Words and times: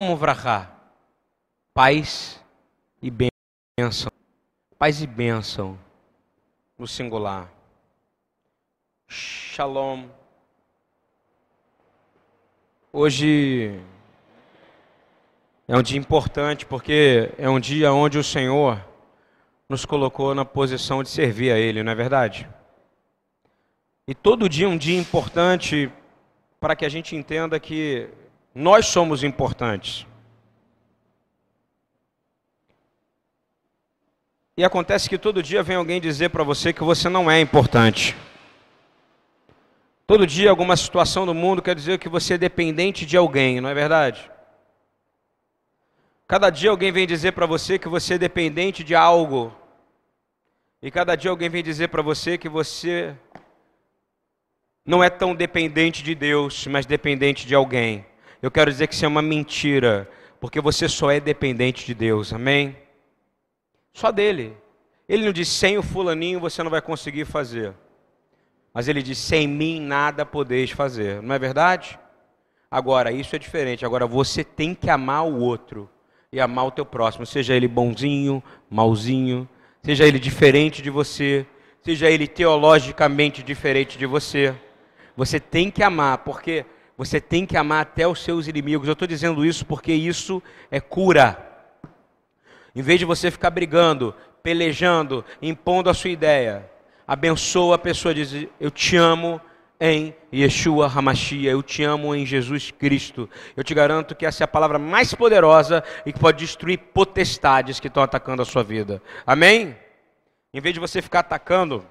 vrachá. 0.00 0.70
Paz 1.74 2.40
e 3.02 3.10
bênção. 3.10 4.12
Paz 4.78 5.02
e 5.02 5.06
bênção 5.08 5.76
no 6.78 6.86
singular. 6.86 7.52
Shalom. 9.08 10.06
Hoje 12.92 13.80
é 15.66 15.76
um 15.76 15.82
dia 15.82 15.98
importante 15.98 16.64
porque 16.64 17.32
é 17.36 17.50
um 17.50 17.58
dia 17.58 17.92
onde 17.92 18.18
o 18.18 18.24
Senhor 18.24 18.80
nos 19.68 19.84
colocou 19.84 20.32
na 20.32 20.44
posição 20.44 21.02
de 21.02 21.08
servir 21.08 21.50
a 21.50 21.58
Ele, 21.58 21.82
não 21.82 21.90
é 21.90 21.94
verdade? 21.94 22.48
E 24.06 24.14
todo 24.14 24.48
dia 24.48 24.66
é 24.66 24.68
um 24.68 24.78
dia 24.78 24.98
importante 24.98 25.90
para 26.60 26.76
que 26.76 26.84
a 26.84 26.88
gente 26.88 27.16
entenda 27.16 27.58
que 27.58 28.08
nós 28.54 28.86
somos 28.86 29.22
importantes. 29.22 30.06
E 34.56 34.64
acontece 34.64 35.08
que 35.08 35.16
todo 35.16 35.42
dia 35.42 35.62
vem 35.62 35.76
alguém 35.76 36.00
dizer 36.00 36.30
para 36.30 36.42
você 36.42 36.72
que 36.72 36.82
você 36.82 37.08
não 37.08 37.30
é 37.30 37.40
importante. 37.40 38.16
Todo 40.04 40.26
dia 40.26 40.50
alguma 40.50 40.76
situação 40.76 41.24
do 41.24 41.32
mundo 41.32 41.62
quer 41.62 41.76
dizer 41.76 41.98
que 41.98 42.08
você 42.08 42.34
é 42.34 42.38
dependente 42.38 43.06
de 43.06 43.16
alguém, 43.16 43.60
não 43.60 43.68
é 43.68 43.74
verdade? 43.74 44.28
Cada 46.26 46.50
dia 46.50 46.70
alguém 46.70 46.90
vem 46.90 47.06
dizer 47.06 47.32
para 47.32 47.46
você 47.46 47.78
que 47.78 47.88
você 47.88 48.14
é 48.14 48.18
dependente 48.18 48.82
de 48.82 48.94
algo. 48.94 49.54
E 50.82 50.90
cada 50.90 51.14
dia 51.14 51.30
alguém 51.30 51.48
vem 51.48 51.62
dizer 51.62 51.88
para 51.88 52.02
você 52.02 52.36
que 52.36 52.48
você 52.48 53.14
não 54.84 55.04
é 55.04 55.10
tão 55.10 55.34
dependente 55.34 56.02
de 56.02 56.14
Deus, 56.14 56.66
mas 56.66 56.84
dependente 56.84 57.46
de 57.46 57.54
alguém. 57.54 58.04
Eu 58.40 58.50
quero 58.50 58.70
dizer 58.70 58.86
que 58.86 58.94
isso 58.94 59.04
é 59.04 59.08
uma 59.08 59.22
mentira, 59.22 60.08
porque 60.40 60.60
você 60.60 60.88
só 60.88 61.10
é 61.10 61.18
dependente 61.18 61.84
de 61.84 61.94
Deus, 61.94 62.32
amém? 62.32 62.76
Só 63.92 64.12
dele. 64.12 64.56
Ele 65.08 65.24
não 65.24 65.32
diz 65.32 65.48
sem 65.48 65.78
o 65.78 65.82
fulaninho 65.82 66.38
você 66.38 66.62
não 66.62 66.70
vai 66.70 66.80
conseguir 66.80 67.24
fazer. 67.24 67.74
Mas 68.72 68.86
ele 68.86 69.02
diz 69.02 69.18
sem 69.18 69.48
mim 69.48 69.80
nada 69.80 70.24
podeis 70.24 70.70
fazer. 70.70 71.20
Não 71.22 71.34
é 71.34 71.38
verdade? 71.38 71.98
Agora, 72.70 73.10
isso 73.10 73.34
é 73.34 73.38
diferente. 73.38 73.84
Agora 73.84 74.06
você 74.06 74.44
tem 74.44 74.74
que 74.74 74.90
amar 74.90 75.26
o 75.26 75.40
outro 75.40 75.88
e 76.30 76.40
amar 76.40 76.66
o 76.66 76.70
teu 76.70 76.84
próximo, 76.84 77.24
seja 77.24 77.54
ele 77.54 77.66
bonzinho, 77.66 78.42
malzinho, 78.68 79.48
seja 79.82 80.06
ele 80.06 80.18
diferente 80.18 80.82
de 80.82 80.90
você, 80.90 81.46
seja 81.82 82.10
ele 82.10 82.28
teologicamente 82.28 83.42
diferente 83.42 83.96
de 83.96 84.04
você. 84.04 84.54
Você 85.16 85.40
tem 85.40 85.70
que 85.70 85.82
amar, 85.82 86.18
porque 86.18 86.66
você 86.98 87.20
tem 87.20 87.46
que 87.46 87.56
amar 87.56 87.82
até 87.82 88.08
os 88.08 88.24
seus 88.24 88.48
inimigos. 88.48 88.88
Eu 88.88 88.94
estou 88.94 89.06
dizendo 89.06 89.46
isso 89.46 89.64
porque 89.64 89.92
isso 89.92 90.42
é 90.68 90.80
cura. 90.80 91.38
Em 92.74 92.82
vez 92.82 92.98
de 92.98 93.04
você 93.04 93.30
ficar 93.30 93.50
brigando, 93.50 94.12
pelejando, 94.42 95.24
impondo 95.40 95.88
a 95.88 95.94
sua 95.94 96.10
ideia, 96.10 96.68
abençoa 97.06 97.76
a 97.76 97.78
pessoa, 97.78 98.12
diz: 98.12 98.48
Eu 98.58 98.72
te 98.72 98.96
amo 98.96 99.40
em 99.80 100.12
Yeshua 100.34 100.88
Hamashia, 100.88 101.52
eu 101.52 101.62
te 101.62 101.84
amo 101.84 102.16
em 102.16 102.26
Jesus 102.26 102.72
Cristo. 102.72 103.30
Eu 103.56 103.62
te 103.62 103.74
garanto 103.74 104.16
que 104.16 104.26
essa 104.26 104.42
é 104.42 104.44
a 104.44 104.48
palavra 104.48 104.76
mais 104.76 105.14
poderosa 105.14 105.84
e 106.04 106.12
que 106.12 106.18
pode 106.18 106.38
destruir 106.38 106.78
potestades 106.78 107.78
que 107.78 107.86
estão 107.86 108.02
atacando 108.02 108.42
a 108.42 108.44
sua 108.44 108.64
vida. 108.64 109.00
Amém? 109.24 109.76
Em 110.52 110.60
vez 110.60 110.74
de 110.74 110.80
você 110.80 111.00
ficar 111.00 111.20
atacando 111.20 111.86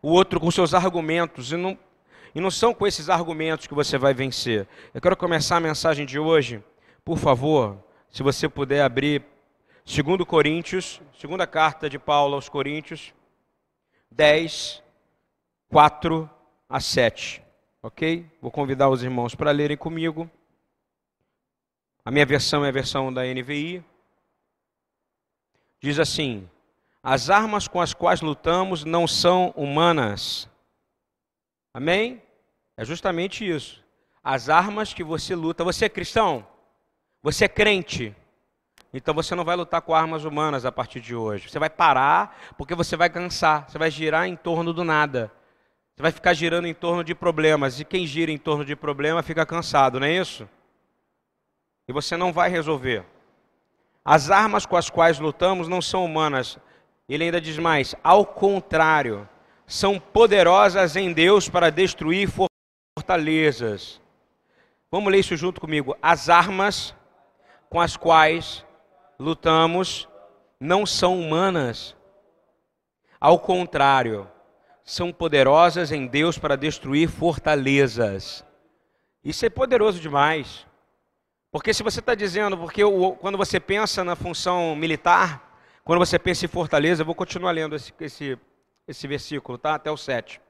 o 0.00 0.08
outro 0.08 0.40
com 0.40 0.50
seus 0.50 0.72
argumentos, 0.72 1.52
e 1.52 1.56
não, 1.56 1.78
e 2.36 2.40
não 2.40 2.50
são 2.50 2.74
com 2.74 2.86
esses 2.86 3.08
argumentos 3.08 3.66
que 3.66 3.72
você 3.72 3.96
vai 3.96 4.12
vencer. 4.12 4.68
Eu 4.92 5.00
quero 5.00 5.16
começar 5.16 5.56
a 5.56 5.60
mensagem 5.60 6.04
de 6.04 6.18
hoje, 6.18 6.62
por 7.02 7.16
favor, 7.16 7.82
se 8.10 8.22
você 8.22 8.46
puder 8.46 8.82
abrir 8.82 9.24
Segundo 9.86 10.26
Coríntios, 10.26 11.00
segunda 11.18 11.46
carta 11.46 11.88
de 11.88 11.98
Paulo 11.98 12.34
aos 12.34 12.46
Coríntios, 12.46 13.14
10, 14.10 14.82
4 15.70 16.28
a 16.68 16.78
7. 16.78 17.42
Ok? 17.82 18.30
Vou 18.42 18.50
convidar 18.50 18.90
os 18.90 19.02
irmãos 19.02 19.34
para 19.34 19.50
lerem 19.50 19.76
comigo. 19.76 20.30
A 22.04 22.10
minha 22.10 22.26
versão 22.26 22.66
é 22.66 22.68
a 22.68 22.72
versão 22.72 23.10
da 23.10 23.22
NVI. 23.22 23.82
Diz 25.80 25.98
assim: 25.98 26.46
As 27.02 27.30
armas 27.30 27.66
com 27.66 27.80
as 27.80 27.94
quais 27.94 28.20
lutamos 28.20 28.84
não 28.84 29.06
são 29.06 29.54
humanas. 29.56 30.50
Amém? 31.72 32.25
É 32.76 32.84
justamente 32.84 33.48
isso. 33.48 33.82
As 34.22 34.48
armas 34.48 34.92
que 34.92 35.02
você 35.02 35.34
luta. 35.34 35.64
Você 35.64 35.86
é 35.86 35.88
cristão? 35.88 36.46
Você 37.22 37.46
é 37.46 37.48
crente? 37.48 38.14
Então 38.92 39.14
você 39.14 39.34
não 39.34 39.44
vai 39.44 39.56
lutar 39.56 39.80
com 39.82 39.94
armas 39.94 40.24
humanas 40.24 40.64
a 40.64 40.72
partir 40.72 41.00
de 41.00 41.14
hoje. 41.14 41.48
Você 41.48 41.58
vai 41.58 41.70
parar 41.70 42.36
porque 42.58 42.74
você 42.74 42.96
vai 42.96 43.08
cansar. 43.08 43.68
Você 43.68 43.78
vai 43.78 43.90
girar 43.90 44.26
em 44.26 44.36
torno 44.36 44.72
do 44.72 44.84
nada. 44.84 45.32
Você 45.94 46.02
vai 46.02 46.12
ficar 46.12 46.34
girando 46.34 46.66
em 46.66 46.74
torno 46.74 47.02
de 47.02 47.14
problemas. 47.14 47.80
E 47.80 47.84
quem 47.84 48.06
gira 48.06 48.30
em 48.30 48.36
torno 48.36 48.64
de 48.64 48.76
problema 48.76 49.22
fica 49.22 49.46
cansado, 49.46 49.98
não 49.98 50.06
é 50.06 50.12
isso? 50.12 50.46
E 51.88 51.92
você 51.92 52.16
não 52.16 52.32
vai 52.32 52.50
resolver. 52.50 53.04
As 54.04 54.30
armas 54.30 54.66
com 54.66 54.76
as 54.76 54.90
quais 54.90 55.18
lutamos 55.18 55.68
não 55.68 55.80
são 55.80 56.04
humanas. 56.04 56.58
Ele 57.08 57.24
ainda 57.24 57.40
diz 57.40 57.58
mais: 57.58 57.94
ao 58.04 58.26
contrário, 58.26 59.26
são 59.66 59.98
poderosas 59.98 60.96
em 60.96 61.12
Deus 61.12 61.48
para 61.48 61.70
destruir 61.70 62.28
fortalezas. 62.96 64.00
Vamos 64.90 65.12
ler 65.12 65.18
isso 65.18 65.36
junto 65.36 65.60
comigo. 65.60 65.94
As 66.00 66.30
armas 66.30 66.94
com 67.68 67.78
as 67.78 67.96
quais 67.96 68.64
lutamos 69.18 70.08
não 70.58 70.86
são 70.86 71.20
humanas. 71.20 71.94
Ao 73.20 73.38
contrário, 73.38 74.26
são 74.82 75.12
poderosas 75.12 75.92
em 75.92 76.06
Deus 76.06 76.38
para 76.38 76.56
destruir 76.56 77.08
fortalezas. 77.08 78.44
Isso 79.22 79.44
é 79.44 79.50
poderoso 79.50 80.00
demais. 80.00 80.66
Porque 81.50 81.74
se 81.74 81.82
você 81.82 82.00
está 82.00 82.14
dizendo, 82.14 82.56
porque 82.56 82.82
quando 83.18 83.36
você 83.36 83.60
pensa 83.60 84.02
na 84.04 84.16
função 84.16 84.74
militar, 84.74 85.58
quando 85.84 85.98
você 85.98 86.18
pensa 86.18 86.46
em 86.46 86.48
fortaleza, 86.48 87.02
eu 87.02 87.06
vou 87.06 87.14
continuar 87.14 87.50
lendo 87.50 87.76
esse, 87.76 87.92
esse, 88.00 88.38
esse 88.88 89.06
versículo, 89.06 89.58
tá? 89.58 89.74
Até 89.74 89.90
o 89.90 89.96
7. 89.96 90.40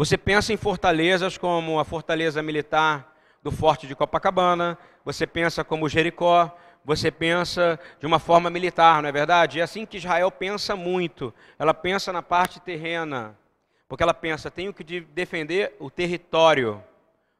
Você 0.00 0.16
pensa 0.16 0.50
em 0.50 0.56
fortalezas 0.56 1.36
como 1.36 1.78
a 1.78 1.84
fortaleza 1.84 2.42
militar 2.42 3.14
do 3.42 3.52
Forte 3.52 3.86
de 3.86 3.94
Copacabana, 3.94 4.78
você 5.04 5.26
pensa 5.26 5.62
como 5.62 5.90
Jericó, 5.90 6.56
você 6.82 7.10
pensa 7.10 7.78
de 7.98 8.06
uma 8.06 8.18
forma 8.18 8.48
militar, 8.48 9.02
não 9.02 9.10
é 9.10 9.12
verdade? 9.12 9.60
É 9.60 9.62
assim 9.62 9.84
que 9.84 9.98
Israel 9.98 10.30
pensa 10.30 10.74
muito. 10.74 11.34
Ela 11.58 11.74
pensa 11.74 12.14
na 12.14 12.22
parte 12.22 12.60
terrena, 12.60 13.38
porque 13.86 14.02
ela 14.02 14.14
pensa, 14.14 14.50
tenho 14.50 14.72
que 14.72 15.02
defender 15.02 15.76
o 15.78 15.90
território, 15.90 16.82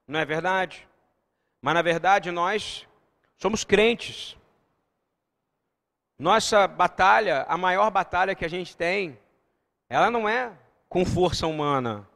não 0.06 0.20
é 0.20 0.26
verdade? 0.26 0.86
Mas 1.62 1.72
na 1.72 1.80
verdade 1.80 2.30
nós 2.30 2.86
somos 3.38 3.64
crentes. 3.64 4.36
Nossa 6.18 6.68
batalha, 6.68 7.46
a 7.48 7.56
maior 7.56 7.90
batalha 7.90 8.34
que 8.34 8.44
a 8.44 8.50
gente 8.50 8.76
tem, 8.76 9.18
ela 9.88 10.10
não 10.10 10.28
é 10.28 10.52
com 10.90 11.06
força 11.06 11.46
humana. 11.46 12.06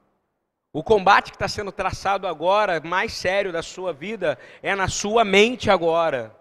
O 0.75 0.83
combate 0.83 1.31
que 1.31 1.37
está 1.37 1.47
sendo 1.47 1.71
traçado 1.71 2.27
agora, 2.27 2.81
mais 2.85 3.13
sério 3.13 3.53
da 3.53 3.63
sua 3.63 3.93
vida, 3.93 4.37
é 4.61 4.75
na 4.75 4.89
sua 4.89 5.25
mente 5.25 5.71
agora. 5.71 6.35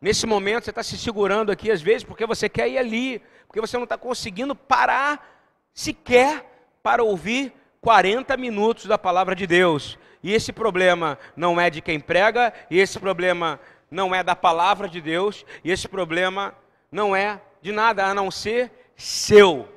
Nesse 0.00 0.26
momento 0.26 0.64
você 0.64 0.70
está 0.70 0.82
se 0.82 0.98
segurando 0.98 1.52
aqui, 1.52 1.70
às 1.70 1.80
vezes, 1.80 2.02
porque 2.02 2.26
você 2.26 2.48
quer 2.48 2.68
ir 2.68 2.76
ali, 2.76 3.22
porque 3.46 3.60
você 3.60 3.76
não 3.76 3.84
está 3.84 3.96
conseguindo 3.96 4.52
parar 4.52 5.48
sequer 5.72 6.44
para 6.82 7.04
ouvir 7.04 7.52
40 7.80 8.36
minutos 8.36 8.86
da 8.86 8.98
palavra 8.98 9.36
de 9.36 9.46
Deus. 9.46 9.96
E 10.24 10.34
esse 10.34 10.52
problema 10.52 11.16
não 11.36 11.60
é 11.60 11.70
de 11.70 11.80
quem 11.80 12.00
prega, 12.00 12.52
e 12.68 12.80
esse 12.80 12.98
problema 12.98 13.60
não 13.88 14.12
é 14.12 14.24
da 14.24 14.34
palavra 14.34 14.88
de 14.88 15.00
Deus, 15.00 15.46
e 15.62 15.70
esse 15.70 15.86
problema 15.86 16.52
não 16.90 17.14
é 17.14 17.40
de 17.62 17.70
nada 17.70 18.04
a 18.06 18.12
não 18.12 18.28
ser 18.28 18.72
seu. 18.96 19.68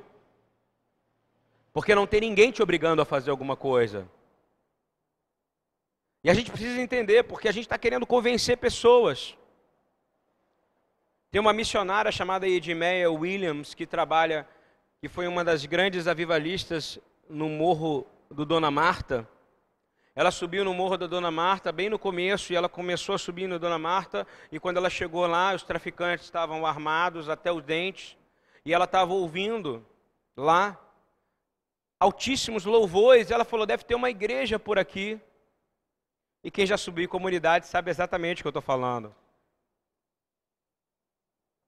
Porque 1.72 1.94
não 1.94 2.06
tem 2.06 2.20
ninguém 2.20 2.50
te 2.50 2.62
obrigando 2.62 3.00
a 3.00 3.04
fazer 3.04 3.30
alguma 3.30 3.56
coisa. 3.56 4.08
E 6.22 6.30
a 6.30 6.34
gente 6.34 6.50
precisa 6.50 6.80
entender, 6.80 7.24
porque 7.24 7.48
a 7.48 7.52
gente 7.52 7.64
está 7.64 7.78
querendo 7.78 8.06
convencer 8.06 8.56
pessoas. 8.56 9.36
Tem 11.30 11.40
uma 11.40 11.52
missionária 11.52 12.12
chamada 12.12 12.46
Edmeia 12.46 13.10
Williams 13.10 13.74
que 13.74 13.86
trabalha, 13.86 14.46
que 15.00 15.08
foi 15.08 15.26
uma 15.26 15.42
das 15.42 15.64
grandes 15.64 16.06
avivalistas 16.06 16.98
no 17.28 17.48
morro 17.48 18.06
do 18.30 18.44
Dona 18.44 18.70
Marta. 18.70 19.26
Ela 20.14 20.30
subiu 20.30 20.62
no 20.62 20.74
morro 20.74 20.98
da 20.98 21.06
Dona 21.06 21.30
Marta 21.30 21.72
bem 21.72 21.88
no 21.88 21.98
começo 21.98 22.52
e 22.52 22.56
ela 22.56 22.68
começou 22.68 23.14
a 23.14 23.18
subir 23.18 23.46
no 23.46 23.58
Dona 23.58 23.78
Marta 23.78 24.26
e 24.50 24.60
quando 24.60 24.76
ela 24.76 24.90
chegou 24.90 25.26
lá, 25.26 25.54
os 25.54 25.62
traficantes 25.62 26.26
estavam 26.26 26.66
armados 26.66 27.30
até 27.30 27.50
os 27.50 27.64
dentes 27.64 28.14
e 28.62 28.74
ela 28.74 28.84
estava 28.84 29.14
ouvindo 29.14 29.84
lá 30.36 30.78
altíssimos 32.02 32.64
louvores. 32.64 33.30
Ela 33.30 33.44
falou: 33.44 33.64
deve 33.64 33.84
ter 33.84 33.94
uma 33.94 34.10
igreja 34.10 34.58
por 34.58 34.78
aqui. 34.78 35.20
E 36.44 36.50
quem 36.50 36.66
já 36.66 36.76
subiu 36.76 37.04
em 37.04 37.08
comunidade 37.08 37.66
sabe 37.66 37.90
exatamente 37.90 38.40
o 38.40 38.42
que 38.42 38.48
eu 38.48 38.50
estou 38.50 38.62
falando. 38.62 39.14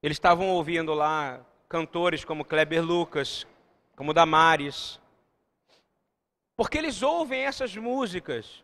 Eles 0.02 0.16
estavam 0.16 0.50
ouvindo 0.50 0.92
lá 0.92 1.40
cantores 1.68 2.24
como 2.24 2.44
Kleber 2.44 2.84
Lucas, 2.84 3.46
como 3.96 4.12
Damares. 4.12 5.00
Porque 6.56 6.78
eles 6.78 7.02
ouvem 7.02 7.42
essas 7.42 7.74
músicas. 7.76 8.62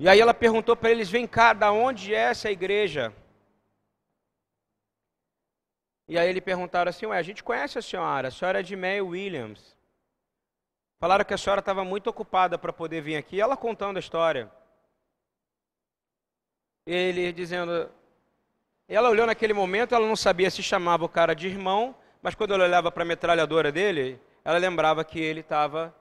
E 0.00 0.08
aí 0.08 0.20
ela 0.20 0.32
perguntou 0.32 0.74
para 0.74 0.90
eles: 0.90 1.10
vem 1.10 1.26
cá, 1.26 1.52
da 1.52 1.70
onde 1.70 2.14
é 2.14 2.30
essa 2.32 2.50
igreja? 2.50 3.14
E 6.08 6.18
aí 6.18 6.30
eles 6.30 6.42
perguntaram 6.42 6.88
assim: 6.88 7.04
ué, 7.04 7.18
a 7.18 7.22
gente 7.22 7.44
conhece 7.44 7.78
a 7.78 7.82
senhora, 7.82 8.28
a 8.28 8.30
senhora 8.30 8.60
é 8.60 8.62
de 8.62 8.74
May 8.74 9.02
Williams. 9.02 9.77
Falaram 10.98 11.24
que 11.24 11.32
a 11.34 11.38
senhora 11.38 11.60
estava 11.60 11.84
muito 11.84 12.10
ocupada 12.10 12.58
para 12.58 12.72
poder 12.72 13.00
vir 13.00 13.16
aqui, 13.16 13.40
ela 13.40 13.56
contando 13.56 13.98
a 13.98 14.00
história. 14.00 14.50
Ele 16.84 17.32
dizendo, 17.32 17.88
ela 18.88 19.08
olhou 19.08 19.26
naquele 19.26 19.52
momento, 19.52 19.94
ela 19.94 20.06
não 20.06 20.16
sabia 20.16 20.50
se 20.50 20.62
chamava 20.62 21.04
o 21.04 21.08
cara 21.08 21.34
de 21.34 21.46
irmão, 21.46 21.94
mas 22.20 22.34
quando 22.34 22.54
ela 22.54 22.64
olhava 22.64 22.90
para 22.90 23.04
a 23.04 23.06
metralhadora 23.06 23.70
dele, 23.70 24.20
ela 24.44 24.58
lembrava 24.58 25.04
que 25.04 25.20
ele 25.20 25.40
estava 25.40 25.94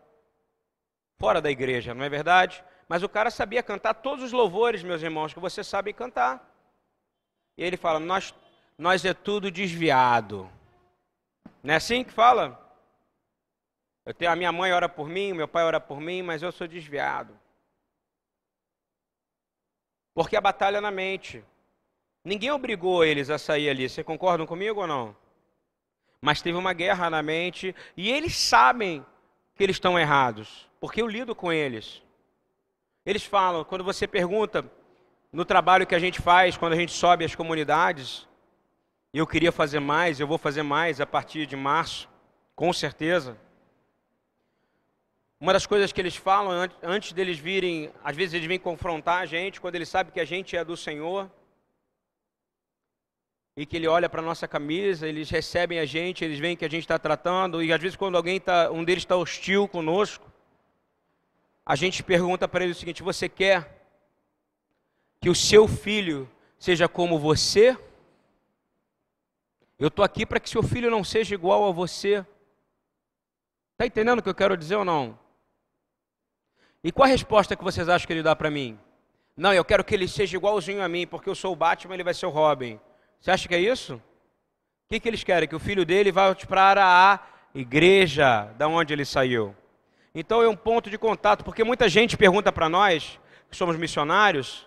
fora 1.20 1.40
da 1.42 1.52
igreja, 1.52 1.94
não 1.94 2.04
é 2.04 2.10
verdade? 2.10 2.64
Mas 2.88 3.04
o 3.04 3.10
cara 3.10 3.30
sabia 3.30 3.62
cantar 3.62 3.96
todos 3.96 4.24
os 4.24 4.32
louvores, 4.32 4.82
meus 4.82 5.04
irmãos, 5.04 5.34
que 5.34 5.40
você 5.40 5.64
sabe 5.64 5.94
cantar. 5.94 6.50
E 7.58 7.64
ele 7.64 7.78
fala: 7.78 8.00
Nós, 8.00 8.34
nós 8.78 9.04
é 9.04 9.14
tudo 9.14 9.52
desviado. 9.52 10.50
Não 11.62 11.74
é 11.74 11.78
assim 11.78 12.04
que 12.04 12.14
fala? 12.14 12.67
Eu 14.08 14.14
tenho, 14.14 14.32
a 14.32 14.38
minha 14.38 14.54
mãe 14.54 14.72
ora 14.72 14.88
por 14.88 15.10
mim, 15.10 15.34
meu 15.34 15.50
pai 15.50 15.66
ora 15.66 15.82
por 15.82 16.00
mim, 16.00 16.22
mas 16.22 16.42
eu 16.42 16.50
sou 16.50 16.66
desviado. 16.66 17.38
Porque 20.14 20.38
a 20.38 20.40
batalha 20.40 20.78
é 20.78 20.80
na 20.80 20.90
mente. 20.90 21.44
Ninguém 22.24 22.50
obrigou 22.50 23.04
eles 23.04 23.30
a 23.30 23.38
sair 23.38 23.70
ali. 23.70 23.90
Você 23.90 24.06
concordam 24.06 24.48
comigo 24.48 24.80
ou 24.80 24.88
não? 24.88 25.14
Mas 26.22 26.42
teve 26.42 26.58
uma 26.58 26.72
guerra 26.72 27.10
na 27.10 27.22
mente 27.22 27.76
e 27.98 28.10
eles 28.10 28.38
sabem 28.38 29.06
que 29.54 29.62
eles 29.62 29.76
estão 29.76 30.00
errados, 30.00 30.70
porque 30.80 31.02
eu 31.02 31.08
lido 31.08 31.36
com 31.36 31.52
eles. 31.52 32.02
Eles 33.06 33.26
falam, 33.26 33.66
quando 33.66 33.84
você 33.84 34.08
pergunta 34.08 34.64
no 35.34 35.44
trabalho 35.44 35.86
que 35.86 35.96
a 35.96 36.00
gente 36.00 36.22
faz, 36.22 36.56
quando 36.56 36.72
a 36.72 36.78
gente 36.78 36.94
sobe 36.94 37.26
as 37.26 37.36
comunidades, 37.36 38.26
eu 39.14 39.28
queria 39.28 39.52
fazer 39.52 39.82
mais, 39.82 40.18
eu 40.18 40.28
vou 40.28 40.38
fazer 40.38 40.64
mais 40.64 41.02
a 41.02 41.06
partir 41.06 41.46
de 41.46 41.58
março, 41.58 42.08
com 42.56 42.72
certeza. 42.72 43.38
Uma 45.40 45.54
das 45.54 45.68
coisas 45.68 45.92
que 45.92 46.02
eles 46.02 46.16
falam 46.16 46.68
antes 46.82 47.14
deles 47.14 47.38
virem, 47.38 47.92
às 48.04 48.16
vezes 48.16 48.34
eles 48.34 48.48
vêm 48.48 48.58
confrontar 48.60 49.22
a 49.22 49.26
gente, 49.26 49.62
quando 49.62 49.76
eles 49.76 49.88
sabem 49.88 50.12
que 50.12 50.20
a 50.20 50.26
gente 50.26 50.58
é 50.58 50.66
do 50.66 50.76
Senhor, 50.76 51.30
e 53.56 53.66
que 53.66 53.76
ele 53.76 53.88
olha 53.88 54.10
para 54.10 54.22
a 54.22 54.26
nossa 54.26 54.48
camisa, 54.48 55.08
eles 55.08 55.30
recebem 55.30 55.80
a 55.80 55.86
gente, 55.86 56.24
eles 56.24 56.40
veem 56.40 56.56
que 56.56 56.66
a 56.66 56.70
gente 56.70 56.84
está 56.84 56.98
tratando, 56.98 57.64
e 57.64 57.72
às 57.72 57.82
vezes 57.82 57.96
quando 57.96 58.16
alguém 58.16 58.40
tá, 58.40 58.72
um 58.72 58.84
deles 58.84 59.04
está 59.04 59.16
hostil 59.16 59.68
conosco, 59.68 60.32
a 61.66 61.76
gente 61.76 62.04
pergunta 62.04 62.48
para 62.48 62.64
ele 62.64 62.74
o 62.74 62.76
seguinte: 62.76 63.04
você 63.04 63.28
quer 63.28 63.84
que 65.20 65.30
o 65.30 65.36
seu 65.36 65.68
filho 65.68 66.30
seja 66.58 66.88
como 66.88 67.20
você? 67.20 67.78
Eu 69.78 69.90
estou 69.90 70.06
aqui 70.06 70.26
para 70.26 70.40
que 70.40 70.50
seu 70.50 70.64
filho 70.64 70.90
não 70.90 71.04
seja 71.04 71.36
igual 71.36 71.68
a 71.68 71.72
você. 71.72 72.26
Está 73.74 73.86
entendendo 73.86 74.20
o 74.20 74.24
que 74.24 74.30
eu 74.30 74.36
quero 74.36 74.58
dizer 74.58 74.76
ou 74.76 74.86
não? 74.86 75.20
E 76.84 76.92
qual 76.92 77.06
a 77.06 77.12
resposta 77.12 77.56
que 77.56 77.64
vocês 77.64 77.90
acham 77.90 78.06
que 78.06 78.14
ele 78.14 78.24
dá 78.24 78.36
para 78.36 78.52
mim? 78.52 78.78
Não, 79.36 79.54
eu 79.54 79.66
quero 79.66 79.84
que 79.84 79.94
ele 79.94 80.08
seja 80.08 80.38
igualzinho 80.38 80.82
a 80.82 80.88
mim, 80.88 81.06
porque 81.06 81.30
eu 81.30 81.36
sou 81.36 81.54
o 81.54 81.56
Batman, 81.56 81.94
ele 81.94 82.04
vai 82.04 82.14
ser 82.14 82.26
o 82.26 82.30
Robin. 82.30 82.80
Você 83.20 83.32
acha 83.32 83.48
que 83.48 83.56
é 83.56 83.60
isso? 83.60 83.96
O 83.96 84.02
que, 84.90 85.00
que 85.00 85.08
eles 85.08 85.24
querem? 85.24 85.48
Que 85.48 85.56
o 85.56 85.60
filho 85.60 85.86
dele 85.86 86.12
vá 86.12 86.34
para 86.48 86.84
a 86.86 87.20
igreja 87.54 88.46
da 88.58 88.68
onde 88.68 88.94
ele 88.94 89.06
saiu. 89.06 89.56
Então 90.14 90.42
é 90.42 90.48
um 90.48 90.56
ponto 90.56 90.90
de 90.90 90.98
contato, 90.98 91.44
porque 91.44 91.64
muita 91.64 91.88
gente 91.88 92.18
pergunta 92.18 92.52
para 92.52 92.70
nós, 92.70 93.20
que 93.50 93.56
somos 93.58 93.76
missionários, 93.76 94.66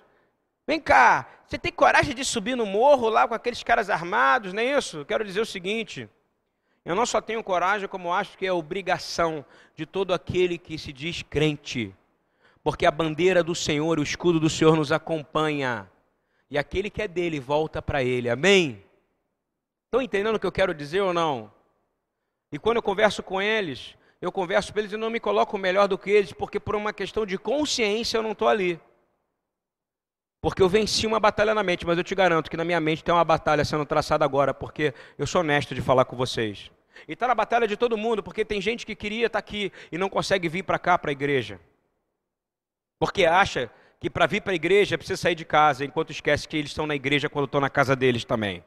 vem 0.67 0.81
cá, 0.81 1.27
você 1.47 1.59
tem 1.59 1.73
coragem 1.73 2.15
de 2.15 2.25
subir 2.25 2.57
no 2.57 2.67
morro 2.67 3.09
lá 3.09 3.27
com 3.27 3.35
aqueles 3.35 3.63
caras 3.63 3.91
armados, 3.91 4.53
não 4.53 4.63
é 4.63 4.77
isso? 4.79 5.05
Quero 5.05 5.25
dizer 5.25 5.41
o 5.41 5.47
seguinte, 5.47 6.09
eu 6.85 6.95
não 6.95 7.05
só 7.05 7.21
tenho 7.21 7.43
coragem, 7.43 7.89
como 7.89 8.13
acho 8.13 8.39
que 8.39 8.47
é 8.47 8.53
obrigação 8.53 9.45
de 9.75 9.85
todo 9.85 10.15
aquele 10.15 10.59
que 10.59 10.79
se 10.79 10.93
diz 10.93 11.23
crente, 11.23 11.95
porque 12.63 12.87
a 12.87 12.91
bandeira 12.91 13.43
do 13.43 13.55
Senhor, 13.55 13.99
o 13.99 14.03
escudo 14.03 14.39
do 14.39 14.51
Senhor 14.51 14.77
nos 14.77 14.93
acompanha, 14.93 15.91
e 16.51 16.59
aquele 16.59 16.91
que 16.91 17.01
é 17.01 17.09
dele 17.09 17.39
volta 17.39 17.81
para 17.81 18.03
ele, 18.03 18.29
amém? 18.29 18.85
Estão 19.87 20.03
entendendo 20.03 20.35
o 20.35 20.41
que 20.41 20.47
eu 20.47 20.53
quero 20.53 20.75
dizer 20.75 21.01
ou 21.01 21.13
não? 21.13 21.53
E 22.53 22.59
quando 22.59 22.77
eu 22.77 22.83
converso 22.83 23.23
com 23.23 23.41
eles, 23.41 23.97
eu 24.21 24.33
converso 24.33 24.73
com 24.73 24.79
eles 24.79 24.93
e 24.93 24.97
não 24.97 25.11
me 25.11 25.21
coloco 25.21 25.57
melhor 25.57 25.87
do 25.89 25.97
que 25.97 26.11
eles, 26.11 26.33
porque 26.33 26.59
por 26.59 26.75
uma 26.75 26.93
questão 26.93 27.25
de 27.25 27.39
consciência 27.39 28.19
eu 28.19 28.23
não 28.23 28.33
estou 28.33 28.49
ali. 28.49 28.81
Porque 30.41 30.63
eu 30.63 30.69
venci 30.69 31.07
uma 31.07 31.21
batalha 31.21 31.55
na 31.55 31.63
mente, 31.63 31.87
mas 31.87 31.99
eu 31.99 32.05
te 32.05 32.15
garanto 32.15 32.51
que 32.51 32.57
na 32.57 32.65
minha 32.65 32.81
mente 32.81 33.05
tem 33.05 33.15
uma 33.15 33.25
batalha 33.25 33.65
sendo 33.65 33.85
traçada 33.85 34.25
agora, 34.25 34.53
porque 34.53 34.95
eu 35.19 35.27
sou 35.27 35.43
honesto 35.43 35.75
de 35.75 35.83
falar 35.83 36.05
com 36.05 36.17
vocês. 36.17 36.71
E 37.07 37.13
está 37.13 37.29
na 37.29 37.35
batalha 37.35 37.69
de 37.69 37.77
todo 37.77 37.97
mundo, 37.97 38.23
porque 38.23 38.45
tem 38.45 38.61
gente 38.61 38.85
que 38.85 38.97
queria 38.97 39.27
estar 39.27 39.41
tá 39.41 39.47
aqui 39.47 39.73
e 39.93 39.99
não 39.99 40.09
consegue 40.09 40.49
vir 40.49 40.65
para 40.65 40.79
cá, 40.79 40.99
para 40.99 41.11
a 41.11 41.13
igreja. 41.13 41.61
Porque 43.01 43.25
acha 43.25 43.71
que 43.99 44.11
para 44.11 44.27
vir 44.27 44.43
para 44.43 44.53
a 44.53 44.55
igreja 44.55 44.99
precisa 44.99 45.17
sair 45.17 45.35
de 45.35 45.45
casa, 45.45 45.87
enquanto 45.87 46.11
esquece 46.11 46.47
que 46.47 46.57
eles 46.57 46.71
estão 46.71 46.87
na 46.87 46.95
igreja 46.95 47.31
quando 47.31 47.47
estão 47.47 47.61
na 47.61 47.71
casa 47.71 47.97
deles 47.97 48.27
também. 48.27 48.63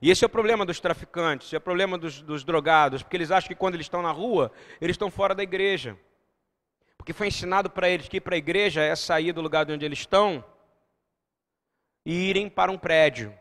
E 0.00 0.08
esse 0.08 0.24
é 0.24 0.26
o 0.26 0.30
problema 0.30 0.64
dos 0.64 0.78
traficantes, 0.78 1.52
é 1.52 1.56
o 1.56 1.60
problema 1.60 1.98
dos, 1.98 2.22
dos 2.22 2.44
drogados, 2.44 3.02
porque 3.02 3.16
eles 3.16 3.32
acham 3.32 3.48
que 3.48 3.56
quando 3.56 3.74
eles 3.74 3.86
estão 3.86 4.02
na 4.02 4.12
rua, 4.12 4.52
eles 4.80 4.94
estão 4.94 5.10
fora 5.10 5.34
da 5.34 5.42
igreja. 5.42 5.98
Porque 6.96 7.12
foi 7.12 7.26
ensinado 7.26 7.68
para 7.68 7.88
eles 7.88 8.08
que 8.08 8.18
ir 8.18 8.20
para 8.20 8.36
a 8.36 8.38
igreja 8.38 8.82
é 8.82 8.94
sair 8.94 9.32
do 9.32 9.40
lugar 9.40 9.64
de 9.64 9.72
onde 9.72 9.84
eles 9.84 9.98
estão 9.98 10.44
e 12.06 12.30
irem 12.30 12.48
para 12.48 12.70
um 12.70 12.78
prédio. 12.78 13.36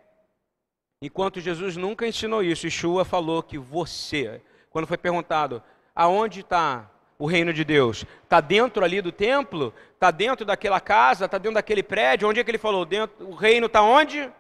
Enquanto 1.00 1.40
Jesus 1.40 1.78
nunca 1.78 2.08
ensinou 2.08 2.42
isso, 2.42 2.66
Yeshua 2.66 3.06
falou 3.06 3.44
que 3.44 3.60
você, 3.60 4.42
quando 4.72 4.88
foi 4.88 4.98
perguntado 4.98 5.62
aonde 5.94 6.40
está 6.40 6.90
o 7.20 7.26
reino 7.26 7.52
de 7.52 7.64
Deus, 7.64 8.06
está 8.24 8.40
dentro 8.40 8.84
ali 8.84 9.02
do 9.02 9.12
templo, 9.12 9.74
está 9.94 10.12
dentro 10.12 10.46
daquela 10.46 10.80
casa, 10.80 11.26
está 11.26 11.38
dentro 11.38 11.56
daquele 11.56 11.82
prédio, 11.82 12.30
onde 12.30 12.40
é 12.40 12.44
que 12.44 12.52
ele 12.52 12.58
falou? 12.58 12.86
Dentro, 12.86 13.28
o 13.28 13.34
reino 13.34 13.66
está 13.66 13.82
onde? 13.82 14.32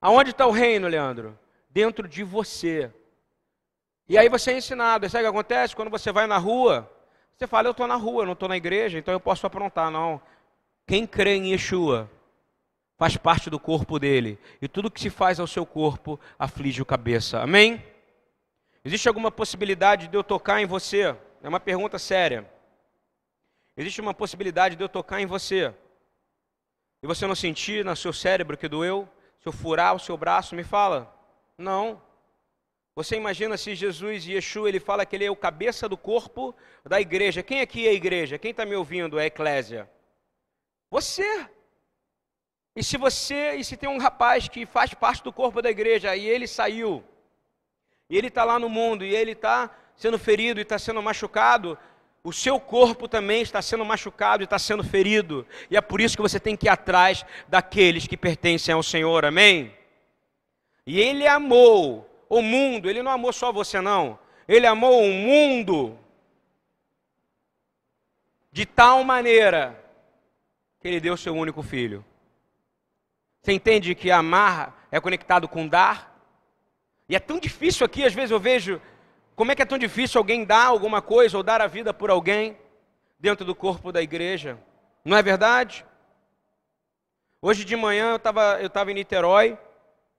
Aonde 0.00 0.30
está 0.30 0.46
o 0.46 0.50
reino, 0.50 0.86
Leandro? 0.86 1.36
Dentro 1.68 2.06
de 2.06 2.22
você. 2.22 2.92
E 4.08 4.18
aí 4.18 4.28
você 4.28 4.52
é 4.52 4.58
ensinado. 4.58 5.08
Sabe 5.08 5.24
o 5.24 5.26
que 5.26 5.36
acontece? 5.36 5.74
Quando 5.74 5.90
você 5.90 6.12
vai 6.12 6.26
na 6.26 6.36
rua, 6.36 6.90
você 7.36 7.46
fala, 7.46 7.68
eu 7.68 7.72
estou 7.72 7.86
na 7.86 7.96
rua, 7.96 8.24
não 8.24 8.34
estou 8.34 8.48
na 8.48 8.56
igreja, 8.56 8.98
então 8.98 9.12
eu 9.12 9.20
posso 9.20 9.46
aprontar. 9.46 9.90
Não. 9.90 10.20
Quem 10.86 11.06
crê 11.06 11.36
em 11.36 11.52
Yeshua 11.52 12.10
faz 12.96 13.16
parte 13.16 13.50
do 13.50 13.58
corpo 13.58 13.98
dele. 13.98 14.38
E 14.60 14.68
tudo 14.68 14.90
que 14.90 15.00
se 15.00 15.10
faz 15.10 15.40
ao 15.40 15.46
seu 15.46 15.66
corpo 15.66 16.20
aflige 16.38 16.82
o 16.82 16.86
cabeça. 16.86 17.40
Amém? 17.40 17.82
Existe 18.84 19.08
alguma 19.08 19.30
possibilidade 19.30 20.06
de 20.08 20.16
eu 20.16 20.22
tocar 20.22 20.60
em 20.60 20.66
você? 20.66 21.16
É 21.44 21.48
uma 21.48 21.60
pergunta 21.60 21.98
séria. 21.98 22.50
Existe 23.76 24.00
uma 24.00 24.14
possibilidade 24.14 24.76
de 24.76 24.82
eu 24.82 24.88
tocar 24.88 25.20
em 25.20 25.26
você 25.26 25.74
e 27.02 27.06
você 27.06 27.26
não 27.26 27.34
sentir 27.34 27.84
no 27.84 27.94
seu 27.94 28.14
cérebro 28.14 28.56
que 28.56 28.66
doeu? 28.66 29.06
Se 29.38 29.46
eu 29.46 29.52
furar 29.52 29.94
o 29.94 29.98
seu 29.98 30.16
braço, 30.16 30.54
me 30.54 30.64
fala. 30.64 31.14
Não. 31.58 32.00
Você 32.94 33.16
imagina 33.16 33.58
se 33.58 33.74
Jesus 33.74 34.26
e 34.26 34.32
Yeshua, 34.32 34.70
ele 34.70 34.80
fala 34.80 35.04
que 35.04 35.14
ele 35.14 35.26
é 35.26 35.30
o 35.30 35.36
cabeça 35.36 35.86
do 35.86 35.98
corpo 35.98 36.54
da 36.82 36.98
igreja. 36.98 37.42
Quem 37.42 37.60
aqui 37.60 37.86
é 37.86 37.90
a 37.90 37.92
igreja? 37.92 38.38
Quem 38.38 38.52
está 38.52 38.64
me 38.64 38.74
ouvindo 38.74 39.18
é 39.18 39.24
a 39.24 39.26
eclésia? 39.26 39.90
Você. 40.90 41.46
E 42.74 42.82
se 42.82 42.96
você, 42.96 43.56
e 43.56 43.64
se 43.64 43.76
tem 43.76 43.90
um 43.90 43.98
rapaz 43.98 44.48
que 44.48 44.64
faz 44.64 44.94
parte 44.94 45.22
do 45.22 45.30
corpo 45.30 45.60
da 45.60 45.70
igreja 45.70 46.16
e 46.16 46.26
ele 46.26 46.46
saiu, 46.46 47.04
e 48.08 48.16
ele 48.16 48.28
está 48.28 48.44
lá 48.44 48.58
no 48.58 48.70
mundo, 48.70 49.04
e 49.04 49.14
ele 49.14 49.32
está 49.32 49.70
sendo 49.96 50.18
ferido 50.18 50.60
e 50.60 50.62
está 50.62 50.78
sendo 50.78 51.02
machucado, 51.02 51.78
o 52.22 52.32
seu 52.32 52.58
corpo 52.58 53.06
também 53.06 53.42
está 53.42 53.60
sendo 53.60 53.84
machucado 53.84 54.42
e 54.42 54.44
está 54.44 54.58
sendo 54.58 54.82
ferido. 54.82 55.46
E 55.70 55.76
é 55.76 55.80
por 55.80 56.00
isso 56.00 56.16
que 56.16 56.22
você 56.22 56.40
tem 56.40 56.56
que 56.56 56.66
ir 56.66 56.70
atrás 56.70 57.24
daqueles 57.46 58.06
que 58.06 58.16
pertencem 58.16 58.74
ao 58.74 58.82
Senhor. 58.82 59.24
Amém? 59.24 59.74
E 60.86 60.98
ele 60.98 61.26
amou 61.26 62.10
o 62.28 62.40
mundo, 62.40 62.88
ele 62.88 63.02
não 63.02 63.12
amou 63.12 63.32
só 63.32 63.52
você, 63.52 63.80
não. 63.80 64.18
Ele 64.48 64.66
amou 64.66 65.02
o 65.02 65.12
mundo 65.12 65.98
de 68.50 68.64
tal 68.64 69.04
maneira 69.04 69.82
que 70.80 70.88
ele 70.88 71.00
deu 71.00 71.16
seu 71.16 71.34
único 71.34 71.62
filho. 71.62 72.04
Você 73.42 73.52
entende 73.52 73.94
que 73.94 74.10
amar 74.10 74.86
é 74.90 74.98
conectado 74.98 75.46
com 75.46 75.68
dar? 75.68 76.14
E 77.06 77.14
é 77.14 77.20
tão 77.20 77.38
difícil 77.38 77.84
aqui, 77.84 78.04
às 78.04 78.14
vezes 78.14 78.30
eu 78.30 78.40
vejo 78.40 78.80
como 79.36 79.50
é 79.50 79.54
que 79.54 79.62
é 79.62 79.66
tão 79.66 79.78
difícil 79.78 80.18
alguém 80.18 80.44
dar 80.44 80.66
alguma 80.66 81.02
coisa 81.02 81.36
ou 81.36 81.42
dar 81.42 81.60
a 81.60 81.66
vida 81.66 81.92
por 81.92 82.10
alguém 82.10 82.56
dentro 83.18 83.44
do 83.44 83.54
corpo 83.54 83.90
da 83.90 84.00
igreja? 84.00 84.58
Não 85.04 85.16
é 85.16 85.22
verdade? 85.22 85.84
Hoje 87.42 87.64
de 87.64 87.76
manhã 87.76 88.10
eu 88.10 88.16
estava 88.16 88.60
eu 88.62 88.70
tava 88.70 88.90
em 88.90 88.94
Niterói, 88.94 89.58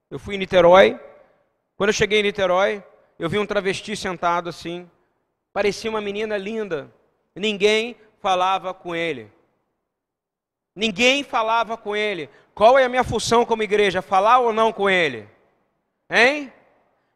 eu 0.09 0.19
fui 0.19 0.35
em 0.35 0.37
Niterói. 0.37 0.99
Quando 1.77 1.89
eu 1.89 1.93
cheguei 1.93 2.19
em 2.19 2.23
Niterói, 2.23 2.83
eu 3.17 3.29
vi 3.29 3.39
um 3.39 3.45
travesti 3.45 3.95
sentado 3.95 4.49
assim, 4.49 4.89
parecia 5.53 5.89
uma 5.89 6.01
menina 6.01 6.37
linda. 6.37 6.93
Ninguém 7.33 7.97
falava 8.19 8.73
com 8.73 8.95
ele. 8.95 9.31
Ninguém 10.75 11.23
falava 11.23 11.77
com 11.77 11.95
ele. 11.95 12.29
Qual 12.53 12.77
é 12.77 12.83
a 12.83 12.89
minha 12.89 13.03
função 13.03 13.45
como 13.45 13.63
igreja? 13.63 14.01
Falar 14.01 14.39
ou 14.39 14.51
não 14.51 14.73
com 14.73 14.89
ele? 14.89 15.27
Hein? 16.09 16.51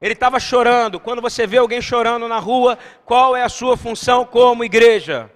Ele 0.02 0.14
estava 0.14 0.40
chorando. 0.40 1.00
Quando 1.00 1.22
você 1.22 1.46
vê 1.46 1.58
alguém 1.58 1.82
chorando 1.82 2.28
na 2.28 2.40
rua, 2.40 2.78
qual 3.06 3.36
é 3.36 3.44
a 3.44 3.50
sua 3.50 3.76
função 3.76 4.26
como 4.26 4.64
igreja? 4.64 5.32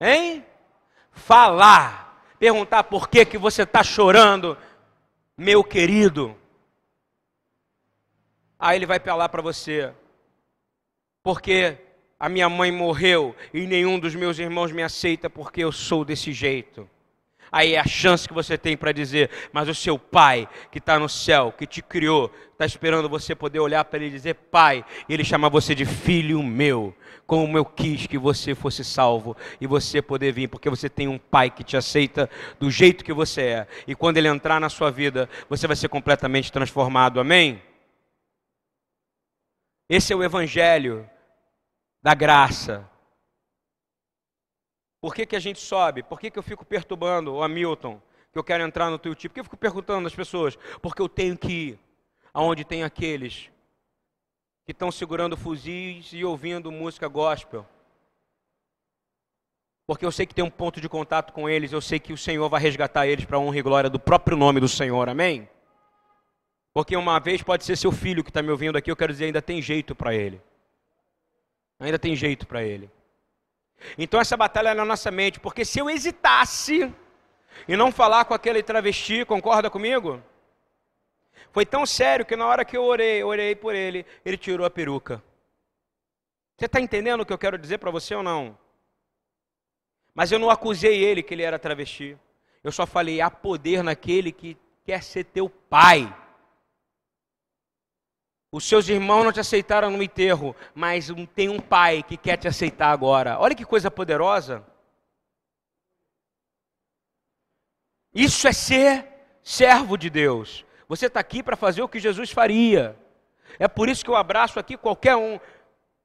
Hein? 0.00 0.44
Falar. 1.12 2.06
Perguntar 2.38 2.84
por 2.84 3.08
que, 3.08 3.24
que 3.24 3.38
você 3.38 3.62
está 3.62 3.82
chorando, 3.82 4.56
meu 5.36 5.62
querido. 5.64 6.36
Aí 8.58 8.76
ele 8.76 8.86
vai 8.86 8.98
falar 8.98 9.28
para 9.28 9.42
você. 9.42 9.92
Porque 11.22 11.76
a 12.18 12.28
minha 12.28 12.48
mãe 12.48 12.72
morreu 12.72 13.34
e 13.54 13.66
nenhum 13.66 13.98
dos 13.98 14.14
meus 14.14 14.38
irmãos 14.38 14.72
me 14.72 14.82
aceita 14.82 15.30
porque 15.30 15.62
eu 15.62 15.70
sou 15.70 16.04
desse 16.04 16.32
jeito. 16.32 16.88
Aí 17.50 17.74
é 17.74 17.80
a 17.80 17.86
chance 17.86 18.26
que 18.28 18.34
você 18.34 18.58
tem 18.58 18.76
para 18.76 18.92
dizer, 18.92 19.30
mas 19.52 19.68
o 19.68 19.74
seu 19.74 19.98
pai 19.98 20.48
que 20.70 20.78
está 20.78 20.98
no 20.98 21.08
céu, 21.08 21.52
que 21.56 21.66
te 21.66 21.82
criou, 21.82 22.32
está 22.52 22.66
esperando 22.66 23.08
você 23.08 23.34
poder 23.34 23.60
olhar 23.60 23.84
para 23.84 23.98
ele 23.98 24.08
e 24.08 24.10
dizer, 24.10 24.34
pai, 24.34 24.84
e 25.08 25.14
ele 25.14 25.24
chamar 25.24 25.48
você 25.48 25.74
de 25.74 25.84
filho 25.84 26.42
meu, 26.42 26.94
como 27.26 27.56
eu 27.56 27.64
quis 27.64 28.06
que 28.06 28.18
você 28.18 28.54
fosse 28.54 28.84
salvo 28.84 29.36
e 29.60 29.66
você 29.66 30.02
poder 30.02 30.32
vir, 30.32 30.48
porque 30.48 30.68
você 30.68 30.88
tem 30.88 31.08
um 31.08 31.18
pai 31.18 31.50
que 31.50 31.62
te 31.62 31.76
aceita 31.76 32.28
do 32.58 32.70
jeito 32.70 33.04
que 33.04 33.12
você 33.12 33.42
é. 33.42 33.66
E 33.86 33.94
quando 33.94 34.16
ele 34.16 34.28
entrar 34.28 34.60
na 34.60 34.68
sua 34.68 34.90
vida, 34.90 35.28
você 35.48 35.66
vai 35.66 35.76
ser 35.76 35.88
completamente 35.88 36.50
transformado. 36.50 37.20
Amém? 37.20 37.62
Esse 39.88 40.12
é 40.12 40.16
o 40.16 40.22
evangelho 40.22 41.08
da 42.02 42.14
graça 42.14 42.88
por 45.08 45.14
que, 45.14 45.24
que 45.24 45.36
a 45.36 45.40
gente 45.40 45.58
sobe? 45.58 46.02
Por 46.02 46.20
que, 46.20 46.30
que 46.30 46.38
eu 46.38 46.42
fico 46.42 46.66
perturbando 46.66 47.32
o 47.32 47.42
Hamilton? 47.42 47.98
Que 48.30 48.38
eu 48.38 48.44
quero 48.44 48.62
entrar 48.62 48.90
no 48.90 48.98
teu 48.98 49.14
tipo? 49.14 49.32
Por 49.32 49.34
que 49.36 49.40
eu 49.40 49.44
fico 49.44 49.56
perguntando 49.56 50.06
às 50.06 50.14
pessoas? 50.14 50.58
Porque 50.82 51.00
eu 51.00 51.08
tenho 51.08 51.34
que 51.34 51.50
ir 51.50 51.78
aonde 52.34 52.62
tem 52.62 52.84
aqueles 52.84 53.50
que 54.66 54.72
estão 54.72 54.92
segurando 54.92 55.34
fuzis 55.34 56.10
e 56.12 56.26
ouvindo 56.26 56.70
música 56.70 57.08
gospel. 57.08 57.64
Porque 59.86 60.04
eu 60.04 60.12
sei 60.12 60.26
que 60.26 60.34
tem 60.34 60.44
um 60.44 60.50
ponto 60.50 60.78
de 60.78 60.90
contato 60.90 61.32
com 61.32 61.48
eles, 61.48 61.72
eu 61.72 61.80
sei 61.80 61.98
que 61.98 62.12
o 62.12 62.18
Senhor 62.18 62.46
vai 62.50 62.60
resgatar 62.60 63.06
eles 63.06 63.24
para 63.24 63.38
a 63.38 63.40
honra 63.40 63.56
e 63.56 63.62
glória 63.62 63.88
do 63.88 63.98
próprio 63.98 64.36
nome 64.36 64.60
do 64.60 64.68
Senhor, 64.68 65.08
amém? 65.08 65.48
Porque 66.74 66.94
uma 66.94 67.18
vez 67.18 67.42
pode 67.42 67.64
ser 67.64 67.78
seu 67.78 67.90
filho 67.90 68.22
que 68.22 68.28
está 68.28 68.42
me 68.42 68.50
ouvindo 68.50 68.76
aqui, 68.76 68.90
eu 68.90 68.96
quero 68.96 69.14
dizer, 69.14 69.24
ainda 69.24 69.40
tem 69.40 69.62
jeito 69.62 69.94
para 69.94 70.14
ele. 70.14 70.38
Ainda 71.80 71.98
tem 71.98 72.14
jeito 72.14 72.46
para 72.46 72.62
ele. 72.62 72.90
Então 73.96 74.20
essa 74.20 74.36
batalha 74.36 74.70
é 74.70 74.74
na 74.74 74.84
nossa 74.84 75.10
mente, 75.10 75.40
porque 75.40 75.64
se 75.64 75.78
eu 75.78 75.88
hesitasse 75.88 76.92
e 77.66 77.76
não 77.76 77.92
falar 77.92 78.24
com 78.24 78.34
aquele 78.34 78.62
travesti, 78.62 79.24
concorda 79.24 79.70
comigo? 79.70 80.22
Foi 81.52 81.64
tão 81.64 81.86
sério 81.86 82.26
que 82.26 82.36
na 82.36 82.46
hora 82.46 82.64
que 82.64 82.76
eu 82.76 82.84
orei, 82.84 83.22
orei 83.22 83.54
por 83.54 83.74
ele, 83.74 84.04
ele 84.24 84.36
tirou 84.36 84.66
a 84.66 84.70
peruca. 84.70 85.22
Você 86.56 86.66
está 86.66 86.80
entendendo 86.80 87.20
o 87.20 87.26
que 87.26 87.32
eu 87.32 87.38
quero 87.38 87.56
dizer 87.56 87.78
para 87.78 87.90
você 87.90 88.14
ou 88.14 88.22
não? 88.22 88.58
Mas 90.14 90.32
eu 90.32 90.38
não 90.38 90.50
acusei 90.50 91.02
ele 91.04 91.22
que 91.22 91.32
ele 91.32 91.44
era 91.44 91.58
travesti. 91.58 92.18
Eu 92.64 92.72
só 92.72 92.84
falei, 92.86 93.20
há 93.20 93.30
poder 93.30 93.84
naquele 93.84 94.32
que 94.32 94.56
quer 94.84 95.02
ser 95.02 95.24
teu 95.24 95.48
pai. 95.48 96.12
Os 98.50 98.64
seus 98.64 98.88
irmãos 98.88 99.24
não 99.24 99.32
te 99.32 99.40
aceitaram 99.40 99.90
no 99.90 100.02
enterro, 100.02 100.56
mas 100.74 101.08
tem 101.34 101.50
um 101.50 101.60
pai 101.60 102.02
que 102.02 102.16
quer 102.16 102.38
te 102.38 102.48
aceitar 102.48 102.90
agora. 102.90 103.38
Olha 103.38 103.54
que 103.54 103.64
coisa 103.64 103.90
poderosa. 103.90 104.64
Isso 108.14 108.48
é 108.48 108.52
ser 108.52 109.06
servo 109.42 109.98
de 109.98 110.08
Deus. 110.08 110.64
Você 110.88 111.06
está 111.06 111.20
aqui 111.20 111.42
para 111.42 111.56
fazer 111.56 111.82
o 111.82 111.88
que 111.88 112.00
Jesus 112.00 112.30
faria. 112.30 112.96
É 113.58 113.68
por 113.68 113.88
isso 113.88 114.02
que 114.02 114.10
eu 114.10 114.16
abraço 114.16 114.58
aqui 114.58 114.78
qualquer 114.78 115.14
um. 115.14 115.38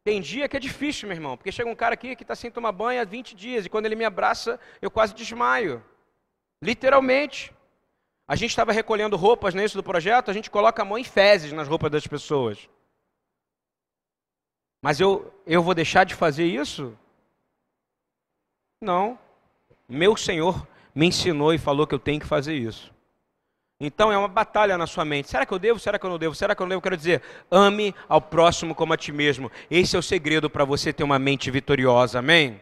Tem 0.03 0.19
dia 0.19 0.49
que 0.49 0.57
é 0.57 0.59
difícil, 0.59 1.07
meu 1.07 1.15
irmão, 1.15 1.37
porque 1.37 1.51
chega 1.51 1.69
um 1.69 1.75
cara 1.75 1.93
aqui 1.93 2.13
que 2.13 2.23
está 2.23 2.35
sem 2.35 2.51
tomar 2.51 2.73
banho 2.73 3.01
há 3.01 3.05
20 3.05 3.33
dias 3.35 3.65
e 3.65 3.69
quando 3.69 3.85
ele 3.85 3.95
me 3.95 4.03
abraça, 4.03 4.59
eu 4.81 4.91
quase 4.91 5.13
desmaio. 5.13 5.81
Literalmente. 6.61 7.53
A 8.27 8.35
gente 8.35 8.51
estava 8.51 8.71
recolhendo 8.71 9.17
roupas 9.17 9.53
nesse 9.53 9.75
do 9.75 9.83
projeto, 9.83 10.31
a 10.31 10.33
gente 10.33 10.49
coloca 10.49 10.81
a 10.81 10.85
mão 10.85 10.97
em 10.97 11.03
fezes 11.03 11.51
nas 11.51 11.67
roupas 11.67 11.91
das 11.91 12.07
pessoas. 12.07 12.69
Mas 14.81 14.99
eu, 14.99 15.33
eu 15.45 15.61
vou 15.61 15.73
deixar 15.73 16.05
de 16.05 16.15
fazer 16.15 16.45
isso? 16.45 16.97
Não. 18.81 19.17
Meu 19.87 20.15
Senhor 20.15 20.67
me 20.93 21.07
ensinou 21.07 21.53
e 21.53 21.57
falou 21.57 21.87
que 21.87 21.95
eu 21.95 21.99
tenho 21.99 22.19
que 22.19 22.25
fazer 22.25 22.53
isso. 22.53 22.93
Então 23.79 24.11
é 24.11 24.17
uma 24.17 24.27
batalha 24.27 24.77
na 24.77 24.87
sua 24.87 25.03
mente. 25.03 25.29
Será 25.29 25.45
que 25.45 25.53
eu 25.53 25.59
devo? 25.59 25.79
Será 25.79 25.99
que 25.99 26.05
eu 26.05 26.09
não 26.09 26.17
devo? 26.17 26.35
Será 26.35 26.55
que 26.55 26.61
eu 26.61 26.65
não 26.65 26.69
devo? 26.69 26.81
Quero 26.81 26.95
dizer, 26.95 27.21
ame 27.51 27.93
ao 28.07 28.21
próximo 28.21 28.73
como 28.73 28.93
a 28.93 28.97
ti 28.97 29.11
mesmo. 29.11 29.51
Esse 29.69 29.95
é 29.95 29.99
o 29.99 30.03
segredo 30.03 30.49
para 30.49 30.63
você 30.63 30.93
ter 30.93 31.03
uma 31.03 31.19
mente 31.19 31.51
vitoriosa. 31.51 32.19
Amém? 32.19 32.61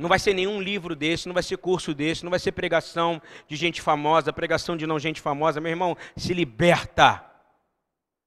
Não 0.00 0.08
vai 0.08 0.18
ser 0.18 0.32
nenhum 0.32 0.62
livro 0.62 0.96
desse, 0.96 1.28
não 1.28 1.34
vai 1.34 1.42
ser 1.42 1.58
curso 1.58 1.92
desse, 1.92 2.24
não 2.24 2.30
vai 2.30 2.38
ser 2.38 2.52
pregação 2.52 3.20
de 3.46 3.54
gente 3.54 3.82
famosa, 3.82 4.32
pregação 4.32 4.74
de 4.74 4.86
não 4.86 4.98
gente 4.98 5.20
famosa. 5.20 5.60
Meu 5.60 5.70
irmão, 5.70 5.94
se 6.16 6.32
liberta. 6.32 7.22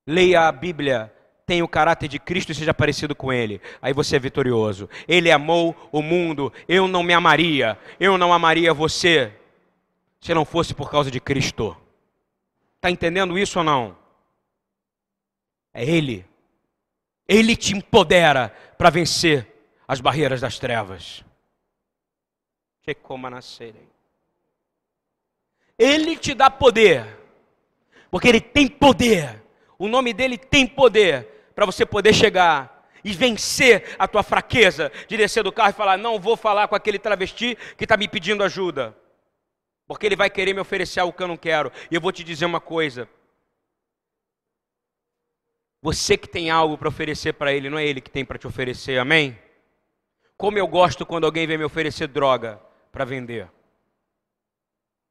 Leia 0.06 0.48
a 0.48 0.52
Bíblia, 0.52 1.12
tenha 1.48 1.66
o 1.66 1.68
caráter 1.68 2.08
de 2.08 2.20
Cristo 2.20 2.52
e 2.52 2.56
seja 2.56 2.76
parecido 2.76 3.16
com 3.16 3.34
Ele. 3.34 3.60
Aí 3.82 3.92
você 3.92 4.18
é 4.18 4.20
vitorioso. 4.20 4.88
Ele 5.08 5.32
amou 5.32 5.76
o 5.92 6.04
mundo, 6.04 6.54
eu 6.68 6.88
não 6.88 7.02
me 7.02 7.14
amaria, 7.14 7.76
eu 8.00 8.20
não 8.20 8.32
amaria 8.32 8.72
você 8.72 9.34
se 10.22 10.32
não 10.32 10.46
fosse 10.46 10.76
por 10.76 10.92
causa 10.92 11.10
de 11.10 11.20
Cristo. 11.20 11.76
Está 12.76 12.92
entendendo 12.92 13.36
isso 13.36 13.58
ou 13.58 13.66
não? 13.66 13.98
É 15.74 15.84
Ele. 15.84 16.24
Ele 17.28 17.56
te 17.56 17.76
empodera 17.76 18.54
para 18.78 18.92
vencer 18.92 19.48
as 19.88 20.00
barreiras 20.00 20.40
das 20.40 20.60
trevas. 20.60 21.26
Ele 25.78 26.16
te 26.18 26.34
dá 26.34 26.50
poder, 26.50 27.06
porque 28.12 28.28
ele 28.28 28.42
tem 28.42 28.68
poder. 28.68 29.42
O 29.78 29.88
nome 29.88 30.14
dele 30.14 30.38
tem 30.38 30.68
poder 30.68 31.28
para 31.56 31.66
você 31.66 31.86
poder 31.86 32.14
chegar 32.14 32.88
e 33.04 33.12
vencer 33.14 33.96
a 33.98 34.08
tua 34.08 34.24
fraqueza 34.24 34.92
de 35.08 35.18
descer 35.18 35.44
do 35.44 35.52
carro 35.52 35.72
e 35.72 35.74
falar: 35.74 35.98
Não 35.98 36.20
vou 36.20 36.38
falar 36.38 36.68
com 36.68 36.76
aquele 36.76 37.00
travesti 37.00 37.58
que 37.78 37.86
está 37.86 37.98
me 37.98 38.08
pedindo 38.08 38.44
ajuda, 38.44 38.96
porque 39.88 40.06
ele 40.06 40.16
vai 40.16 40.30
querer 40.30 40.54
me 40.54 40.60
oferecer 40.60 41.00
algo 41.00 41.16
que 41.16 41.24
eu 41.24 41.28
não 41.28 41.38
quero. 41.38 41.72
E 41.90 41.96
eu 41.96 42.02
vou 42.02 42.12
te 42.12 42.24
dizer 42.24 42.46
uma 42.46 42.62
coisa: 42.62 43.10
você 45.82 46.16
que 46.18 46.28
tem 46.28 46.50
algo 46.50 46.78
para 46.78 46.90
oferecer 46.90 47.34
para 47.34 47.52
ele, 47.52 47.70
não 47.70 47.80
é 47.80 47.86
ele 47.86 48.02
que 48.02 48.12
tem 48.12 48.24
para 48.24 48.38
te 48.38 48.48
oferecer, 48.48 49.00
amém? 49.00 49.38
Como 50.38 50.58
eu 50.58 50.68
gosto 50.68 51.06
quando 51.06 51.26
alguém 51.26 51.48
vem 51.48 51.58
me 51.58 51.64
oferecer 51.64 52.08
droga 52.08 52.62
para 52.94 53.04
vender. 53.04 53.50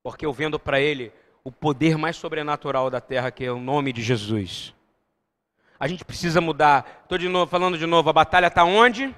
Porque 0.04 0.24
eu 0.24 0.32
vendo 0.32 0.58
para 0.58 0.80
ele 0.80 1.12
o 1.42 1.50
poder 1.50 1.98
mais 1.98 2.16
sobrenatural 2.16 2.88
da 2.88 3.00
terra, 3.00 3.32
que 3.32 3.44
é 3.44 3.50
o 3.50 3.58
nome 3.58 3.92
de 3.92 4.00
Jesus. 4.00 4.72
A 5.78 5.88
gente 5.88 6.04
precisa 6.04 6.40
mudar. 6.40 7.02
Estou 7.02 7.18
de 7.18 7.28
novo 7.28 7.50
falando 7.50 7.76
de 7.76 7.84
novo, 7.84 8.08
a 8.08 8.12
batalha 8.12 8.46
está 8.46 8.62
onde? 8.62 9.12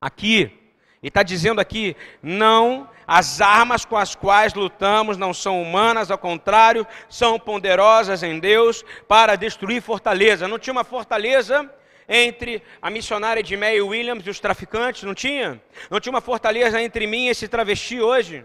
Aqui. 0.00 0.56
E 1.02 1.08
está 1.08 1.24
dizendo 1.24 1.60
aqui: 1.60 1.96
não, 2.22 2.88
as 3.04 3.40
armas 3.40 3.84
com 3.84 3.96
as 3.96 4.14
quais 4.14 4.54
lutamos 4.54 5.16
não 5.16 5.34
são 5.34 5.60
humanas, 5.60 6.12
ao 6.12 6.18
contrário, 6.18 6.86
são 7.08 7.40
poderosas 7.40 8.22
em 8.22 8.38
Deus 8.38 8.84
para 9.08 9.34
destruir 9.34 9.82
fortaleza. 9.82 10.46
Não 10.46 10.60
tinha 10.60 10.72
uma 10.72 10.84
fortaleza 10.84 11.68
entre 12.14 12.62
a 12.80 12.90
missionária 12.90 13.42
de 13.42 13.56
May 13.56 13.80
Williams 13.80 14.26
e 14.26 14.30
os 14.30 14.38
traficantes, 14.38 15.02
não 15.02 15.14
tinha? 15.14 15.60
Não 15.90 15.98
tinha 15.98 16.12
uma 16.12 16.20
fortaleza 16.20 16.80
entre 16.80 17.06
mim 17.06 17.26
e 17.26 17.28
esse 17.30 17.48
travesti 17.48 17.98
hoje? 18.00 18.44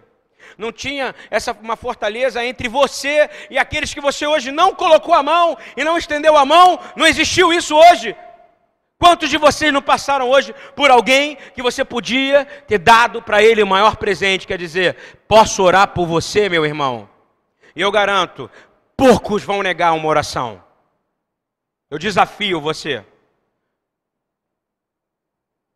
Não 0.57 0.71
tinha 0.71 1.13
essa 1.29 1.51
uma 1.51 1.75
fortaleza 1.75 2.43
entre 2.45 2.69
você 2.69 3.29
e 3.50 3.57
aqueles 3.57 3.93
que 3.93 4.00
você 4.00 4.25
hoje 4.25 4.51
não 4.53 4.74
colocou 4.74 5.13
a 5.13 5.21
mão 5.21 5.57
e 5.75 5.83
não 5.83 5.97
estendeu 5.97 6.38
a 6.38 6.45
mão? 6.45 6.79
Não 6.95 7.05
existiu 7.05 7.51
isso 7.51 7.75
hoje? 7.75 8.15
Quantos 8.97 9.29
de 9.29 9.38
vocês 9.38 9.74
não 9.74 9.81
passaram 9.81 10.29
hoje 10.29 10.55
por 10.74 10.89
alguém 10.89 11.38
que 11.53 11.62
você 11.62 11.83
podia 11.83 12.45
ter 12.45 12.77
dado 12.77 13.21
para 13.21 13.43
ele 13.43 13.62
o 13.62 13.67
maior 13.67 13.97
presente? 13.97 14.47
Quer 14.47 14.57
dizer, 14.57 14.95
posso 15.27 15.62
orar 15.62 15.89
por 15.89 16.07
você, 16.07 16.47
meu 16.47 16.65
irmão? 16.65 17.09
E 17.75 17.81
eu 17.81 17.91
garanto, 17.91 18.50
poucos 18.95 19.43
vão 19.43 19.62
negar 19.62 19.93
uma 19.93 20.07
oração. 20.07 20.63
Eu 21.91 22.00
desafio 22.00 22.62
você. 22.62 23.03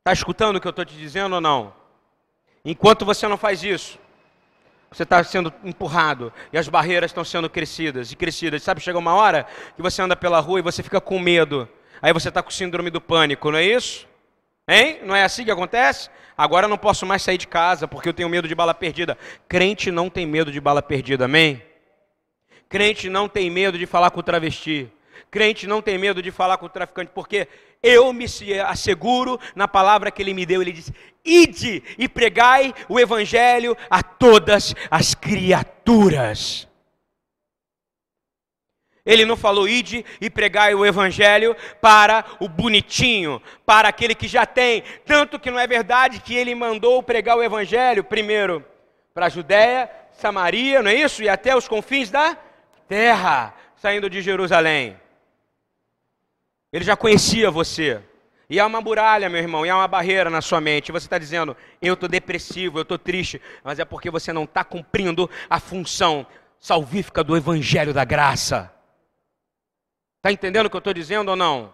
Está 0.02 0.14
escutando 0.14 0.56
o 0.56 0.60
que 0.60 0.66
eu 0.66 0.72
estou 0.72 0.84
te 0.84 0.98
dizendo 0.98 1.36
ou 1.36 1.42
não? 1.42 1.76
Enquanto 2.66 3.06
você 3.06 3.28
não 3.28 3.38
faz 3.38 3.64
isso, 3.64 4.00
você 4.92 5.04
está 5.04 5.24
sendo 5.24 5.54
empurrado 5.64 6.34
e 6.52 6.58
as 6.58 6.68
barreiras 6.68 7.12
estão 7.12 7.24
sendo 7.24 7.48
crescidas 7.48 8.12
e 8.12 8.16
crescidas. 8.16 8.64
Sabe, 8.64 8.82
chega 8.82 8.98
uma 8.98 9.14
hora 9.14 9.46
que 9.76 9.82
você 9.82 10.02
anda 10.02 10.16
pela 10.16 10.40
rua 10.40 10.58
e 10.58 10.64
você 10.64 10.82
fica 10.82 11.00
com 11.00 11.20
medo. 11.20 11.70
Aí 12.02 12.12
você 12.12 12.30
está 12.30 12.42
com 12.42 12.50
síndrome 12.50 12.90
do 12.90 13.00
pânico, 13.00 13.52
não 13.52 13.60
é 13.60 13.64
isso? 13.64 14.08
Hein? 14.68 15.02
Não 15.04 15.16
é 15.16 15.24
assim 15.24 15.46
que 15.46 15.52
acontece? 15.52 16.10
Agora 16.36 16.66
eu 16.66 16.70
não 16.70 16.80
posso 16.80 17.06
mais 17.06 17.22
sair 17.22 17.38
de 17.38 17.46
casa 17.46 17.88
porque 17.88 18.10
eu 18.10 18.14
tenho 18.14 18.28
medo 18.28 18.48
de 18.48 18.56
bala 18.56 18.74
perdida. 18.74 19.16
Crente 19.48 19.92
não 19.92 20.10
tem 20.10 20.26
medo 20.26 20.52
de 20.52 20.60
bala 20.60 20.82
perdida, 20.82 21.26
amém? 21.26 21.62
Crente 22.68 23.08
não 23.08 23.30
tem 23.30 23.52
medo 23.52 23.78
de 23.78 23.86
falar 23.86 24.10
com 24.10 24.20
o 24.20 24.24
travesti. 24.24 24.92
Crente 25.30 25.68
não 25.68 25.82
tem 25.82 25.98
medo 25.98 26.22
de 26.22 26.32
falar 26.32 26.58
com 26.58 26.66
o 26.66 26.70
traficante, 26.70 27.12
porque 27.14 27.48
eu 27.84 28.12
me 28.14 28.26
asseguro 28.66 29.40
na 29.56 29.68
palavra 29.68 30.12
que 30.12 30.22
ele 30.22 30.34
me 30.34 30.46
deu. 30.46 30.62
Ele 30.62 30.72
disse: 30.72 30.94
Ide 31.24 31.84
e 31.98 32.08
pregai 32.08 32.74
o 32.90 33.00
evangelho 33.00 33.78
a 33.90 34.02
todas 34.02 34.74
as 34.90 35.14
criaturas. 35.14 36.68
Ele 39.04 39.26
não 39.26 39.36
falou 39.36 39.68
ide 39.68 40.06
e 40.20 40.30
pregai 40.30 40.76
o 40.76 40.86
evangelho 40.86 41.56
para 41.82 42.24
o 42.40 42.48
bonitinho, 42.48 43.42
para 43.66 43.88
aquele 43.88 44.14
que 44.14 44.28
já 44.28 44.46
tem. 44.46 44.84
Tanto 45.06 45.40
que 45.40 45.50
não 45.50 45.60
é 45.60 45.66
verdade 45.66 46.20
que 46.20 46.36
ele 46.36 46.54
mandou 46.54 47.02
pregar 47.02 47.36
o 47.36 47.44
evangelho 47.44 48.04
primeiro 48.04 48.64
para 49.14 49.26
a 49.26 49.30
Judéia, 49.30 49.90
Samaria, 50.14 50.84
não 50.84 50.92
é 50.92 50.96
isso? 50.96 51.24
E 51.24 51.30
até 51.30 51.56
os 51.56 51.68
confins 51.68 52.12
da 52.12 52.38
terra, 52.88 53.54
saindo 53.76 54.10
de 54.10 54.22
Jerusalém. 54.22 55.01
Ele 56.72 56.86
já 56.86 56.96
conhecia 56.96 57.52
você. 57.52 58.02
E 58.50 58.60
há 58.60 58.66
uma 58.66 58.82
muralha, 58.82 59.30
meu 59.30 59.42
irmão, 59.42 59.66
e 59.66 59.70
há 59.70 59.76
uma 59.76 59.88
barreira 59.88 60.30
na 60.30 60.42
sua 60.42 60.60
mente. 60.60 60.92
Você 60.92 61.06
está 61.06 61.18
dizendo, 61.18 61.56
eu 61.82 61.94
estou 61.94 62.10
depressivo, 62.10 62.80
eu 62.80 62.84
estou 62.84 62.98
triste, 62.98 63.42
mas 63.64 63.80
é 63.80 63.86
porque 63.86 64.10
você 64.10 64.34
não 64.34 64.44
está 64.44 64.64
cumprindo 64.64 65.30
a 65.50 65.60
função 65.60 66.26
salvífica 66.60 67.24
do 67.24 67.36
Evangelho 67.36 67.94
da 67.94 68.04
Graça. 68.06 68.72
Está 70.18 70.32
entendendo 70.32 70.68
o 70.68 70.70
que 70.70 70.76
eu 70.76 70.80
estou 70.80 70.94
dizendo 70.94 71.30
ou 71.30 71.36
não? 71.36 71.74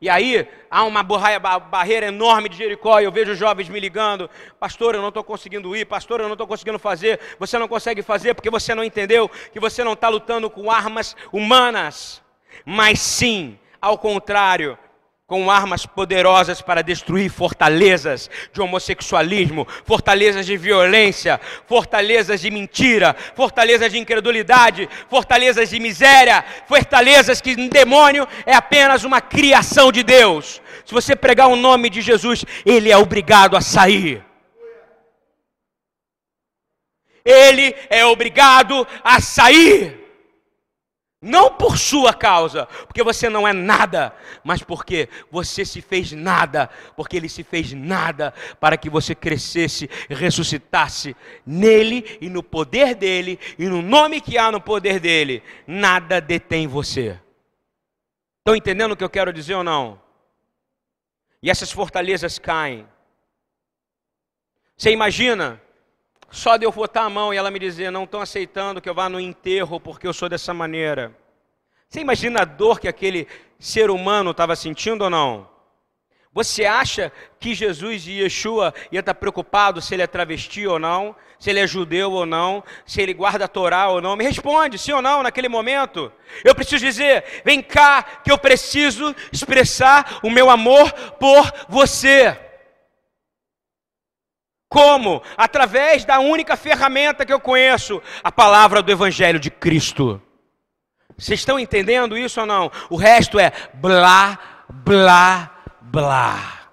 E 0.00 0.08
aí 0.08 0.48
há 0.68 0.82
uma 0.82 1.02
barreira 1.02 2.06
enorme 2.06 2.48
de 2.48 2.56
Jericó, 2.56 2.98
e 2.98 3.04
eu 3.04 3.12
vejo 3.12 3.34
jovens 3.34 3.68
me 3.68 3.78
ligando, 3.78 4.28
pastor, 4.58 4.96
eu 4.96 5.00
não 5.00 5.10
estou 5.10 5.22
conseguindo 5.22 5.76
ir, 5.76 5.84
pastor, 5.84 6.20
eu 6.20 6.26
não 6.26 6.34
estou 6.34 6.46
conseguindo 6.46 6.78
fazer, 6.78 7.20
você 7.38 7.56
não 7.56 7.68
consegue 7.68 8.02
fazer 8.02 8.34
porque 8.34 8.50
você 8.50 8.74
não 8.74 8.82
entendeu 8.82 9.28
que 9.28 9.60
você 9.60 9.84
não 9.84 9.92
está 9.92 10.08
lutando 10.08 10.50
com 10.50 10.70
armas 10.70 11.14
humanas, 11.32 12.22
mas 12.64 13.00
sim, 13.00 13.58
ao 13.80 13.98
contrário, 13.98 14.78
com 15.32 15.50
armas 15.50 15.86
poderosas 15.86 16.60
para 16.60 16.82
destruir 16.82 17.30
fortalezas 17.30 18.28
de 18.52 18.60
homossexualismo, 18.60 19.66
fortalezas 19.82 20.44
de 20.44 20.58
violência, 20.58 21.40
fortalezas 21.66 22.42
de 22.42 22.50
mentira, 22.50 23.16
fortalezas 23.34 23.90
de 23.90 23.98
incredulidade, 23.98 24.86
fortalezas 25.08 25.70
de 25.70 25.80
miséria, 25.80 26.44
fortalezas 26.68 27.40
que 27.40 27.54
um 27.58 27.66
demônio 27.66 28.28
é 28.44 28.54
apenas 28.54 29.04
uma 29.04 29.22
criação 29.22 29.90
de 29.90 30.02
Deus. 30.02 30.60
Se 30.84 30.92
você 30.92 31.16
pregar 31.16 31.48
o 31.48 31.56
nome 31.56 31.88
de 31.88 32.02
Jesus, 32.02 32.44
ele 32.66 32.90
é 32.90 32.96
obrigado 32.98 33.56
a 33.56 33.62
sair. 33.62 34.22
Ele 37.24 37.74
é 37.88 38.04
obrigado 38.04 38.86
a 39.02 39.18
sair. 39.18 40.01
Não 41.22 41.54
por 41.54 41.78
sua 41.78 42.12
causa, 42.12 42.66
porque 42.66 43.00
você 43.00 43.28
não 43.28 43.46
é 43.46 43.52
nada, 43.52 44.12
mas 44.42 44.60
porque 44.60 45.08
você 45.30 45.64
se 45.64 45.80
fez 45.80 46.10
nada, 46.10 46.68
porque 46.96 47.16
ele 47.16 47.28
se 47.28 47.44
fez 47.44 47.72
nada 47.72 48.34
para 48.58 48.76
que 48.76 48.90
você 48.90 49.14
crescesse, 49.14 49.88
ressuscitasse 50.10 51.14
nele 51.46 52.18
e 52.20 52.28
no 52.28 52.42
poder 52.42 52.96
dele 52.96 53.38
e 53.56 53.66
no 53.66 53.80
nome 53.80 54.20
que 54.20 54.36
há 54.36 54.50
no 54.50 54.60
poder 54.60 54.98
dele. 54.98 55.44
Nada 55.64 56.20
detém 56.20 56.66
você. 56.66 57.16
Estão 58.40 58.56
entendendo 58.56 58.90
o 58.90 58.96
que 58.96 59.04
eu 59.04 59.10
quero 59.10 59.32
dizer 59.32 59.54
ou 59.54 59.62
não? 59.62 60.02
E 61.40 61.48
essas 61.48 61.70
fortalezas 61.70 62.36
caem. 62.36 62.84
Você 64.76 64.90
imagina 64.90 65.62
só 66.32 66.56
de 66.56 66.64
eu 66.64 66.72
botar 66.72 67.02
a 67.02 67.10
mão 67.10 67.32
e 67.32 67.36
ela 67.36 67.50
me 67.50 67.58
dizer, 67.58 67.92
não 67.92 68.04
estão 68.04 68.22
aceitando 68.22 68.80
que 68.80 68.88
eu 68.88 68.94
vá 68.94 69.08
no 69.08 69.20
enterro 69.20 69.78
porque 69.78 70.06
eu 70.06 70.14
sou 70.14 70.30
dessa 70.30 70.54
maneira. 70.54 71.14
Você 71.88 72.00
imagina 72.00 72.40
a 72.40 72.44
dor 72.46 72.80
que 72.80 72.88
aquele 72.88 73.28
ser 73.58 73.90
humano 73.90 74.30
estava 74.30 74.56
sentindo 74.56 75.04
ou 75.04 75.10
não? 75.10 75.46
Você 76.32 76.64
acha 76.64 77.12
que 77.38 77.54
Jesus 77.54 78.06
e 78.06 78.22
Yeshua 78.22 78.72
ia 78.90 79.00
estar 79.00 79.12
preocupado 79.12 79.82
se 79.82 79.94
ele 79.94 80.02
é 80.02 80.06
travesti 80.06 80.66
ou 80.66 80.78
não, 80.78 81.14
se 81.38 81.50
ele 81.50 81.60
é 81.60 81.66
judeu 81.66 82.10
ou 82.10 82.24
não, 82.24 82.64
se 82.86 83.02
ele 83.02 83.12
guarda 83.12 83.44
a 83.44 83.48
Torá 83.48 83.88
ou 83.88 84.00
não? 84.00 84.16
Me 84.16 84.24
responde, 84.24 84.78
sim 84.78 84.92
ou 84.92 85.02
não, 85.02 85.22
naquele 85.22 85.50
momento. 85.50 86.10
Eu 86.42 86.54
preciso 86.54 86.82
dizer, 86.82 87.42
vem 87.44 87.60
cá, 87.60 88.02
que 88.24 88.32
eu 88.32 88.38
preciso 88.38 89.14
expressar 89.30 90.20
o 90.22 90.30
meu 90.30 90.48
amor 90.48 90.90
por 91.20 91.52
você. 91.68 92.34
Como? 94.72 95.22
Através 95.36 96.02
da 96.02 96.18
única 96.18 96.56
ferramenta 96.56 97.26
que 97.26 97.32
eu 97.32 97.38
conheço, 97.38 98.00
a 98.24 98.32
palavra 98.32 98.80
do 98.80 98.90
Evangelho 98.90 99.38
de 99.38 99.50
Cristo. 99.50 100.18
Vocês 101.14 101.40
estão 101.40 101.60
entendendo 101.60 102.16
isso 102.16 102.40
ou 102.40 102.46
não? 102.46 102.72
O 102.88 102.96
resto 102.96 103.38
é 103.38 103.52
blá, 103.74 104.38
blá, 104.70 105.54
blá. 105.82 106.70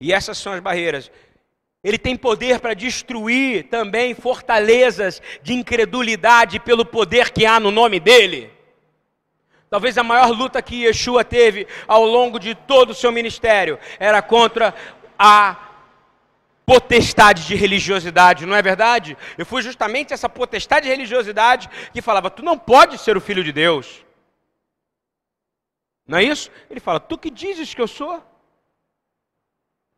E 0.00 0.12
essas 0.12 0.38
são 0.38 0.52
as 0.52 0.60
barreiras. 0.60 1.10
Ele 1.82 1.98
tem 1.98 2.16
poder 2.16 2.60
para 2.60 2.72
destruir 2.72 3.64
também 3.64 4.14
fortalezas 4.14 5.20
de 5.42 5.54
incredulidade 5.54 6.60
pelo 6.60 6.86
poder 6.86 7.32
que 7.32 7.44
há 7.44 7.58
no 7.58 7.72
nome 7.72 7.98
dele. 7.98 8.56
Talvez 9.68 9.98
a 9.98 10.04
maior 10.04 10.30
luta 10.30 10.62
que 10.62 10.84
Yeshua 10.84 11.24
teve 11.24 11.66
ao 11.88 12.04
longo 12.04 12.38
de 12.38 12.54
todo 12.54 12.90
o 12.90 12.94
seu 12.94 13.10
ministério 13.10 13.78
era 13.98 14.22
contra 14.22 14.72
a 15.18 15.66
potestade 16.66 17.46
de 17.46 17.54
religiosidade, 17.54 18.44
não 18.44 18.56
é 18.56 18.60
verdade? 18.60 19.16
Eu 19.38 19.46
fui 19.46 19.62
justamente 19.62 20.12
essa 20.12 20.28
potestade 20.28 20.86
de 20.86 20.90
religiosidade 20.90 21.70
que 21.92 22.02
falava: 22.02 22.28
tu 22.28 22.42
não 22.42 22.58
pode 22.58 22.98
ser 22.98 23.16
o 23.16 23.20
filho 23.20 23.44
de 23.44 23.52
Deus. 23.52 24.04
Não 26.06 26.18
é 26.18 26.24
isso? 26.24 26.50
Ele 26.68 26.80
fala: 26.80 26.98
tu 26.98 27.16
que 27.16 27.30
dizes 27.30 27.72
que 27.72 27.80
eu 27.80 27.88
sou? 27.88 28.22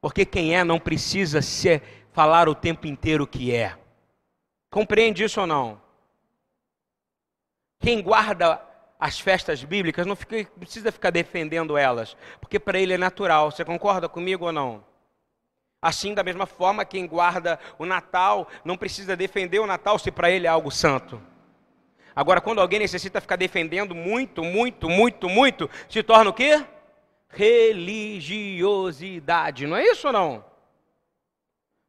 Porque 0.00 0.24
quem 0.24 0.56
é 0.56 0.62
não 0.62 0.78
precisa 0.78 1.42
ser, 1.42 1.82
falar 2.12 2.48
o 2.48 2.54
tempo 2.54 2.86
inteiro 2.86 3.26
que 3.26 3.54
é. 3.54 3.76
Compreende 4.70 5.24
isso 5.24 5.40
ou 5.40 5.46
não? 5.46 5.80
Quem 7.80 8.02
guarda 8.02 8.62
as 8.98 9.18
festas 9.18 9.62
bíblicas 9.62 10.06
não 10.06 10.16
fica, 10.16 10.44
precisa 10.58 10.92
ficar 10.92 11.10
defendendo 11.10 11.76
elas, 11.76 12.16
porque 12.40 12.58
para 12.58 12.78
ele 12.78 12.92
é 12.92 12.98
natural. 12.98 13.50
Você 13.50 13.64
concorda 13.64 14.08
comigo 14.08 14.46
ou 14.46 14.52
não? 14.52 14.84
Assim, 15.80 16.12
da 16.12 16.24
mesma 16.24 16.44
forma, 16.44 16.84
quem 16.84 17.06
guarda 17.06 17.58
o 17.78 17.86
Natal 17.86 18.48
não 18.64 18.76
precisa 18.76 19.16
defender 19.16 19.60
o 19.60 19.66
Natal 19.66 19.96
se 19.98 20.10
para 20.10 20.30
ele 20.30 20.46
é 20.46 20.50
algo 20.50 20.70
santo. 20.70 21.18
Agora, 22.14 22.40
quando 22.40 22.60
alguém 22.60 22.78
necessita 22.80 23.20
ficar 23.20 23.36
defendendo 23.36 23.94
muito, 23.94 24.42
muito, 24.42 24.88
muito, 24.88 25.28
muito, 25.28 25.70
se 25.88 26.02
torna 26.02 26.30
o 26.30 26.34
quê? 26.34 26.64
Religiosidade. 27.28 29.68
Não 29.68 29.76
é 29.76 29.84
isso 29.84 30.08
ou 30.08 30.12
não? 30.12 30.44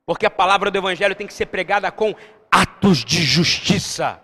Porque 0.06 0.28
a 0.28 0.32
palavra 0.32 0.70
do 0.70 0.78
Evangelho 0.78 1.16
tem 1.16 1.26
que 1.26 1.34
ser 1.34 1.48
pregada 1.48 1.92
com 1.92 2.14
atos 2.52 3.04
de 3.04 3.24
justiça. 3.24 4.24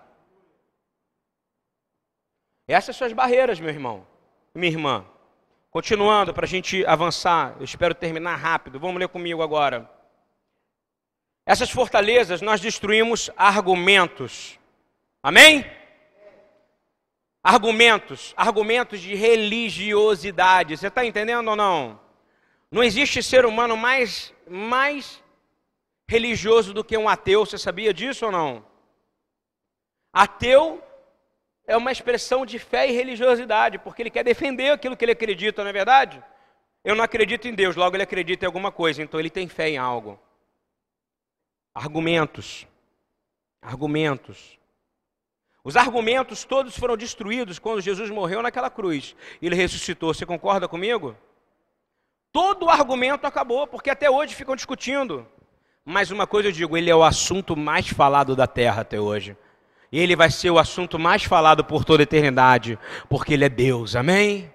Essas 2.68 2.94
são 2.96 3.06
as 3.06 3.12
barreiras, 3.12 3.58
meu 3.58 3.70
irmão, 3.70 4.06
minha 4.54 4.70
irmã. 4.70 5.04
Continuando, 5.76 6.32
para 6.32 6.46
a 6.46 6.48
gente 6.48 6.86
avançar, 6.86 7.54
eu 7.58 7.64
espero 7.66 7.94
terminar 7.94 8.34
rápido. 8.36 8.80
Vamos 8.80 8.98
ler 8.98 9.08
comigo 9.08 9.42
agora. 9.42 9.86
Essas 11.44 11.68
fortalezas 11.68 12.40
nós 12.40 12.62
destruímos 12.62 13.30
argumentos. 13.36 14.58
Amém? 15.22 15.70
Argumentos, 17.44 18.32
argumentos 18.38 19.00
de 19.00 19.14
religiosidade. 19.14 20.78
Você 20.78 20.86
está 20.86 21.04
entendendo 21.04 21.48
ou 21.48 21.56
não? 21.56 22.00
Não 22.70 22.82
existe 22.82 23.22
ser 23.22 23.44
humano 23.44 23.76
mais, 23.76 24.32
mais 24.48 25.22
religioso 26.08 26.72
do 26.72 26.82
que 26.82 26.96
um 26.96 27.06
ateu. 27.06 27.44
Você 27.44 27.58
sabia 27.58 27.92
disso 27.92 28.24
ou 28.24 28.32
não? 28.32 28.64
Ateu 30.10 30.82
é 31.66 31.76
uma 31.76 31.92
expressão 31.92 32.46
de 32.46 32.58
fé 32.58 32.88
e 32.88 32.92
religiosidade, 32.92 33.78
porque 33.78 34.02
ele 34.02 34.10
quer 34.10 34.24
defender 34.24 34.70
aquilo 34.70 34.96
que 34.96 35.04
ele 35.04 35.12
acredita, 35.12 35.62
não 35.62 35.70
é 35.70 35.72
verdade? 35.72 36.22
Eu 36.84 36.94
não 36.94 37.04
acredito 37.04 37.48
em 37.48 37.54
Deus, 37.54 37.74
logo 37.74 37.96
ele 37.96 38.02
acredita 38.02 38.44
em 38.44 38.46
alguma 38.46 38.70
coisa, 38.70 39.02
então 39.02 39.18
ele 39.18 39.30
tem 39.30 39.48
fé 39.48 39.68
em 39.68 39.78
algo. 39.78 40.18
Argumentos. 41.74 42.66
Argumentos. 43.60 44.58
Os 45.64 45.76
argumentos 45.76 46.44
todos 46.44 46.78
foram 46.78 46.96
destruídos 46.96 47.58
quando 47.58 47.80
Jesus 47.80 48.08
morreu 48.10 48.40
naquela 48.40 48.70
cruz. 48.70 49.16
Ele 49.42 49.56
ressuscitou. 49.56 50.14
Você 50.14 50.24
concorda 50.24 50.68
comigo? 50.68 51.16
todo 52.36 52.66
o 52.66 52.68
argumento 52.68 53.26
acabou, 53.26 53.66
porque 53.66 53.88
até 53.88 54.10
hoje 54.10 54.34
ficam 54.34 54.54
discutindo. 54.54 55.26
Mas 55.82 56.10
uma 56.10 56.26
coisa 56.26 56.48
eu 56.48 56.52
digo, 56.52 56.76
ele 56.76 56.90
é 56.90 56.94
o 56.94 57.02
assunto 57.02 57.56
mais 57.56 57.88
falado 57.88 58.36
da 58.36 58.46
terra 58.46 58.82
até 58.82 59.00
hoje. 59.00 59.34
E 59.96 59.98
ele 59.98 60.14
vai 60.14 60.30
ser 60.30 60.50
o 60.50 60.58
assunto 60.58 60.98
mais 60.98 61.24
falado 61.24 61.64
por 61.64 61.82
toda 61.82 62.02
a 62.02 62.04
eternidade, 62.04 62.78
porque 63.08 63.32
ele 63.32 63.46
é 63.46 63.48
Deus. 63.48 63.96
Amém? 63.96 64.52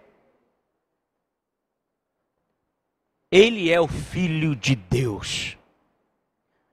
Ele 3.32 3.72
é 3.72 3.82
o 3.82 3.88
filho 3.88 4.56
de 4.56 4.76
Deus. 4.76 5.58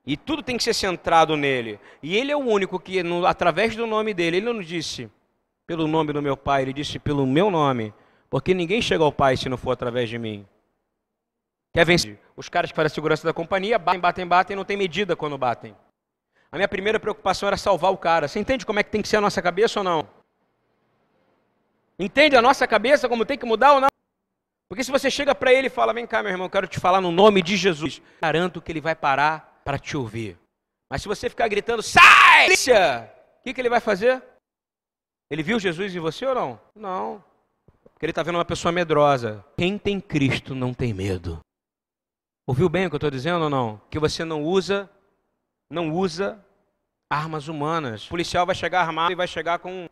E 0.04 0.18
tudo 0.18 0.42
tem 0.42 0.58
que 0.58 0.62
ser 0.62 0.74
centrado 0.74 1.34
nele. 1.34 1.80
E 2.02 2.14
ele 2.14 2.30
é 2.30 2.36
o 2.36 2.40
único 2.40 2.78
que, 2.78 3.02
no, 3.02 3.24
através 3.24 3.74
do 3.74 3.86
nome 3.86 4.12
dele, 4.12 4.36
ele 4.36 4.52
não 4.52 4.60
disse 4.60 5.10
pelo 5.66 5.88
nome 5.88 6.12
do 6.12 6.20
meu 6.20 6.36
pai, 6.36 6.60
ele 6.60 6.74
disse 6.74 6.98
pelo 6.98 7.26
meu 7.26 7.50
nome. 7.50 7.94
Porque 8.28 8.52
ninguém 8.52 8.82
chega 8.82 9.02
ao 9.02 9.10
pai 9.10 9.38
se 9.38 9.48
não 9.48 9.56
for 9.56 9.70
através 9.70 10.10
de 10.10 10.18
mim. 10.18 10.46
Quer 11.72 11.86
vencer? 11.86 12.20
Os 12.36 12.50
caras 12.50 12.70
que 12.70 12.76
fazem 12.76 12.88
a 12.88 12.94
segurança 12.94 13.26
da 13.26 13.32
companhia 13.32 13.78
batem, 13.78 13.98
batem, 13.98 14.26
batem, 14.26 14.54
não 14.54 14.64
tem 14.66 14.76
medida 14.76 15.16
quando 15.16 15.38
batem. 15.38 15.74
A 16.50 16.56
minha 16.56 16.68
primeira 16.68 16.98
preocupação 16.98 17.46
era 17.46 17.56
salvar 17.56 17.92
o 17.92 17.96
cara. 17.96 18.26
Você 18.26 18.38
entende 18.38 18.64
como 18.64 18.78
é 18.78 18.82
que 18.82 18.90
tem 18.90 19.02
que 19.02 19.08
ser 19.08 19.18
a 19.18 19.20
nossa 19.20 19.42
cabeça 19.42 19.80
ou 19.80 19.84
não? 19.84 20.08
Entende 21.98 22.36
a 22.36 22.42
nossa 22.42 22.66
cabeça 22.66 23.08
como 23.08 23.26
tem 23.26 23.36
que 23.36 23.44
mudar 23.44 23.74
ou 23.74 23.80
não? 23.80 23.88
Porque 24.68 24.84
se 24.84 24.90
você 24.90 25.10
chega 25.10 25.34
para 25.34 25.52
ele 25.52 25.66
e 25.68 25.70
fala, 25.70 25.92
vem 25.92 26.06
cá, 26.06 26.22
meu 26.22 26.30
irmão, 26.30 26.48
quero 26.48 26.66
te 26.66 26.78
falar 26.78 27.00
no 27.00 27.10
nome 27.10 27.42
de 27.42 27.56
Jesus, 27.56 28.02
garanto 28.20 28.60
que 28.60 28.70
ele 28.70 28.80
vai 28.80 28.94
parar 28.94 29.60
para 29.64 29.78
te 29.78 29.96
ouvir. 29.96 30.38
Mas 30.90 31.02
se 31.02 31.08
você 31.08 31.28
ficar 31.28 31.48
gritando, 31.48 31.82
sai! 31.82 32.46
O 33.40 33.42
que, 33.44 33.54
que 33.54 33.60
ele 33.60 33.68
vai 33.68 33.80
fazer? 33.80 34.22
Ele 35.30 35.42
viu 35.42 35.58
Jesus 35.58 35.94
em 35.94 35.98
você 35.98 36.24
ou 36.26 36.34
não? 36.34 36.60
Não. 36.74 37.24
Porque 37.92 38.06
ele 38.06 38.12
está 38.12 38.22
vendo 38.22 38.36
uma 38.36 38.44
pessoa 38.44 38.70
medrosa. 38.70 39.44
Quem 39.56 39.76
tem 39.76 40.00
Cristo 40.00 40.54
não 40.54 40.72
tem 40.72 40.94
medo. 40.94 41.40
Ouviu 42.46 42.68
bem 42.68 42.86
o 42.86 42.88
que 42.90 42.94
eu 42.94 42.98
estou 42.98 43.10
dizendo 43.10 43.44
ou 43.44 43.50
não? 43.50 43.80
Que 43.90 43.98
você 43.98 44.24
não 44.24 44.42
usa, 44.42 44.88
não 45.70 45.90
usa 45.92 46.44
armas 47.10 47.48
humanas. 47.48 48.06
O 48.06 48.10
policial 48.10 48.46
vai 48.46 48.54
chegar 48.54 48.80
armado 48.80 49.12
e 49.12 49.16
vai 49.16 49.26
chegar 49.26 49.58
com. 49.58 49.88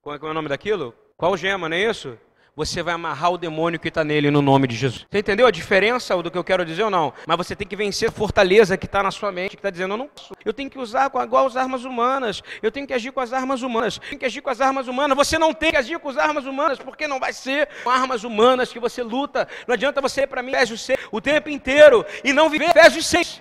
Qual 0.00 0.16
é 0.16 0.18
o 0.18 0.34
nome 0.34 0.48
daquilo? 0.48 0.94
Qual 1.16 1.36
gema, 1.36 1.68
não 1.68 1.76
é 1.76 1.90
isso? 1.90 2.18
você 2.58 2.82
vai 2.82 2.92
amarrar 2.92 3.30
o 3.30 3.38
demônio 3.38 3.78
que 3.78 3.86
está 3.86 4.02
nele 4.02 4.32
no 4.32 4.42
nome 4.42 4.66
de 4.66 4.74
Jesus. 4.74 5.06
Você 5.08 5.18
entendeu 5.20 5.46
a 5.46 5.50
diferença 5.50 6.20
do 6.20 6.28
que 6.28 6.36
eu 6.36 6.42
quero 6.42 6.64
dizer 6.64 6.82
ou 6.82 6.90
não? 6.90 7.12
Mas 7.24 7.36
você 7.36 7.54
tem 7.54 7.64
que 7.64 7.76
vencer 7.76 8.08
a 8.08 8.12
fortaleza 8.12 8.76
que 8.76 8.86
está 8.86 9.00
na 9.00 9.12
sua 9.12 9.30
mente, 9.30 9.50
que 9.50 9.60
está 9.60 9.70
dizendo, 9.70 9.94
eu 9.94 9.98
não 9.98 10.08
posso. 10.08 10.34
Eu 10.44 10.52
tenho 10.52 10.68
que 10.68 10.76
usar 10.76 11.08
com, 11.08 11.22
igual 11.22 11.46
as 11.46 11.56
armas 11.56 11.84
humanas. 11.84 12.42
Eu 12.60 12.72
tenho 12.72 12.84
que 12.84 12.92
agir 12.92 13.12
com 13.12 13.20
as 13.20 13.32
armas 13.32 13.62
humanas. 13.62 14.00
Eu 14.02 14.08
tenho 14.08 14.18
que 14.18 14.26
agir 14.26 14.40
com 14.40 14.50
as 14.50 14.60
armas 14.60 14.88
humanas. 14.88 15.16
Você 15.16 15.38
não 15.38 15.54
tem 15.54 15.70
que 15.70 15.76
agir 15.76 16.00
com 16.00 16.08
as 16.08 16.16
armas 16.16 16.46
humanas, 16.46 16.80
porque 16.80 17.06
não 17.06 17.20
vai 17.20 17.32
ser 17.32 17.68
com 17.84 17.90
armas 17.90 18.24
humanas 18.24 18.72
que 18.72 18.80
você 18.80 19.04
luta. 19.04 19.46
Não 19.64 19.74
adianta 19.74 20.00
você 20.00 20.22
ir 20.22 20.26
para 20.26 20.42
mim, 20.42 20.50
Efésios 20.50 20.80
6, 20.80 20.98
o 21.12 21.20
tempo 21.20 21.48
inteiro 21.48 22.04
e 22.24 22.32
não 22.32 22.50
viver 22.50 22.70
Efésios 22.70 23.06
6. 23.06 23.40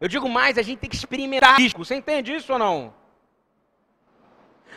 Eu 0.00 0.08
digo 0.08 0.28
mais, 0.28 0.56
a 0.56 0.62
gente 0.62 0.78
tem 0.78 0.88
que 0.88 0.96
experimentar 0.96 1.58
risco. 1.58 1.84
Você 1.84 1.94
entende 1.94 2.34
isso 2.34 2.52
ou 2.52 2.58
não? 2.58 2.94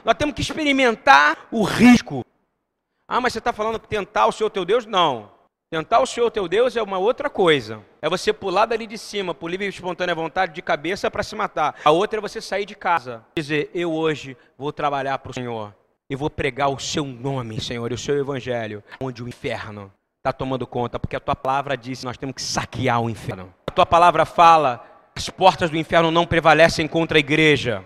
Nós 0.04 0.16
temos 0.16 0.36
que 0.36 0.42
experimentar 0.42 1.48
o 1.50 1.64
risco. 1.64 2.26
Ah, 3.08 3.22
mas 3.22 3.32
você 3.32 3.40
está 3.40 3.54
falando 3.54 3.80
que 3.80 3.88
tentar 3.88 4.26
o 4.26 4.32
Senhor 4.32 4.50
teu 4.50 4.66
Deus? 4.66 4.86
Não. 4.86 5.32
Tentar 5.72 6.02
o 6.02 6.06
Senhor 6.06 6.30
teu 6.30 6.48
Deus 6.48 6.76
é 6.76 6.84
uma 6.84 6.98
outra 6.98 7.30
coisa. 7.30 7.82
É 8.02 8.10
você 8.10 8.34
pular 8.34 8.66
dali 8.66 8.86
de 8.86 8.98
cima, 8.98 9.34
por 9.34 9.50
livre 9.50 9.66
e 9.66 9.70
espontânea 9.70 10.14
vontade, 10.14 10.54
de 10.54 10.62
cabeça 10.62 11.10
para 11.10 11.24
se 11.24 11.36
matar. 11.36 11.76
A 11.86 11.90
outra 11.90 12.20
é 12.20 12.22
você 12.22 12.42
sair 12.42 12.66
de 12.66 12.76
casa. 12.76 13.26
Dizer, 13.36 13.72
eu 13.74 13.92
hoje 13.94 14.38
vou 14.58 14.74
trabalhar 14.74 15.18
para 15.20 15.32
o 15.32 15.34
Senhor. 15.34 15.74
E 16.10 16.16
vou 16.16 16.30
pregar 16.30 16.70
o 16.70 16.80
seu 16.80 17.06
nome, 17.06 17.62
Senhor, 17.62 17.90
e 17.92 17.96
o 17.96 17.98
seu 17.98 18.20
evangelho. 18.20 18.84
Onde 19.00 19.24
o 19.24 19.28
inferno 19.28 19.92
está 20.18 20.34
tomando 20.34 20.68
conta. 20.68 21.00
Porque 21.00 21.16
a 21.16 21.20
tua 21.20 21.36
palavra 21.36 21.78
diz 21.78 22.02
que 22.02 22.06
nós 22.06 22.18
temos 22.18 22.36
que 22.36 22.42
saquear 22.42 23.02
o 23.02 23.10
inferno. 23.10 23.54
A 23.66 23.72
tua 23.72 23.86
palavra 23.86 24.26
fala, 24.26 24.86
as 25.16 25.30
portas 25.30 25.70
do 25.70 25.78
inferno 25.78 26.12
não 26.12 26.26
prevalecem 26.26 26.88
contra 26.88 27.18
a 27.18 27.20
igreja. 27.20 27.84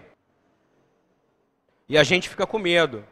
E 1.89 1.97
a 1.97 2.03
gente 2.03 2.29
fica 2.29 2.45
com 2.45 2.59
medo. 2.59 3.05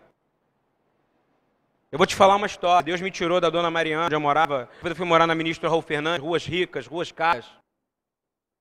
Eu 1.91 1.97
vou 1.97 2.05
te 2.05 2.15
falar 2.15 2.35
uma 2.35 2.47
história. 2.47 2.83
Deus 2.83 2.99
me 2.99 3.09
tirou 3.09 3.39
da 3.39 3.49
dona 3.49 3.71
Mariana, 3.71 4.05
onde 4.05 4.15
eu 4.15 4.19
morava. 4.19 4.69
Depois 4.75 4.91
eu 4.91 4.95
fui 4.95 5.05
morar 5.05 5.25
na 5.25 5.35
ministra 5.35 5.69
Raul 5.69 5.81
Fernandes, 5.81 6.21
ruas 6.21 6.45
ricas, 6.45 6.87
ruas 6.87 7.11
caras. 7.11 7.45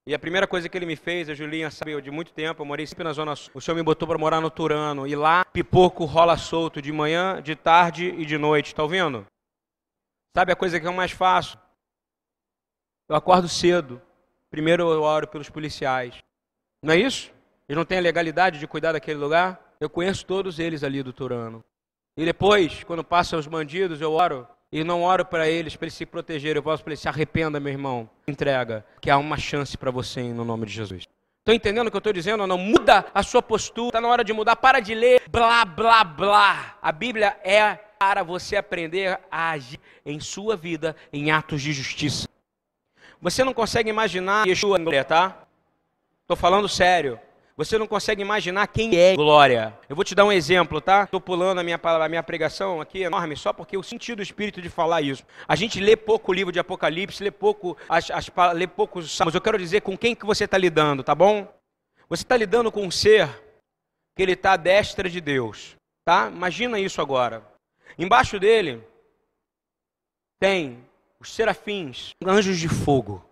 E 0.07 0.15
a 0.15 0.19
primeira 0.19 0.47
coisa 0.47 0.69
que 0.69 0.77
ele 0.77 0.85
me 0.85 0.97
fez, 0.97 1.31
a 1.31 1.35
Julinha 1.35 1.71
sabe, 1.71 2.01
de 2.03 2.11
muito 2.11 2.33
tempo, 2.33 2.61
eu 2.61 2.67
morei 2.67 2.87
sempre 2.87 3.05
na 3.05 3.13
Zona 3.13 3.35
Sul. 3.35 3.51
O 3.55 3.61
senhor 3.61 3.75
me 3.75 3.83
botou 3.83 4.07
para 4.07 4.19
morar 4.19 4.41
no 4.41 4.51
Turano. 4.51 5.07
E 5.07 5.17
lá, 5.17 5.45
pipoco 5.47 6.05
rola 6.05 6.37
solto 6.37 6.83
de 6.83 6.93
manhã, 6.93 7.41
de 7.43 7.57
tarde 7.57 8.15
e 8.19 8.27
de 8.27 8.37
noite. 8.37 8.75
Tá 8.75 8.83
ouvindo? 8.83 9.27
Sabe 10.37 10.53
a 10.53 10.57
coisa 10.57 10.79
que 10.79 10.87
eu 10.87 10.93
mais 10.93 11.11
faço? 11.11 11.59
Eu 13.09 13.17
acordo 13.17 13.49
cedo. 13.49 14.01
Primeiro 14.55 14.89
eu 14.89 15.03
oro 15.03 15.27
pelos 15.27 15.51
policiais. 15.51 16.15
Não 16.81 16.95
é 16.95 16.97
isso? 16.97 17.29
Eles 17.69 17.77
não 17.77 17.85
têm 17.85 17.99
a 17.99 18.01
legalidade 18.01 18.61
de 18.61 18.69
cuidar 18.69 18.93
daquele 18.93 19.19
lugar? 19.19 19.75
Eu 19.81 19.91
conheço 19.91 20.25
todos 20.25 20.61
eles 20.61 20.85
ali 20.85 21.03
do 21.03 21.13
Turano. 21.13 21.65
E 22.17 22.25
depois, 22.25 22.85
quando 22.85 23.03
passam 23.03 23.37
os 23.37 23.49
bandidos, 23.49 24.01
eu 24.01 24.13
oro. 24.13 24.47
E 24.71 24.85
não 24.85 25.03
oro 25.03 25.25
para 25.25 25.49
eles, 25.49 25.75
para 25.75 25.87
eles 25.87 25.95
se 25.95 26.07
protegerem. 26.07 26.55
Eu 26.55 26.63
posso 26.63 26.85
para 26.85 26.93
eles, 26.93 27.01
se 27.01 27.09
arrependa, 27.09 27.59
meu 27.59 27.73
irmão. 27.73 28.09
Entrega, 28.29 28.87
que 29.01 29.11
há 29.11 29.19
uma 29.19 29.37
chance 29.37 29.77
para 29.77 29.91
você 29.91 30.23
no 30.23 30.45
nome 30.45 30.67
de 30.67 30.73
Jesus. 30.73 31.03
Estão 31.41 31.53
entendendo 31.53 31.89
o 31.89 31.91
que 31.91 31.97
eu 31.97 31.99
estou 31.99 32.13
dizendo 32.13 32.47
não? 32.47 32.57
Muda 32.57 33.07
a 33.13 33.25
sua 33.25 33.43
postura. 33.43 33.89
Está 33.89 34.01
na 34.01 34.07
hora 34.07 34.23
de 34.23 34.33
mudar. 34.33 34.55
Para 34.55 34.79
de 34.79 34.95
ler 34.95 35.23
blá, 35.29 35.65
blá, 35.65 36.05
blá. 36.05 36.79
A 36.81 36.93
Bíblia 36.93 37.37
é 37.43 37.75
para 37.99 38.23
você 38.23 38.55
aprender 38.55 39.19
a 39.33 39.51
agir 39.51 39.81
em 40.07 40.21
sua 40.21 40.55
vida 40.55 40.95
em 41.13 41.33
atos 41.33 41.61
de 41.61 41.73
justiça. 41.73 42.29
Você 43.25 43.43
não 43.43 43.55
consegue 43.55 43.89
imaginar 43.89 44.47
Yeshua, 44.47 44.79
tá? 45.03 45.47
Estou 46.21 46.37
falando 46.37 46.69
sério. 46.69 47.19
Você 47.57 47.79
não 47.79 47.87
consegue 47.87 48.21
imaginar 48.21 48.67
quem 48.67 48.95
é 48.95 49.17
glória. 49.17 49.75
Eu 49.89 49.97
vou 49.97 50.05
te 50.05 50.15
dar 50.15 50.27
um 50.27 50.33
exemplo, 50.33 50.79
tá? 50.79 51.05
Estou 51.05 51.23
pulando 51.23 51.59
a 51.59 51.63
minha, 51.63 51.81
a 51.83 52.09
minha 52.11 52.23
pregação 52.23 52.83
aqui 52.83 53.03
enorme, 53.03 53.35
só 53.35 53.51
porque 53.51 53.77
eu 53.77 53.83
senti 53.83 54.15
do 54.15 54.21
Espírito 54.21 54.61
de 54.61 54.69
falar 54.69 55.01
isso. 55.01 55.25
A 55.49 55.57
gente 55.57 55.81
lê 55.81 55.97
pouco 55.97 56.33
o 56.33 56.35
livro 56.35 56.53
de 56.53 56.59
Apocalipse, 56.59 57.25
lê 57.25 57.31
pouco, 57.31 57.79
as, 57.89 58.11
as, 58.11 58.31
lê 58.53 58.67
poucos 58.67 59.17
salmos. 59.17 59.35
Eu 59.35 59.41
quero 59.41 59.57
dizer 59.57 59.81
com 59.81 59.97
quem 59.97 60.15
que 60.15 60.27
você 60.27 60.45
está 60.45 60.59
lidando, 60.59 61.03
tá 61.03 61.15
bom? 61.15 61.49
Você 62.11 62.25
está 62.25 62.37
lidando 62.37 62.71
com 62.71 62.83
um 62.83 62.91
ser 62.91 63.27
que 64.15 64.23
ele 64.23 64.33
está 64.33 64.53
à 64.53 64.59
destra 64.59 65.09
de 65.09 65.23
Deus, 65.23 65.77
tá? 66.05 66.29
Imagina 66.31 66.79
isso 66.79 67.01
agora. 67.01 67.43
Embaixo 67.99 68.39
dele 68.39 68.87
tem 70.39 70.85
os 71.25 71.33
serafins, 71.33 72.15
anjos 72.23 72.59
de 72.59 72.69
fogo. 72.69 73.25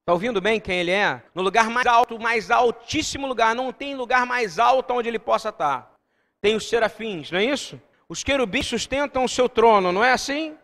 Está 0.00 0.12
ouvindo 0.12 0.40
bem 0.40 0.60
quem 0.60 0.78
ele 0.78 0.92
é? 0.92 1.20
No 1.34 1.42
lugar 1.42 1.68
mais 1.68 1.86
alto, 1.86 2.18
mais 2.18 2.48
altíssimo 2.48 3.26
lugar. 3.26 3.56
Não 3.56 3.72
tem 3.72 3.96
lugar 3.96 4.24
mais 4.24 4.60
alto 4.60 4.94
onde 4.94 5.08
ele 5.08 5.18
possa 5.18 5.48
estar. 5.48 5.92
Tem 6.40 6.54
os 6.54 6.68
serafins, 6.68 7.32
não 7.32 7.40
é 7.40 7.44
isso? 7.44 7.80
Os 8.08 8.22
querubins 8.22 8.66
sustentam 8.66 9.24
o 9.24 9.28
seu 9.28 9.48
trono, 9.48 9.90
não 9.90 10.04
é 10.04 10.12
assim? 10.12 10.56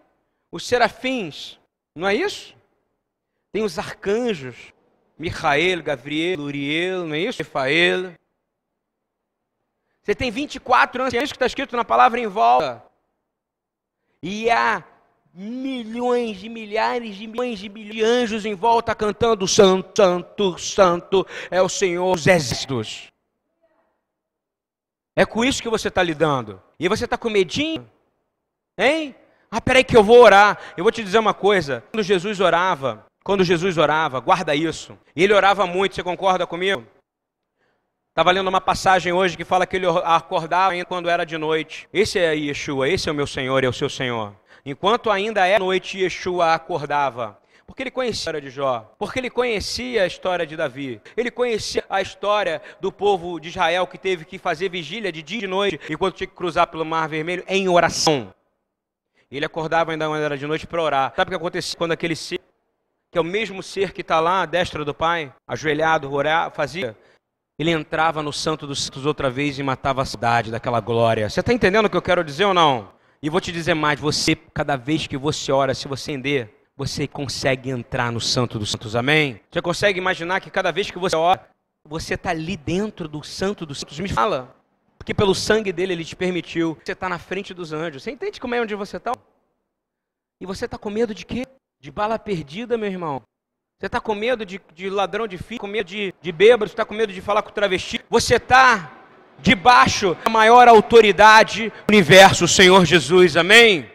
Os 0.50 0.64
serafins, 0.64 1.58
não 1.92 2.06
é 2.06 2.14
isso? 2.14 2.54
Tem 3.50 3.64
os 3.64 3.76
arcanjos, 3.76 4.72
Michael, 5.18 5.82
Gabriel, 5.82 6.40
Uriel, 6.40 7.04
não 7.04 7.16
é 7.16 7.20
isso? 7.20 7.42
Rafael. 7.42 8.14
Você 10.02 10.14
tem 10.14 10.30
24 10.30 11.02
anciãos 11.02 11.32
que 11.32 11.36
está 11.36 11.46
escrito 11.46 11.76
na 11.76 11.84
palavra 11.84 12.20
em 12.20 12.28
volta. 12.28 12.84
E 14.22 14.48
há 14.50 14.84
milhões 15.40 16.40
de 16.40 16.48
milhares 16.48 17.14
de 17.14 17.28
milhões 17.28 17.60
de, 17.60 17.68
de 17.68 18.02
anjos 18.02 18.44
em 18.44 18.54
volta 18.54 18.92
cantando 18.92 19.46
santo, 19.46 19.96
santo, 19.96 20.58
santo 20.58 21.26
é 21.48 21.62
o 21.62 21.68
Senhor 21.68 22.16
dos 22.16 22.26
exércitos. 22.26 23.06
É 25.16 25.24
com 25.24 25.44
isso 25.44 25.62
que 25.62 25.68
você 25.68 25.88
está 25.88 26.02
lidando. 26.02 26.60
E 26.78 26.88
você 26.88 27.04
está 27.04 27.16
com 27.16 27.30
medinho? 27.30 27.88
Hein? 28.76 29.14
Ah, 29.50 29.60
peraí 29.60 29.84
que 29.84 29.96
eu 29.96 30.02
vou 30.02 30.20
orar. 30.20 30.58
Eu 30.76 30.82
vou 30.82 30.92
te 30.92 31.02
dizer 31.02 31.18
uma 31.18 31.34
coisa. 31.34 31.84
Quando 31.92 32.02
Jesus 32.02 32.40
orava, 32.40 33.06
quando 33.24 33.44
Jesus 33.44 33.78
orava, 33.78 34.18
guarda 34.20 34.54
isso. 34.54 34.98
Ele 35.14 35.32
orava 35.32 35.66
muito, 35.66 35.94
você 35.94 36.02
concorda 36.02 36.46
comigo? 36.46 36.84
Estava 38.10 38.32
lendo 38.32 38.48
uma 38.48 38.60
passagem 38.60 39.12
hoje 39.12 39.36
que 39.36 39.44
fala 39.44 39.66
que 39.66 39.76
ele 39.76 39.86
acordava 40.04 40.72
ainda 40.72 40.84
quando 40.84 41.08
era 41.08 41.24
de 41.24 41.38
noite. 41.38 41.88
Esse 41.92 42.18
é 42.18 42.34
Yeshua, 42.34 42.88
esse 42.88 43.08
é 43.08 43.12
o 43.12 43.14
meu 43.14 43.26
Senhor, 43.26 43.62
é 43.62 43.68
o 43.68 43.72
seu 43.72 43.88
Senhor. 43.88 44.34
Enquanto 44.64 45.10
ainda 45.10 45.46
era 45.46 45.58
noite, 45.58 45.98
Yeshua 45.98 46.54
acordava. 46.54 47.38
Porque 47.66 47.82
ele 47.82 47.90
conhecia 47.90 48.16
a 48.16 48.20
história 48.20 48.40
de 48.40 48.50
Jó, 48.50 48.94
porque 48.98 49.18
ele 49.18 49.28
conhecia 49.28 50.02
a 50.02 50.06
história 50.06 50.46
de 50.46 50.56
Davi, 50.56 51.02
ele 51.14 51.30
conhecia 51.30 51.84
a 51.90 52.00
história 52.00 52.62
do 52.80 52.90
povo 52.90 53.38
de 53.38 53.50
Israel 53.50 53.86
que 53.86 53.98
teve 53.98 54.24
que 54.24 54.38
fazer 54.38 54.70
vigília 54.70 55.12
de 55.12 55.22
dia 55.22 55.36
e 55.36 55.40
de 55.42 55.46
noite, 55.46 55.78
enquanto 55.90 56.16
tinha 56.16 56.26
que 56.26 56.34
cruzar 56.34 56.66
pelo 56.68 56.84
Mar 56.84 57.06
Vermelho 57.08 57.44
em 57.46 57.68
oração. 57.68 58.32
Ele 59.30 59.44
acordava 59.44 59.92
ainda 59.92 60.06
quando 60.06 60.22
era 60.22 60.38
de 60.38 60.46
noite 60.46 60.66
para 60.66 60.82
orar. 60.82 61.12
Sabe 61.14 61.28
o 61.28 61.32
que 61.32 61.36
acontecia 61.36 61.76
quando 61.76 61.92
aquele 61.92 62.16
ser, 62.16 62.40
que 63.12 63.18
é 63.18 63.20
o 63.20 63.24
mesmo 63.24 63.62
ser 63.62 63.92
que 63.92 64.00
está 64.00 64.18
lá 64.18 64.40
à 64.42 64.46
destra 64.46 64.82
do 64.82 64.94
Pai, 64.94 65.30
ajoelhado, 65.46 66.10
orar, 66.10 66.50
fazia? 66.50 66.96
Ele 67.58 67.70
entrava 67.70 68.22
no 68.22 68.32
Santo 68.32 68.66
dos 68.66 68.84
Santos 68.84 69.04
outra 69.04 69.28
vez 69.28 69.58
e 69.58 69.62
matava 69.62 70.00
a 70.00 70.06
cidade 70.06 70.50
daquela 70.50 70.80
glória. 70.80 71.28
Você 71.28 71.40
está 71.40 71.52
entendendo 71.52 71.84
o 71.84 71.90
que 71.90 71.96
eu 71.96 72.02
quero 72.02 72.24
dizer 72.24 72.46
ou 72.46 72.54
não? 72.54 72.96
E 73.20 73.28
vou 73.28 73.40
te 73.40 73.50
dizer 73.50 73.74
mais, 73.74 73.98
você, 73.98 74.36
cada 74.36 74.76
vez 74.76 75.06
que 75.06 75.16
você 75.16 75.50
ora, 75.50 75.74
se 75.74 75.88
você 75.88 76.12
entender, 76.12 76.54
você 76.76 77.08
consegue 77.08 77.70
entrar 77.70 78.12
no 78.12 78.20
Santo 78.20 78.58
dos 78.58 78.70
Santos, 78.70 78.94
amém? 78.94 79.40
Você 79.50 79.60
consegue 79.60 79.98
imaginar 79.98 80.40
que 80.40 80.50
cada 80.50 80.70
vez 80.70 80.90
que 80.90 80.98
você 80.98 81.16
ora, 81.16 81.48
você 81.84 82.14
está 82.14 82.30
ali 82.30 82.56
dentro 82.56 83.08
do 83.08 83.24
Santo 83.24 83.66
dos 83.66 83.80
Santos? 83.80 83.98
Me 83.98 84.08
fala. 84.08 84.54
Porque 84.96 85.12
pelo 85.12 85.34
sangue 85.34 85.72
dele 85.72 85.94
ele 85.94 86.04
te 86.04 86.14
permitiu. 86.14 86.78
Você 86.84 86.92
está 86.92 87.08
na 87.08 87.18
frente 87.18 87.52
dos 87.52 87.72
anjos. 87.72 88.02
Você 88.02 88.12
entende 88.12 88.40
como 88.40 88.54
é 88.54 88.60
onde 88.60 88.74
você 88.76 88.98
está? 88.98 89.12
E 90.40 90.46
você 90.46 90.66
está 90.66 90.78
com 90.78 90.90
medo 90.90 91.12
de 91.12 91.26
quê? 91.26 91.44
De 91.80 91.90
bala 91.90 92.18
perdida, 92.18 92.78
meu 92.78 92.88
irmão. 92.88 93.22
Você 93.78 93.86
está 93.86 94.00
com 94.00 94.14
medo 94.14 94.44
de, 94.44 94.60
de, 94.74 94.90
ladrão 94.90 95.26
de 95.26 95.38
filho, 95.38 95.60
com 95.60 95.66
medo 95.66 95.86
de, 95.86 96.14
de 96.20 96.32
bêbado, 96.32 96.68
você 96.68 96.74
está 96.74 96.84
com 96.84 96.94
medo 96.94 97.12
de 97.12 97.20
falar 97.20 97.42
com 97.42 97.50
travesti. 97.50 98.00
Você 98.10 98.36
está 98.36 98.97
debaixo 99.40 100.14
da 100.24 100.30
maior 100.30 100.68
autoridade 100.68 101.70
do 101.70 101.90
universo, 101.90 102.44
o 102.44 102.48
Senhor 102.48 102.84
Jesus, 102.84 103.36
amém? 103.36 103.90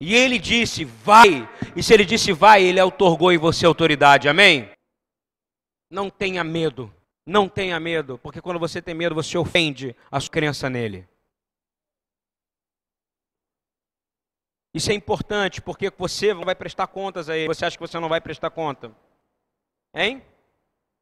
E 0.00 0.14
ele 0.14 0.38
disse, 0.38 0.84
vai. 0.84 1.48
E 1.76 1.82
se 1.82 1.92
ele 1.92 2.04
disse, 2.04 2.32
vai, 2.32 2.62
ele 2.62 2.80
otorgou 2.80 3.32
em 3.32 3.38
você 3.38 3.66
autoridade, 3.66 4.28
amém? 4.28 4.70
Não 5.90 6.08
tenha 6.08 6.42
medo, 6.42 6.92
não 7.26 7.48
tenha 7.48 7.78
medo, 7.78 8.18
porque 8.18 8.40
quando 8.40 8.58
você 8.58 8.80
tem 8.80 8.94
medo, 8.94 9.14
você 9.14 9.36
ofende 9.36 9.94
a 10.10 10.18
sua 10.18 10.30
crença 10.30 10.70
nele. 10.70 11.06
Isso 14.72 14.90
é 14.90 14.94
importante, 14.94 15.60
porque 15.60 15.92
você 15.98 16.32
vai 16.32 16.54
prestar 16.54 16.86
contas 16.86 17.28
a 17.28 17.36
ele. 17.36 17.48
Você 17.48 17.64
acha 17.64 17.76
que 17.76 17.86
você 17.86 17.98
não 17.98 18.08
vai 18.08 18.20
prestar 18.20 18.50
conta? 18.50 18.92
Hein? 19.92 20.22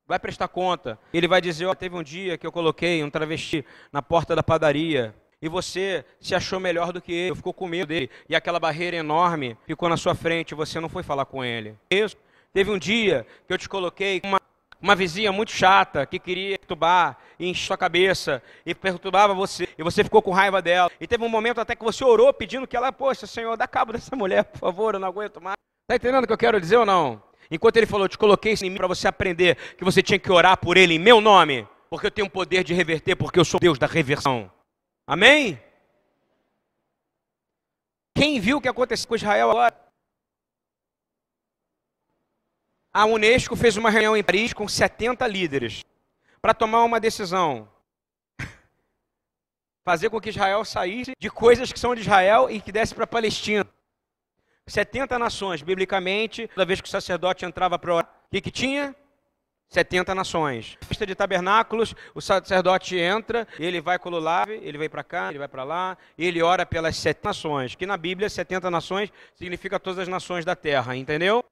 Vai 0.09 0.18
prestar 0.18 0.49
conta. 0.49 0.99
Ele 1.12 1.29
vai 1.29 1.40
dizer: 1.40 1.66
oh, 1.66 1.75
teve 1.75 1.94
um 1.94 2.03
dia 2.03 2.38
que 2.38 2.47
eu 2.47 2.51
coloquei 2.51 3.05
um 3.05 3.11
travesti 3.11 3.64
na 3.92 4.01
porta 4.01 4.35
da 4.35 4.42
padaria. 4.42 5.14
E 5.40 5.49
você 5.49 6.05
se 6.18 6.35
achou 6.35 6.59
melhor 6.59 6.92
do 6.92 7.01
que 7.01 7.12
ele, 7.12 7.37
ficou 7.37 7.55
com 7.55 7.68
medo 7.68 7.88
dele. 7.88 8.11
E 8.29 8.35
aquela 8.35 8.59
barreira 8.59 8.97
enorme 8.97 9.57
ficou 9.66 9.88
na 9.88 9.97
sua 9.97 10.14
frente, 10.14 10.55
você 10.55 10.81
não 10.81 10.88
foi 10.88 11.05
falar 11.05 11.27
com 11.27 11.44
ele. 11.44 11.77
Isso. 11.88 12.16
Teve 12.53 12.71
um 12.71 12.79
dia 12.79 13.25
que 13.47 13.53
eu 13.53 13.59
te 13.59 13.68
coloquei 13.68 14.21
uma, 14.25 14.40
uma 14.81 14.97
vizinha 14.97 15.31
muito 15.31 15.53
chata 15.53 16.05
que 16.07 16.18
queria 16.18 16.59
perturbar 16.59 17.18
e 17.38 17.47
encher 17.47 17.66
sua 17.66 17.77
cabeça 17.77 18.42
e 18.66 18.75
perturbava 18.75 19.33
você. 19.33 19.68
E 19.79 19.83
você 19.85 20.03
ficou 20.03 20.21
com 20.21 20.33
raiva 20.33 20.61
dela. 20.61 20.90
E 21.01 21.07
teve 21.07 21.23
um 21.23 21.29
momento 21.29 21.61
até 21.61 21.77
que 21.77 21.85
você 21.85 22.03
orou 22.03 22.33
pedindo 22.33 22.66
que 22.66 22.77
ela, 22.77 22.90
poxa, 22.90 23.25
Senhor, 23.25 23.57
dá 23.57 23.68
cabo 23.68 23.92
dessa 23.92 24.16
mulher, 24.16 24.42
por 24.42 24.59
favor, 24.59 24.94
eu 24.94 25.01
não 25.01 25.07
aguento 25.07 25.40
mais. 25.40 25.55
Está 25.85 25.94
entendendo 25.94 26.25
o 26.25 26.27
que 26.27 26.33
eu 26.33 26.38
quero 26.38 26.61
dizer 26.61 26.79
ou 26.79 26.87
não? 26.87 27.28
Enquanto 27.50 27.76
ele 27.76 27.87
falou, 27.87 28.08
te 28.08 28.18
coloquei 28.18 28.52
isso 28.52 28.64
em 28.64 28.70
mim 28.70 28.76
para 28.76 28.87
você 28.87 29.08
aprender 29.08 29.56
que 29.76 29.84
você 29.84 30.02
tinha 30.02 30.18
que 30.18 30.30
orar 30.30 30.56
por 30.58 30.76
ele 30.76 30.94
em 30.94 30.98
meu 30.98 31.20
nome, 31.20 31.66
porque 31.88 32.06
eu 32.06 32.11
tenho 32.11 32.26
o 32.26 32.30
poder 32.30 32.62
de 32.62 32.74
reverter, 32.74 33.16
porque 33.16 33.38
eu 33.38 33.44
sou 33.44 33.58
Deus 33.58 33.78
da 33.78 33.87
reversão. 33.87 34.50
Amém? 35.06 35.58
Quem 38.14 38.38
viu 38.40 38.58
o 38.58 38.61
que 38.61 38.68
aconteceu 38.68 39.08
com 39.08 39.14
Israel 39.14 39.50
agora? 39.50 39.88
A 42.92 43.06
Unesco 43.06 43.54
fez 43.56 43.76
uma 43.76 43.90
reunião 43.90 44.16
em 44.16 44.24
Paris 44.24 44.52
com 44.52 44.66
70 44.66 45.26
líderes 45.26 45.84
para 46.42 46.52
tomar 46.52 46.82
uma 46.82 47.00
decisão. 47.00 47.68
Fazer 49.84 50.11
com 50.11 50.20
que 50.20 50.30
Israel 50.30 50.64
saísse 50.64 51.12
de 51.18 51.30
coisas 51.30 51.72
que 51.72 51.78
são 51.78 51.94
de 51.94 52.00
Israel 52.00 52.50
e 52.50 52.61
que 52.61 52.72
desse 52.72 52.94
para 52.94 53.04
a 53.04 53.06
Palestina. 53.06 53.64
70 54.68 55.18
nações, 55.18 55.62
biblicamente, 55.62 56.48
toda 56.48 56.66
vez 56.66 56.81
que 56.81 56.88
o 56.88 56.90
sacerdote 56.90 57.44
entrava 57.44 57.78
para 57.78 57.94
orar, 57.94 58.11
o 58.26 58.31
que, 58.31 58.40
que 58.40 58.50
tinha? 58.50 58.94
70 59.68 60.14
nações. 60.14 60.78
Festa 60.83 61.07
de 61.07 61.14
tabernáculos, 61.14 61.94
o 62.14 62.20
sacerdote 62.20 62.96
entra, 62.96 63.46
ele 63.59 63.81
vai 63.81 63.98
lulave, 64.02 64.54
ele 64.62 64.78
vai 64.78 64.88
para 64.88 65.04
cá, 65.04 65.28
ele 65.28 65.38
vai 65.38 65.48
para 65.48 65.64
lá, 65.64 65.98
ele 66.16 66.42
ora 66.42 66.64
pelas 66.64 66.96
70 66.96 67.28
nações, 67.28 67.74
que 67.74 67.87
na 67.87 67.96
Bíblia 67.96 68.31
70 68.31 68.70
nações 68.70 69.12
significa 69.35 69.78
todas 69.78 69.98
as 69.98 70.09
nações 70.09 70.44
da 70.44 70.57
terra, 70.57 70.96
entendeu? 70.96 71.44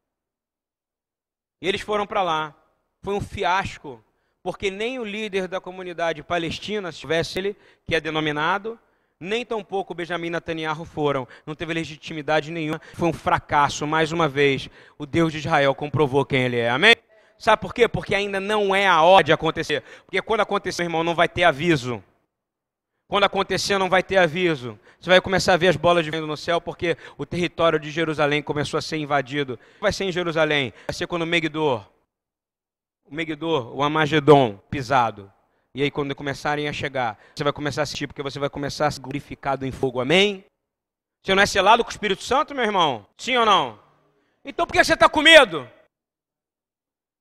E 1.60 1.68
eles 1.68 1.80
foram 1.80 2.06
para 2.06 2.22
lá. 2.22 2.54
Foi 3.02 3.14
um 3.14 3.20
fiasco, 3.20 4.02
porque 4.42 4.70
nem 4.70 4.98
o 4.98 5.04
líder 5.04 5.46
da 5.46 5.60
comunidade 5.60 6.22
palestina, 6.22 6.90
se 6.90 7.00
tivesse 7.00 7.38
ele, 7.38 7.56
que 7.86 7.94
é 7.94 8.00
denominado, 8.00 8.78
nem 9.18 9.44
tampouco 9.44 9.94
Benjamin 9.94 10.30
Netanyahu 10.30 10.84
foram. 10.84 11.26
Não 11.46 11.54
teve 11.54 11.72
legitimidade 11.72 12.50
nenhuma. 12.50 12.80
Foi 12.94 13.08
um 13.08 13.12
fracasso, 13.12 13.86
mais 13.86 14.12
uma 14.12 14.28
vez. 14.28 14.68
O 14.98 15.06
Deus 15.06 15.32
de 15.32 15.38
Israel 15.38 15.74
comprovou 15.74 16.24
quem 16.24 16.42
ele 16.42 16.58
é. 16.58 16.68
Amém? 16.68 16.94
Sabe 17.38 17.60
por 17.60 17.74
quê? 17.74 17.88
Porque 17.88 18.14
ainda 18.14 18.40
não 18.40 18.74
é 18.74 18.86
a 18.86 19.02
hora 19.02 19.24
de 19.24 19.32
acontecer. 19.32 19.82
Porque 20.04 20.20
quando 20.20 20.40
acontecer, 20.40 20.82
irmão, 20.82 21.02
não 21.02 21.14
vai 21.14 21.28
ter 21.28 21.44
aviso. 21.44 22.02
Quando 23.08 23.24
acontecer, 23.24 23.78
não 23.78 23.88
vai 23.88 24.02
ter 24.02 24.16
aviso. 24.16 24.78
Você 24.98 25.10
vai 25.10 25.20
começar 25.20 25.54
a 25.54 25.56
ver 25.56 25.68
as 25.68 25.76
bolas 25.76 26.04
de 26.04 26.10
vento 26.10 26.26
no 26.26 26.36
céu, 26.36 26.60
porque 26.60 26.96
o 27.16 27.24
território 27.24 27.78
de 27.78 27.90
Jerusalém 27.90 28.42
começou 28.42 28.78
a 28.78 28.82
ser 28.82 28.96
invadido. 28.96 29.58
Vai 29.80 29.92
ser 29.92 30.04
em 30.04 30.12
Jerusalém. 30.12 30.72
Vai 30.86 30.94
ser 30.94 31.06
quando 31.06 31.22
o 31.22 31.26
Megidor, 31.26 31.86
o 33.04 33.14
Megidor, 33.14 33.74
o 33.74 33.82
Amagedon, 33.82 34.58
pisado. 34.68 35.32
E 35.76 35.82
aí, 35.82 35.90
quando 35.90 36.14
começarem 36.14 36.66
a 36.68 36.72
chegar, 36.72 37.18
você 37.34 37.44
vai 37.44 37.52
começar 37.52 37.82
a 37.82 37.84
assistir, 37.84 38.06
porque 38.06 38.22
você 38.22 38.38
vai 38.38 38.48
começar 38.48 38.86
a 38.86 38.90
ser 38.90 38.98
glorificado 38.98 39.66
em 39.66 39.70
fogo. 39.70 40.00
Amém? 40.00 40.42
Você 41.22 41.34
não 41.34 41.42
é 41.42 41.44
selado 41.44 41.84
com 41.84 41.90
o 41.90 41.92
Espírito 41.92 42.22
Santo, 42.22 42.54
meu 42.54 42.64
irmão? 42.64 43.06
Sim 43.18 43.36
ou 43.36 43.44
não? 43.44 43.78
Então 44.42 44.66
por 44.66 44.72
que 44.72 44.82
você 44.82 44.94
está 44.94 45.06
com 45.06 45.20
medo? 45.20 45.70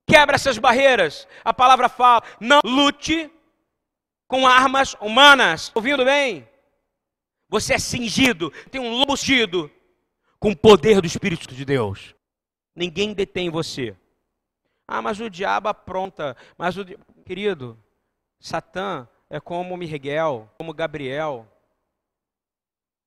Quebra 0.07 0.35
essas 0.35 0.57
barreiras. 0.57 1.27
A 1.43 1.53
palavra 1.53 1.89
fala: 1.89 2.23
não 2.39 2.61
lute 2.63 3.29
com 4.25 4.47
armas 4.47 4.93
humanas. 5.01 5.69
Ouvindo 5.75 6.05
bem? 6.05 6.47
Você 7.49 7.73
é 7.73 7.77
cingido, 7.77 8.51
tem 8.71 8.79
um 8.79 8.99
lobo 8.99 9.15
com 10.39 10.51
o 10.51 10.55
poder 10.55 11.01
do 11.01 11.07
Espírito 11.07 11.53
de 11.53 11.65
Deus. 11.65 12.15
Ninguém 12.73 13.13
detém 13.13 13.49
você. 13.49 13.97
Ah, 14.87 15.01
mas 15.01 15.19
o 15.19 15.29
diabo 15.29 15.67
apronta. 15.67 16.37
Mas 16.57 16.77
o 16.77 16.85
querido, 17.25 17.77
Satã 18.45 19.07
é 19.27 19.39
como 19.39 19.75
Miguel, 19.75 20.47
como 20.59 20.71
Gabriel. 20.71 21.47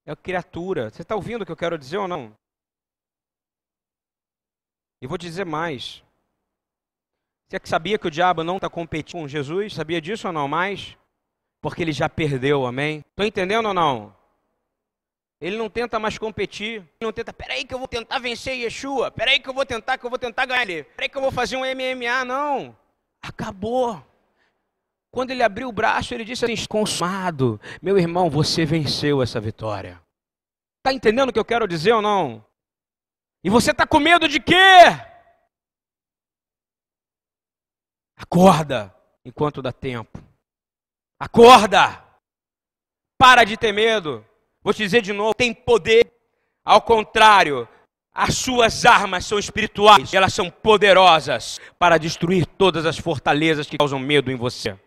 É 0.04 0.16
criatura. 0.16 0.90
Você 0.90 1.02
está 1.02 1.14
ouvindo 1.14 1.42
o 1.42 1.46
que 1.46 1.52
eu 1.52 1.56
quero 1.56 1.78
dizer 1.78 1.98
ou 1.98 2.08
não? 2.08 2.36
E 5.00 5.06
vou 5.06 5.16
dizer 5.16 5.46
mais. 5.46 6.02
Você 7.46 7.56
é 7.56 7.60
sabia 7.62 7.96
que 8.00 8.08
o 8.08 8.10
diabo 8.10 8.42
não 8.42 8.56
está 8.56 8.68
competindo 8.68 9.20
com 9.20 9.28
Jesus? 9.28 9.74
Sabia 9.74 10.00
disso 10.00 10.26
ou 10.26 10.32
não? 10.32 10.48
Mais? 10.48 10.98
Porque 11.60 11.82
ele 11.82 11.92
já 11.92 12.08
perdeu, 12.08 12.66
amém? 12.66 13.04
Estou 13.08 13.24
entendendo 13.24 13.66
ou 13.66 13.74
não? 13.74 14.16
Ele 15.40 15.56
não 15.56 15.70
tenta 15.70 16.00
mais 16.00 16.18
competir. 16.18 16.80
Ele 16.80 16.88
não 17.00 17.12
tenta, 17.12 17.32
peraí 17.32 17.64
que 17.64 17.72
eu 17.72 17.78
vou 17.78 17.86
tentar 17.86 18.18
vencer 18.18 18.56
Yeshua. 18.56 19.12
Peraí 19.12 19.38
que 19.38 19.48
eu 19.48 19.54
vou 19.54 19.64
tentar, 19.64 19.98
que 19.98 20.04
eu 20.04 20.10
vou 20.10 20.18
tentar 20.18 20.46
ganhar 20.46 20.62
ele. 20.62 20.82
Peraí 20.82 21.08
que 21.08 21.16
eu 21.16 21.22
vou 21.22 21.30
fazer 21.30 21.56
um 21.56 21.60
MMA. 21.60 22.24
Não. 22.24 22.76
Acabou. 23.22 24.07
Quando 25.10 25.30
ele 25.30 25.42
abriu 25.42 25.68
o 25.68 25.72
braço, 25.72 26.14
ele 26.14 26.24
disse 26.24 26.44
assim: 26.44 26.66
consumado. 26.66 27.60
Meu 27.80 27.98
irmão, 27.98 28.28
você 28.28 28.64
venceu 28.64 29.22
essa 29.22 29.40
vitória. 29.40 30.00
Está 30.78 30.92
entendendo 30.92 31.30
o 31.30 31.32
que 31.32 31.38
eu 31.38 31.44
quero 31.44 31.66
dizer 31.66 31.92
ou 31.92 32.02
não? 32.02 32.44
E 33.42 33.50
você 33.50 33.70
está 33.70 33.86
com 33.86 33.98
medo 33.98 34.28
de 34.28 34.40
quê? 34.40 34.54
Acorda 38.16 38.94
enquanto 39.24 39.62
dá 39.62 39.72
tempo. 39.72 40.22
Acorda! 41.18 42.04
Para 43.18 43.44
de 43.44 43.56
ter 43.56 43.72
medo. 43.72 44.24
Vou 44.62 44.74
te 44.74 44.82
dizer 44.82 45.02
de 45.02 45.12
novo: 45.12 45.34
tem 45.34 45.54
poder. 45.54 46.12
Ao 46.64 46.82
contrário, 46.82 47.66
as 48.12 48.34
suas 48.34 48.84
armas 48.84 49.24
são 49.24 49.38
espirituais, 49.38 50.12
elas 50.12 50.34
são 50.34 50.50
poderosas 50.50 51.58
para 51.78 51.96
destruir 51.96 52.44
todas 52.44 52.84
as 52.84 52.98
fortalezas 52.98 53.66
que 53.66 53.78
causam 53.78 53.98
medo 53.98 54.30
em 54.30 54.36
você. 54.36 54.78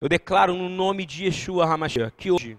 Eu 0.00 0.08
declaro 0.08 0.54
no 0.54 0.68
nome 0.68 1.04
de 1.04 1.24
Yeshua 1.24 1.66
Hamashiach 1.66 2.14
que 2.16 2.30
hoje 2.30 2.58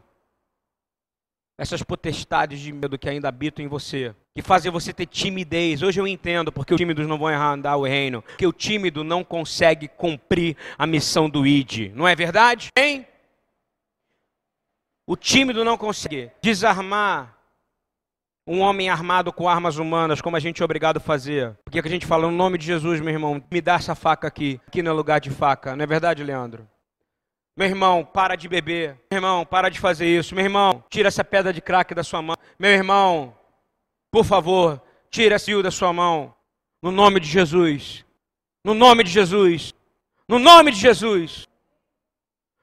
essas 1.58 1.84
potestades 1.84 2.60
de 2.60 2.71
medo 2.71 2.97
que 2.97 3.10
ainda 3.10 3.28
habitam 3.28 3.63
em 3.63 3.67
você, 3.67 4.15
que 4.34 4.41
fazem 4.41 4.71
você 4.71 4.93
ter 4.93 5.06
timidez. 5.06 5.82
Hoje 5.82 5.99
eu 5.99 6.08
entendo 6.08 6.54
porque 6.54 6.73
os 6.73 6.78
tímidos 6.78 7.06
não 7.06 7.17
vão 7.17 7.28
andar 7.28 7.75
o 7.75 7.84
reino, 7.84 8.21
porque 8.21 8.47
o 8.47 8.54
tímido 8.54 9.04
não 9.04 9.25
consegue 9.25 9.89
cumprir 9.89 10.56
a 10.78 10.88
missão 10.88 11.30
do 11.30 11.45
ID. 11.45 11.91
Não 11.93 12.08
é 12.08 12.15
verdade? 12.15 12.69
Hein? 12.78 13.06
O 15.06 15.17
tímido 15.17 15.65
não 15.65 15.78
consegue 15.78 16.32
desarmar 16.41 17.36
um 18.47 18.62
homem 18.62 18.89
armado 18.89 19.34
com 19.34 19.49
armas 19.49 19.78
humanas, 19.78 20.21
como 20.21 20.38
a 20.38 20.39
gente 20.39 20.62
é 20.62 20.65
obrigado 20.65 20.97
a 20.97 21.02
fazer. 21.02 21.58
Porque 21.65 21.80
a 21.80 21.89
gente 21.89 22.06
fala 22.06 22.25
no 22.25 22.36
nome 22.36 22.58
de 22.58 22.65
Jesus, 22.65 23.02
meu 23.02 23.13
irmão, 23.13 23.43
me 23.52 23.62
dá 23.62 23.75
essa 23.75 23.95
faca 23.95 24.28
aqui. 24.28 24.62
Aqui 24.65 24.82
não 24.82 24.91
é 24.91 24.95
lugar 24.95 25.19
de 25.19 25.30
faca. 25.30 25.75
Não 25.75 25.84
é 25.84 25.88
verdade, 25.88 26.23
Leandro? 26.23 26.65
Meu 27.60 27.67
irmão, 27.67 28.06
para 28.06 28.38
de 28.38 28.48
beber. 28.48 28.98
Meu 29.12 29.17
irmão, 29.17 29.45
para 29.45 29.67
de 29.67 29.82
fazer 29.82 30.08
isso. 30.08 30.34
Meu 30.34 30.45
irmão, 30.45 30.82
tira 30.89 31.10
essa 31.10 31.26
pedra 31.26 31.52
de 31.52 31.60
crack 31.60 31.93
da 31.93 32.06
sua 32.06 32.22
mão. 32.22 32.38
Meu 32.58 32.72
irmão, 32.72 33.36
por 34.10 34.24
favor, 34.24 34.82
tira 35.12 35.36
esse 35.36 35.48
fio 35.48 35.62
da 35.62 35.69
sua 35.69 35.91
mão. 35.91 36.34
No 36.82 36.89
nome 36.89 37.19
de 37.19 37.28
Jesus. 37.28 38.06
No 38.63 38.74
nome 38.74 39.04
de 39.04 39.12
Jesus. 39.12 39.74
No 40.26 40.39
nome 40.39 40.72
de 40.72 40.80
Jesus. 40.80 41.50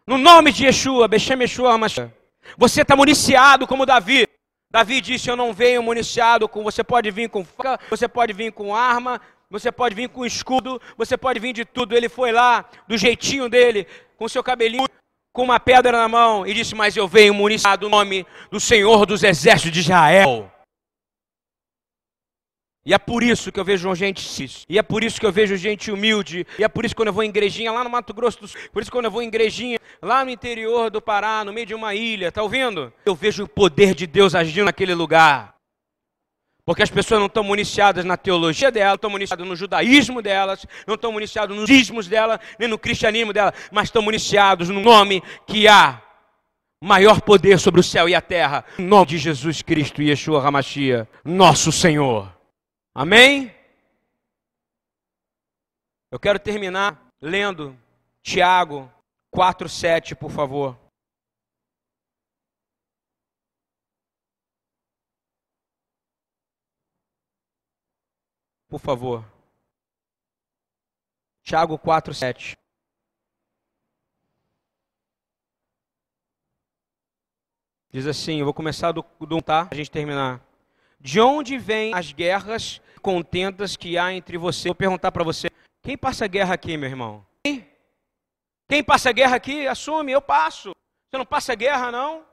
No 0.07 0.17
nome 0.17 0.51
de 0.51 0.65
Yeshua, 0.65 1.07
Bechem 1.07 1.43
Yeshua 1.43 1.75
Hamashiach. 1.75 2.11
Você 2.57 2.81
está 2.81 2.97
municiado 2.97 3.67
como 3.67 3.85
Davi. 3.85 4.27
Davi 4.71 5.03
disse: 5.03 5.29
Eu 5.29 5.37
não 5.37 5.53
venho 5.53 5.83
municiado 5.83 6.49
com. 6.49 6.63
Você 6.63 6.83
pode 6.83 7.11
vir 7.11 7.29
com 7.29 7.45
faca, 7.45 7.79
você 7.91 8.09
pode 8.09 8.33
vir 8.33 8.51
com 8.51 8.75
arma, 8.75 9.21
você 9.51 9.71
pode 9.71 9.95
vir 9.95 10.09
com 10.09 10.25
escudo, 10.25 10.81
você 10.97 11.19
pode 11.19 11.39
vir 11.39 11.53
de 11.53 11.65
tudo. 11.65 11.95
Ele 11.95 12.09
foi 12.09 12.33
lá, 12.33 12.65
do 12.89 12.97
jeitinho 12.97 13.49
dele, 13.49 13.87
com 14.17 14.29
seu 14.29 14.43
cabelinho, 14.43 14.87
com 15.33 15.43
uma 15.45 15.61
pedra 15.61 15.93
na 15.93 16.09
mão, 16.09 16.47
e 16.47 16.55
disse: 16.55 16.75
Mas 16.75 16.97
eu 16.97 17.07
venho 17.07 17.35
municiado 17.35 17.87
no 17.87 17.97
nome 17.97 18.27
do 18.51 18.59
Senhor 18.59 19.07
dos 19.07 19.23
Exércitos 19.23 19.73
de 19.73 19.81
Israel. 19.81 20.51
E 22.87 22.95
é 22.95 22.99
por 22.99 23.25
isso 23.25 23.51
que 23.51 23.59
eu 23.59 23.65
vejo 23.65 23.93
gente 23.97 24.21
cis. 24.21 24.65
E 24.69 24.79
é 24.79 24.83
por 24.83 25.03
isso 25.03 25.19
que 25.19 25.27
eu 25.27 25.33
vejo 25.33 25.57
gente 25.57 25.91
humilde. 25.91 26.47
E 26.57 26.63
é 26.63 26.69
por 26.69 26.85
isso 26.85 26.95
que 26.95 27.01
quando 27.01 27.09
eu 27.09 27.13
vou 27.13 27.25
em 27.25 27.29
igrejinha 27.29 27.73
lá 27.73 27.83
no 27.83 27.91
Mato 27.91 28.15
Grosso 28.15 28.41
do 28.41 28.47
Sul. 28.47 28.61
Por 28.73 28.81
isso 28.81 28.89
que 28.89 28.97
quando 28.97 29.07
eu 29.07 29.11
vou 29.11 29.23
em 29.23 29.27
igrejinha 29.27 29.81
lá 30.01 30.25
no 30.25 30.31
interior 30.31 30.89
do 30.89 31.03
Pará, 31.03 31.45
no 31.45 31.53
meio 31.53 31.67
de 31.67 31.75
uma 31.75 31.97
ilha, 31.97 32.31
tá 32.31 32.45
ouvindo? 32.45 32.93
Eu 33.05 33.17
vejo 33.17 33.43
o 33.43 33.49
poder 33.49 33.93
de 33.93 34.07
Deus 34.07 34.37
agindo 34.37 34.67
naquele 34.67 34.95
lugar. 34.95 35.56
Porque 36.67 36.83
as 36.83 36.91
pessoas 36.91 37.21
não 37.21 37.29
estão 37.29 37.45
municiadas 37.45 38.05
na 38.05 38.17
teologia 38.17 38.73
dela, 38.73 38.97
estão 38.97 39.09
municiadas 39.09 39.47
no 39.47 39.55
judaísmo 39.55 40.21
delas, 40.21 40.67
não 40.85 40.97
estão 40.97 41.13
municiadas 41.13 41.57
nos 41.57 41.71
ismos 41.71 42.09
dela, 42.09 42.41
nem 42.59 42.69
no 42.69 42.77
cristianismo 42.77 43.33
dela, 43.33 43.55
mas 43.71 43.85
estão 43.85 44.03
municiados 44.03 44.69
no 44.69 44.81
nome 44.81 45.23
que 45.47 45.69
há 45.69 46.03
maior 46.83 47.21
poder 47.21 47.61
sobre 47.61 47.81
o 47.81 47.85
céu 47.85 48.09
e 48.09 48.17
a 48.17 48.21
terra. 48.21 48.65
Em 48.77 48.85
nome 48.85 49.07
de 49.07 49.19
Jesus 49.19 49.63
Cristo 49.63 50.03
e 50.03 50.09
Yeshua 50.09 50.45
Hamashia, 50.45 51.09
nosso 51.25 51.71
Senhor. 51.71 52.37
Amém? 52.93 53.55
Eu 56.11 56.19
quero 56.19 56.41
terminar 56.41 57.01
lendo 57.23 57.79
Tiago 58.25 58.93
4:7, 59.33 60.17
por 60.17 60.33
favor. 60.33 60.77
Por 68.77 68.83
favor. 68.83 69.25
Tiago 71.43 71.79
4:7. 71.79 72.59
Diz 77.91 78.07
assim, 78.07 78.39
eu 78.39 78.45
vou 78.45 78.53
começar 78.53 78.93
do, 78.93 79.03
do 79.19 79.41
tá, 79.41 79.67
a 79.71 79.75
gente 79.75 79.91
terminar. 79.91 80.47
De 81.01 81.19
onde 81.19 81.57
vêm 81.57 81.95
as 81.95 82.13
guerras 82.13 82.83
contentas 83.01 83.79
que 83.79 83.97
há 83.97 84.13
entre 84.13 84.37
você? 84.37 84.69
Vou 84.69 84.75
perguntar 84.75 85.11
para 85.11 85.25
você: 85.25 85.49
quem 85.83 85.97
passa 85.97 86.27
guerra 86.27 86.53
aqui, 86.53 86.77
meu 86.77 86.91
irmão? 86.91 87.27
Quem? 87.43 87.67
Quem 88.69 88.85
passa 88.85 89.11
guerra 89.11 89.37
aqui? 89.37 89.67
Assume, 89.67 90.13
eu 90.13 90.21
passo. 90.21 90.73
Você 91.09 91.17
não 91.17 91.25
passa 91.25 91.55
guerra, 91.55 91.91
não? 91.91 92.27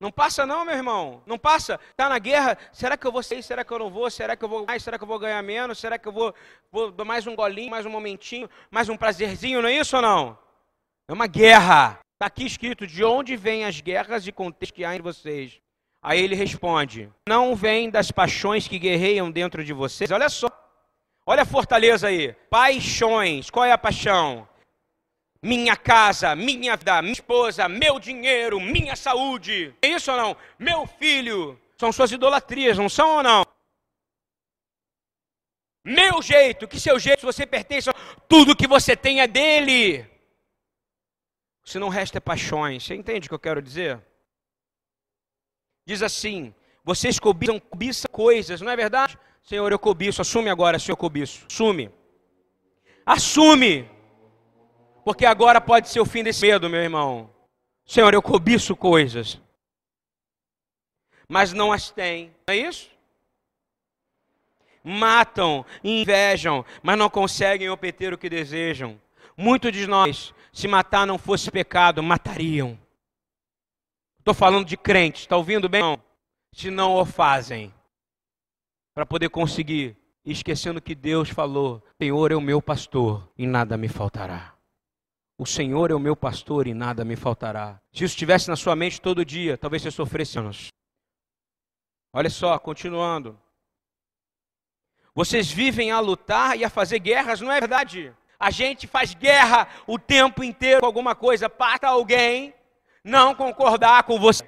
Não 0.00 0.10
passa 0.10 0.46
não, 0.46 0.64
meu 0.64 0.74
irmão. 0.74 1.22
Não 1.26 1.38
passa. 1.38 1.78
Está 1.90 2.08
na 2.08 2.18
guerra. 2.18 2.56
Será 2.72 2.96
que 2.96 3.06
eu 3.06 3.12
vou 3.12 3.22
sair? 3.22 3.42
Será 3.42 3.62
que 3.62 3.70
eu 3.70 3.78
não 3.78 3.90
vou? 3.90 4.10
Será 4.10 4.34
que 4.34 4.42
eu 4.42 4.48
vou 4.48 4.64
mais? 4.64 4.82
Será 4.82 4.96
que 4.96 5.04
eu 5.04 5.08
vou 5.08 5.18
ganhar 5.18 5.42
menos? 5.42 5.78
Será 5.78 5.98
que 5.98 6.08
eu 6.08 6.12
vou, 6.12 6.34
vou 6.72 6.90
dar 6.90 7.04
mais 7.04 7.26
um 7.26 7.36
golinho, 7.36 7.70
mais 7.70 7.84
um 7.84 7.90
momentinho, 7.90 8.48
mais 8.70 8.88
um 8.88 8.96
prazerzinho? 8.96 9.60
Não 9.60 9.68
é 9.68 9.76
isso 9.76 9.94
ou 9.96 10.02
não? 10.02 10.38
É 11.06 11.12
uma 11.12 11.26
guerra. 11.26 11.98
Está 12.14 12.26
aqui 12.26 12.46
escrito 12.46 12.86
de 12.86 13.04
onde 13.04 13.36
vêm 13.36 13.66
as 13.66 13.80
guerras 13.82 14.26
e 14.26 14.32
contextos 14.32 14.74
que 14.74 14.84
há 14.86 14.96
em 14.96 15.02
vocês. 15.02 15.60
Aí 16.02 16.22
ele 16.22 16.34
responde: 16.34 17.10
Não 17.28 17.54
vem 17.54 17.90
das 17.90 18.10
paixões 18.10 18.66
que 18.66 18.78
guerreiam 18.78 19.30
dentro 19.30 19.62
de 19.62 19.74
vocês. 19.74 20.10
Olha 20.10 20.30
só. 20.30 20.48
Olha 21.26 21.42
a 21.42 21.46
fortaleza 21.46 22.08
aí. 22.08 22.32
Paixões. 22.48 23.50
Qual 23.50 23.66
é 23.66 23.72
a 23.72 23.78
paixão? 23.78 24.48
Minha 25.42 25.76
casa, 25.76 26.36
minha 26.36 26.76
vida, 26.76 27.00
minha 27.00 27.12
esposa, 27.12 27.68
meu 27.68 27.98
dinheiro, 27.98 28.60
minha 28.60 28.94
saúde. 28.94 29.74
É 29.80 29.88
isso 29.88 30.10
ou 30.10 30.16
não? 30.16 30.36
Meu 30.58 30.86
filho. 30.86 31.58
São 31.78 31.90
suas 31.90 32.12
idolatrias, 32.12 32.76
não 32.76 32.88
são 32.88 33.16
ou 33.16 33.22
não? 33.22 33.46
Meu 35.82 36.20
jeito, 36.20 36.68
que 36.68 36.78
seu 36.78 36.98
jeito, 36.98 37.24
você 37.24 37.46
pertence, 37.46 37.88
tudo 38.28 38.54
que 38.54 38.66
você 38.66 38.94
tem 38.94 39.20
é 39.20 39.26
dele. 39.26 40.06
Se 41.64 41.78
não 41.78 41.88
resta 41.88 42.20
paixões, 42.20 42.84
você 42.84 42.94
entende 42.94 43.26
o 43.26 43.30
que 43.30 43.34
eu 43.34 43.38
quero 43.38 43.62
dizer? 43.62 44.00
diz 45.90 46.02
assim: 46.02 46.54
vocês 46.84 47.18
cobiçam, 47.18 47.58
cobiçam 47.58 48.10
coisas, 48.10 48.60
não 48.60 48.70
é 48.70 48.76
verdade? 48.76 49.18
Senhor, 49.42 49.70
eu 49.72 49.78
cobiço, 49.78 50.20
assume 50.20 50.50
agora, 50.50 50.78
Senhor, 50.78 50.96
cobiço, 50.96 51.46
assume. 51.50 51.90
Assume, 53.04 53.90
porque 55.10 55.26
agora 55.26 55.60
pode 55.60 55.88
ser 55.88 55.98
o 55.98 56.06
fim 56.06 56.22
desse 56.22 56.46
medo, 56.46 56.70
meu 56.70 56.80
irmão. 56.80 57.28
Senhor, 57.84 58.14
eu 58.14 58.22
cobiço 58.22 58.76
coisas, 58.76 59.40
mas 61.28 61.52
não 61.52 61.72
as 61.72 61.90
têm, 61.90 62.32
não 62.46 62.54
é 62.54 62.58
isso? 62.58 62.88
Matam, 64.84 65.66
invejam, 65.82 66.64
mas 66.80 66.96
não 66.96 67.10
conseguem 67.10 67.68
obter 67.68 68.12
o 68.12 68.18
que 68.18 68.30
desejam. 68.30 69.00
Muitos 69.36 69.72
de 69.72 69.84
nós, 69.84 70.32
se 70.52 70.68
matar 70.68 71.08
não 71.08 71.18
fosse 71.18 71.50
pecado, 71.50 72.00
matariam. 72.04 72.78
Estou 74.20 74.32
falando 74.32 74.64
de 74.64 74.76
crentes, 74.76 75.22
está 75.22 75.36
ouvindo 75.36 75.68
bem? 75.68 75.82
Não. 75.82 76.00
Se 76.52 76.70
não 76.70 76.94
o 76.94 77.04
fazem, 77.04 77.74
para 78.94 79.04
poder 79.04 79.28
conseguir, 79.28 79.96
esquecendo 80.24 80.80
que 80.80 80.94
Deus 80.94 81.30
falou: 81.30 81.82
Senhor 82.00 82.30
é 82.30 82.36
o 82.36 82.40
meu 82.40 82.62
pastor 82.62 83.28
e 83.36 83.44
nada 83.44 83.76
me 83.76 83.88
faltará. 83.88 84.59
O 85.40 85.46
Senhor 85.46 85.90
é 85.90 85.94
o 85.94 85.98
meu 85.98 86.14
pastor 86.14 86.66
e 86.66 86.74
nada 86.74 87.02
me 87.02 87.16
faltará. 87.16 87.80
Se 87.94 88.04
isso 88.04 88.12
estivesse 88.12 88.50
na 88.50 88.56
sua 88.56 88.76
mente 88.76 89.00
todo 89.00 89.24
dia, 89.24 89.56
talvez 89.56 89.82
você 89.82 89.90
sofresse 89.90 90.38
anos. 90.38 90.68
Olha 92.12 92.28
só, 92.28 92.58
continuando. 92.58 93.40
Vocês 95.14 95.50
vivem 95.50 95.92
a 95.92 95.98
lutar 95.98 96.58
e 96.58 96.62
a 96.62 96.68
fazer 96.68 96.98
guerras, 96.98 97.40
não 97.40 97.50
é 97.50 97.58
verdade? 97.58 98.14
A 98.38 98.50
gente 98.50 98.86
faz 98.86 99.14
guerra 99.14 99.66
o 99.86 99.98
tempo 99.98 100.44
inteiro 100.44 100.80
com 100.80 100.86
alguma 100.86 101.14
coisa, 101.14 101.48
pata 101.48 101.88
alguém, 101.88 102.52
não 103.02 103.34
concordar 103.34 104.02
com 104.02 104.20
você. 104.20 104.44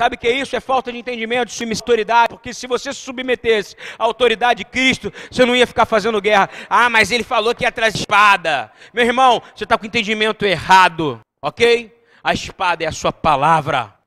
Sabe 0.00 0.16
o 0.16 0.18
que 0.18 0.26
é 0.26 0.32
isso? 0.32 0.56
É 0.56 0.60
falta 0.60 0.90
de 0.90 0.96
entendimento, 0.96 1.48
de 1.48 1.52
submissão 1.52 1.84
porque 2.30 2.54
se 2.54 2.66
você 2.66 2.90
se 2.90 3.00
submetesse 3.00 3.76
à 3.98 4.04
autoridade 4.04 4.60
de 4.60 4.64
Cristo, 4.64 5.12
você 5.30 5.44
não 5.44 5.54
ia 5.54 5.66
ficar 5.66 5.84
fazendo 5.84 6.18
guerra. 6.22 6.48
Ah, 6.70 6.88
mas 6.88 7.10
ele 7.10 7.22
falou 7.22 7.54
que 7.54 7.64
ia 7.64 7.70
trazer 7.70 7.98
espada. 7.98 8.72
Meu 8.94 9.04
irmão, 9.04 9.42
você 9.54 9.64
está 9.64 9.76
com 9.76 9.84
o 9.84 9.86
entendimento 9.86 10.46
errado, 10.46 11.20
ok? 11.42 11.94
A 12.24 12.32
espada 12.32 12.82
é 12.82 12.86
a 12.86 12.92
sua 12.92 13.12
palavra 13.12 13.99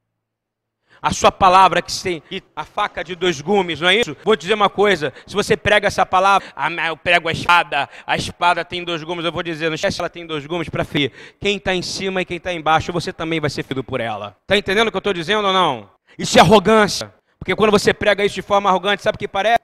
a 1.04 1.12
sua 1.12 1.34
palavra 1.34 1.82
que 1.82 1.92
tem 2.02 2.24
a 2.56 2.64
faca 2.64 3.04
de 3.04 3.14
dois 3.14 3.42
gumes, 3.42 3.82
não 3.82 3.90
é 3.90 3.96
isso? 3.96 4.16
Vou 4.24 4.38
te 4.38 4.42
dizer 4.42 4.54
uma 4.54 4.70
coisa: 4.70 5.14
se 5.28 5.36
você 5.36 5.58
prega 5.58 5.88
essa 5.88 6.06
palavra, 6.06 6.48
ah, 6.56 6.70
eu 6.88 6.96
prego 6.96 7.28
a 7.28 7.34
espada, 7.34 7.90
a 8.08 8.16
espada 8.16 8.64
tem 8.64 8.86
dois 8.86 9.04
gumes, 9.04 9.26
eu 9.26 9.32
vou 9.32 9.44
dizer, 9.44 9.68
não 9.68 9.76
esquece 9.76 10.00
ela 10.00 10.10
tem 10.10 10.26
dois 10.26 10.46
gumes 10.46 10.70
para 10.70 10.86
ferir. 10.86 11.12
Quem 11.42 11.58
está 11.58 11.76
em 11.76 11.82
cima 11.82 12.22
e 12.22 12.26
quem 12.26 12.38
está 12.38 12.54
embaixo, 12.54 12.94
você 12.94 13.12
também 13.12 13.42
vai 13.42 13.50
ser 13.50 13.64
ferido 13.64 13.84
por 13.84 14.00
ela. 14.00 14.38
Está 14.44 14.56
entendendo 14.56 14.88
o 14.88 14.92
que 14.92 14.96
eu 14.96 15.00
estou 15.00 15.14
dizendo 15.14 15.46
ou 15.46 15.54
não? 15.54 15.90
Isso 16.18 16.38
é 16.38 16.42
arrogância. 16.42 17.14
Porque 17.38 17.54
quando 17.54 17.72
você 17.72 17.94
prega 17.94 18.24
isso 18.24 18.36
de 18.36 18.42
forma 18.42 18.70
arrogante, 18.70 19.04
sabe 19.04 19.18
o 19.18 19.20
que 19.20 19.28
parece? 19.28 19.60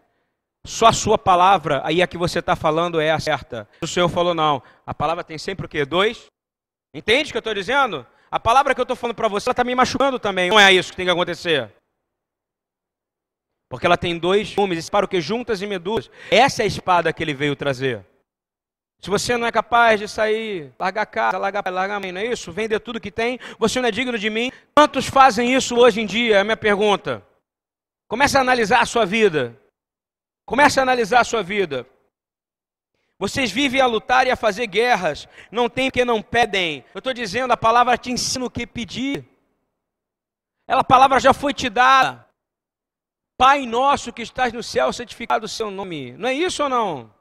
Só 0.66 0.88
a 0.88 0.94
sua 0.94 1.18
palavra, 1.18 1.82
aí 1.86 2.02
a 2.02 2.08
que 2.08 2.18
você 2.18 2.40
está 2.40 2.54
falando 2.54 3.00
é 3.00 3.12
a 3.12 3.20
certa. 3.20 3.66
O 3.82 3.88
Senhor 3.88 4.10
falou, 4.10 4.34
não. 4.34 4.62
A 4.86 4.94
palavra 4.94 5.24
tem 5.24 5.38
sempre 5.38 5.66
o 5.66 5.70
quê? 5.70 5.86
Dois? 5.86 6.26
Entende 6.94 7.30
o 7.30 7.32
que 7.32 7.38
eu 7.38 7.40
estou 7.40 7.54
dizendo? 7.54 8.06
A 8.32 8.40
palavra 8.40 8.76
que 8.76 8.82
eu 8.82 8.84
estou 8.84 8.96
falando 8.96 9.16
para 9.16 9.28
você, 9.28 9.50
ela 9.50 9.54
está 9.54 9.64
me 9.64 9.74
machucando 9.74 10.20
também. 10.20 10.50
Não 10.50 10.60
é 10.60 10.72
isso 10.72 10.92
que 10.92 10.98
tem 10.98 11.06
que 11.06 11.12
acontecer. 11.12 11.72
Porque 13.70 13.86
ela 13.86 13.98
tem 13.98 14.18
dois 14.18 14.54
gumes, 14.56 14.90
para 14.90 15.06
o 15.06 15.10
que 15.10 15.22
juntas 15.22 15.62
e 15.62 15.68
medulas. 15.68 16.10
Essa 16.30 16.64
é 16.64 16.66
a 16.66 16.68
espada 16.68 17.14
que 17.14 17.24
ele 17.24 17.34
veio 17.34 17.56
trazer. 17.56 18.06
Se 19.00 19.10
você 19.10 19.38
não 19.38 19.48
é 19.48 19.52
capaz 19.52 20.00
de 20.00 20.08
sair, 20.08 20.74
largar 20.78 21.06
casa, 21.06 21.38
largar, 21.38 21.64
largar 21.72 22.00
mãe, 22.02 22.12
não 22.12 22.20
é 22.20 22.26
isso? 22.26 22.52
Vender 22.52 22.80
tudo 22.80 23.00
que 23.00 23.12
tem, 23.12 23.40
você 23.58 23.80
não 23.80 23.88
é 23.88 23.92
digno 23.92 24.18
de 24.18 24.30
mim. 24.30 24.52
Quantos 24.76 25.08
fazem 25.08 25.54
isso 25.54 25.78
hoje 25.78 26.02
em 26.02 26.06
dia? 26.06 26.38
É 26.38 26.40
a 26.42 26.44
minha 26.44 26.58
pergunta. 26.58 27.24
Comece 28.08 28.38
a 28.38 28.42
analisar 28.42 28.82
a 28.82 28.86
sua 28.86 29.06
vida. 29.06 29.56
Comece 30.46 30.80
a 30.80 30.84
analisar 30.84 31.22
a 31.22 31.24
sua 31.24 31.42
vida. 31.42 31.86
Vocês 33.20 33.52
vivem 33.52 33.82
a 33.82 33.86
lutar 33.86 34.26
e 34.26 34.32
a 34.32 34.38
fazer 34.38 34.66
guerras. 34.66 35.28
Não 35.52 35.68
tem 35.68 35.92
que 35.92 36.06
não 36.06 36.22
pedem. 36.22 36.86
Eu 36.94 37.00
estou 37.00 37.14
dizendo, 37.14 37.52
a 37.52 37.58
palavra 37.58 37.98
te 37.98 38.10
ensina 38.10 38.46
o 38.46 38.50
que 38.50 38.66
pedir. 38.66 39.28
Ela, 40.66 40.80
a 40.82 40.86
palavra 40.86 41.20
já 41.20 41.34
foi 41.34 41.54
te 41.54 41.70
dada. 41.70 42.26
Pai 43.38 43.66
nosso 43.66 44.14
que 44.14 44.22
estás 44.22 44.54
no 44.54 44.64
céu, 44.64 44.94
santificado 44.94 45.46
o 45.46 45.50
seu 45.50 45.70
nome. 45.70 46.14
Não 46.14 46.30
é 46.30 46.34
isso 46.34 46.64
ou 46.64 46.70
não? 46.70 47.14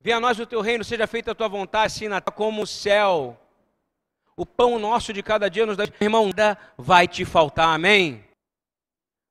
Venha 0.00 0.16
a 0.16 0.20
nós 0.20 0.40
o 0.40 0.46
teu 0.46 0.62
reino, 0.62 0.82
seja 0.82 1.06
feita 1.06 1.32
a 1.32 1.34
tua 1.34 1.48
vontade, 1.48 1.86
assim 1.86 2.08
na 2.08 2.20
terra 2.20 2.34
como 2.34 2.62
o 2.62 2.66
céu. 2.66 3.38
O 4.34 4.46
pão 4.46 4.78
nosso 4.78 5.12
de 5.12 5.22
cada 5.22 5.50
dia 5.50 5.66
nos 5.66 5.76
dá. 5.76 5.84
Irmão, 6.00 6.30
vai 6.78 7.06
te 7.06 7.26
faltar, 7.26 7.68
amém? 7.68 8.24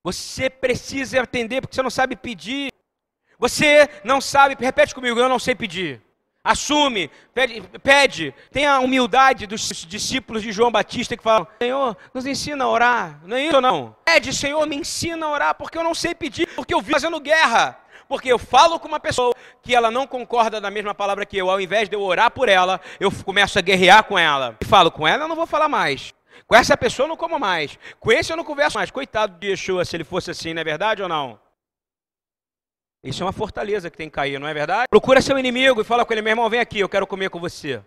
Você 0.04 0.47
precisa 0.47 1.22
atender, 1.22 1.62
porque 1.62 1.76
você 1.76 1.82
não 1.82 1.89
sabe 1.89 2.16
pedir. 2.16 2.72
Você 3.40 3.90
não 4.04 4.20
sabe, 4.20 4.58
repete 4.60 4.94
comigo, 4.94 5.18
eu 5.18 5.30
não 5.30 5.40
sei 5.40 5.56
pedir. 5.56 6.02
Assume, 6.44 7.10
pede, 7.34 7.62
pede, 7.82 8.34
tenha 8.52 8.74
a 8.74 8.80
humildade 8.80 9.48
dos 9.48 9.62
discípulos 9.88 10.42
de 10.42 10.52
João 10.52 10.72
Batista 10.72 11.16
que 11.16 11.24
falam: 11.24 11.48
Senhor, 11.62 11.98
nos 12.14 12.26
ensina 12.26 12.66
a 12.66 12.70
orar. 12.70 13.22
Não 13.24 13.38
é 13.38 13.46
isso 13.46 13.62
não? 13.62 13.96
Pede, 14.06 14.34
Senhor, 14.34 14.66
me 14.68 14.76
ensina 14.76 15.26
a 15.26 15.30
orar, 15.30 15.56
porque 15.56 15.78
eu 15.78 15.84
não 15.84 15.96
sei 15.96 16.14
pedir, 16.14 16.48
porque 16.56 16.74
eu 16.74 16.82
vi 16.82 16.92
fazendo 16.92 17.20
guerra. 17.20 17.78
Porque 18.08 18.28
eu 18.28 18.40
falo 18.40 18.80
com 18.80 18.88
uma 18.88 19.00
pessoa 19.00 19.36
que 19.62 19.76
ela 19.76 19.92
não 19.92 20.08
concorda 20.08 20.60
da 20.60 20.72
mesma 20.72 20.96
palavra 20.96 21.26
que 21.28 21.38
eu, 21.38 21.50
ao 21.50 21.62
invés 21.62 21.88
de 21.88 21.96
eu 21.96 22.02
orar 22.02 22.32
por 22.32 22.50
ela, 22.50 22.82
eu 23.00 23.12
começo 23.24 23.60
a 23.60 23.62
guerrear 23.62 24.04
com 24.04 24.18
ela. 24.18 24.58
E 24.60 24.66
falo 24.66 24.90
com 24.90 25.08
ela, 25.08 25.26
eu 25.26 25.28
não 25.28 25.36
vou 25.36 25.46
falar 25.46 25.70
mais. 25.70 26.12
Com 26.48 26.56
essa 26.56 26.76
pessoa 26.76 27.06
eu 27.06 27.10
não 27.10 27.18
como 27.18 27.38
mais. 27.38 27.78
Com 28.00 28.12
esse 28.12 28.34
eu 28.34 28.38
não 28.38 28.44
converso 28.44 28.80
mais. 28.80 28.90
Coitado 28.90 29.38
de 29.38 29.50
Yeshua, 29.50 29.86
se 29.86 29.96
ele 29.96 30.04
fosse 30.04 30.32
assim, 30.32 30.56
não 30.56 30.62
é 30.62 30.64
verdade 30.64 31.04
ou 31.04 31.08
não? 31.08 31.40
Isso 33.04 33.24
é 33.24 33.26
uma 33.26 33.32
fortaleza 33.32 33.89
que 33.89 33.97
tem 33.97 34.10
que 34.10 34.16
cair, 34.16 34.39
não 34.39 34.47
é 34.47 34.54
verdade? 34.54 34.88
Procura 34.89 35.22
seu 35.22 35.38
inimigo 35.39 35.82
e 35.82 35.86
fala 35.86 36.06
com 36.06 36.14
ele, 36.14 36.22
meu 36.22 36.32
irmão, 36.32 36.50
vem 36.50 36.60
aqui, 36.60 36.80
eu 36.80 36.89
quero 36.89 37.08
comer 37.08 37.30
com 37.30 37.39
você. 37.39 37.82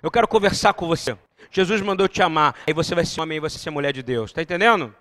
Eu 0.00 0.10
quero 0.10 0.28
conversar 0.28 0.74
com 0.74 0.86
você. 0.86 1.18
Jesus 1.50 1.80
mandou 1.80 2.06
te 2.06 2.22
amar. 2.22 2.54
Aí 2.66 2.72
você 2.72 2.94
vai 2.94 3.04
ser 3.04 3.20
homem 3.20 3.38
e 3.38 3.40
você 3.40 3.56
vai 3.56 3.62
ser 3.64 3.70
mulher 3.70 3.92
de 3.92 4.02
Deus. 4.02 4.30
Está 4.30 4.42
entendendo? 4.42 4.94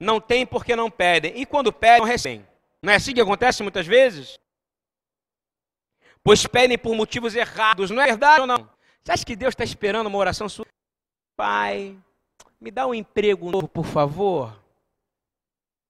Não 0.00 0.20
tem 0.20 0.46
porque 0.46 0.74
não 0.74 0.90
pedem. 0.90 1.38
E 1.40 1.46
quando 1.46 1.72
pedem, 1.72 2.00
não 2.00 2.06
recebem. 2.06 2.46
Não 2.82 2.92
é 2.92 2.96
assim 2.96 3.14
que 3.14 3.20
acontece 3.20 3.62
muitas 3.62 3.86
vezes? 3.86 4.38
Pois 6.22 6.46
pedem 6.46 6.78
por 6.78 6.94
motivos 6.94 7.34
errados. 7.34 7.90
Não 7.90 8.02
é 8.02 8.06
verdade 8.06 8.40
ou 8.40 8.46
não? 8.46 8.68
Você 9.02 9.12
acha 9.12 9.24
que 9.24 9.36
Deus 9.36 9.52
está 9.52 9.64
esperando 9.64 10.08
uma 10.08 10.18
oração 10.18 10.48
sua? 10.48 10.66
Pai, 11.36 11.96
me 12.60 12.70
dá 12.70 12.86
um 12.86 12.94
emprego 12.94 13.50
novo, 13.50 13.68
por 13.68 13.84
favor. 13.84 14.56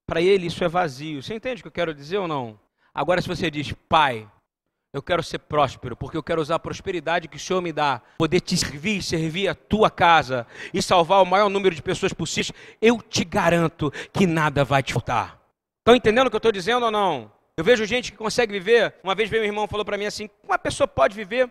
Para 0.07 0.21
ele 0.21 0.47
isso 0.47 0.63
é 0.63 0.69
vazio. 0.69 1.23
Você 1.23 1.35
entende 1.35 1.61
o 1.61 1.65
que 1.65 1.69
eu 1.69 1.73
quero 1.73 1.95
dizer 1.95 2.19
ou 2.19 2.29
não? 2.29 2.59
Agora, 2.95 3.21
se 3.21 3.29
você 3.29 3.51
diz, 3.51 3.73
Pai, 3.89 4.29
eu 4.93 5.03
quero 5.03 5.23
ser 5.23 5.39
próspero, 5.41 5.97
porque 5.97 6.17
eu 6.17 6.23
quero 6.23 6.41
usar 6.41 6.55
a 6.55 6.59
prosperidade 6.59 7.29
que 7.29 7.37
o 7.37 7.41
Senhor 7.41 7.61
me 7.61 7.73
dá, 7.73 8.01
poder 8.17 8.41
te 8.41 8.57
servir, 8.57 9.03
servir 9.03 9.49
a 9.49 9.55
tua 9.55 9.91
casa 9.91 10.47
e 10.73 10.81
salvar 10.81 11.23
o 11.23 11.27
maior 11.27 11.51
número 11.51 11.75
de 11.75 11.83
pessoas 11.83 12.13
possíveis, 12.13 12.53
eu 12.81 13.03
te 13.03 13.25
garanto 13.25 13.93
que 14.13 14.27
nada 14.27 14.65
vai 14.65 14.83
te 14.83 14.93
faltar. 14.93 15.39
Estão 15.81 15.95
entendendo 15.95 16.29
o 16.29 16.31
que 16.31 16.37
eu 16.37 16.39
estou 16.39 16.53
dizendo 16.53 16.87
ou 16.87 16.91
não? 16.91 17.31
Eu 17.57 17.65
vejo 17.65 17.85
gente 17.85 18.11
que 18.11 18.19
consegue 18.19 18.53
viver. 18.53 18.95
Uma 19.03 19.15
vez 19.15 19.31
meu 19.31 19.45
irmão 19.45 19.69
falou 19.69 19.85
para 19.85 19.99
mim 19.99 20.07
assim: 20.07 20.29
uma 20.43 20.59
pessoa 20.59 20.87
pode 20.89 21.15
viver 21.15 21.51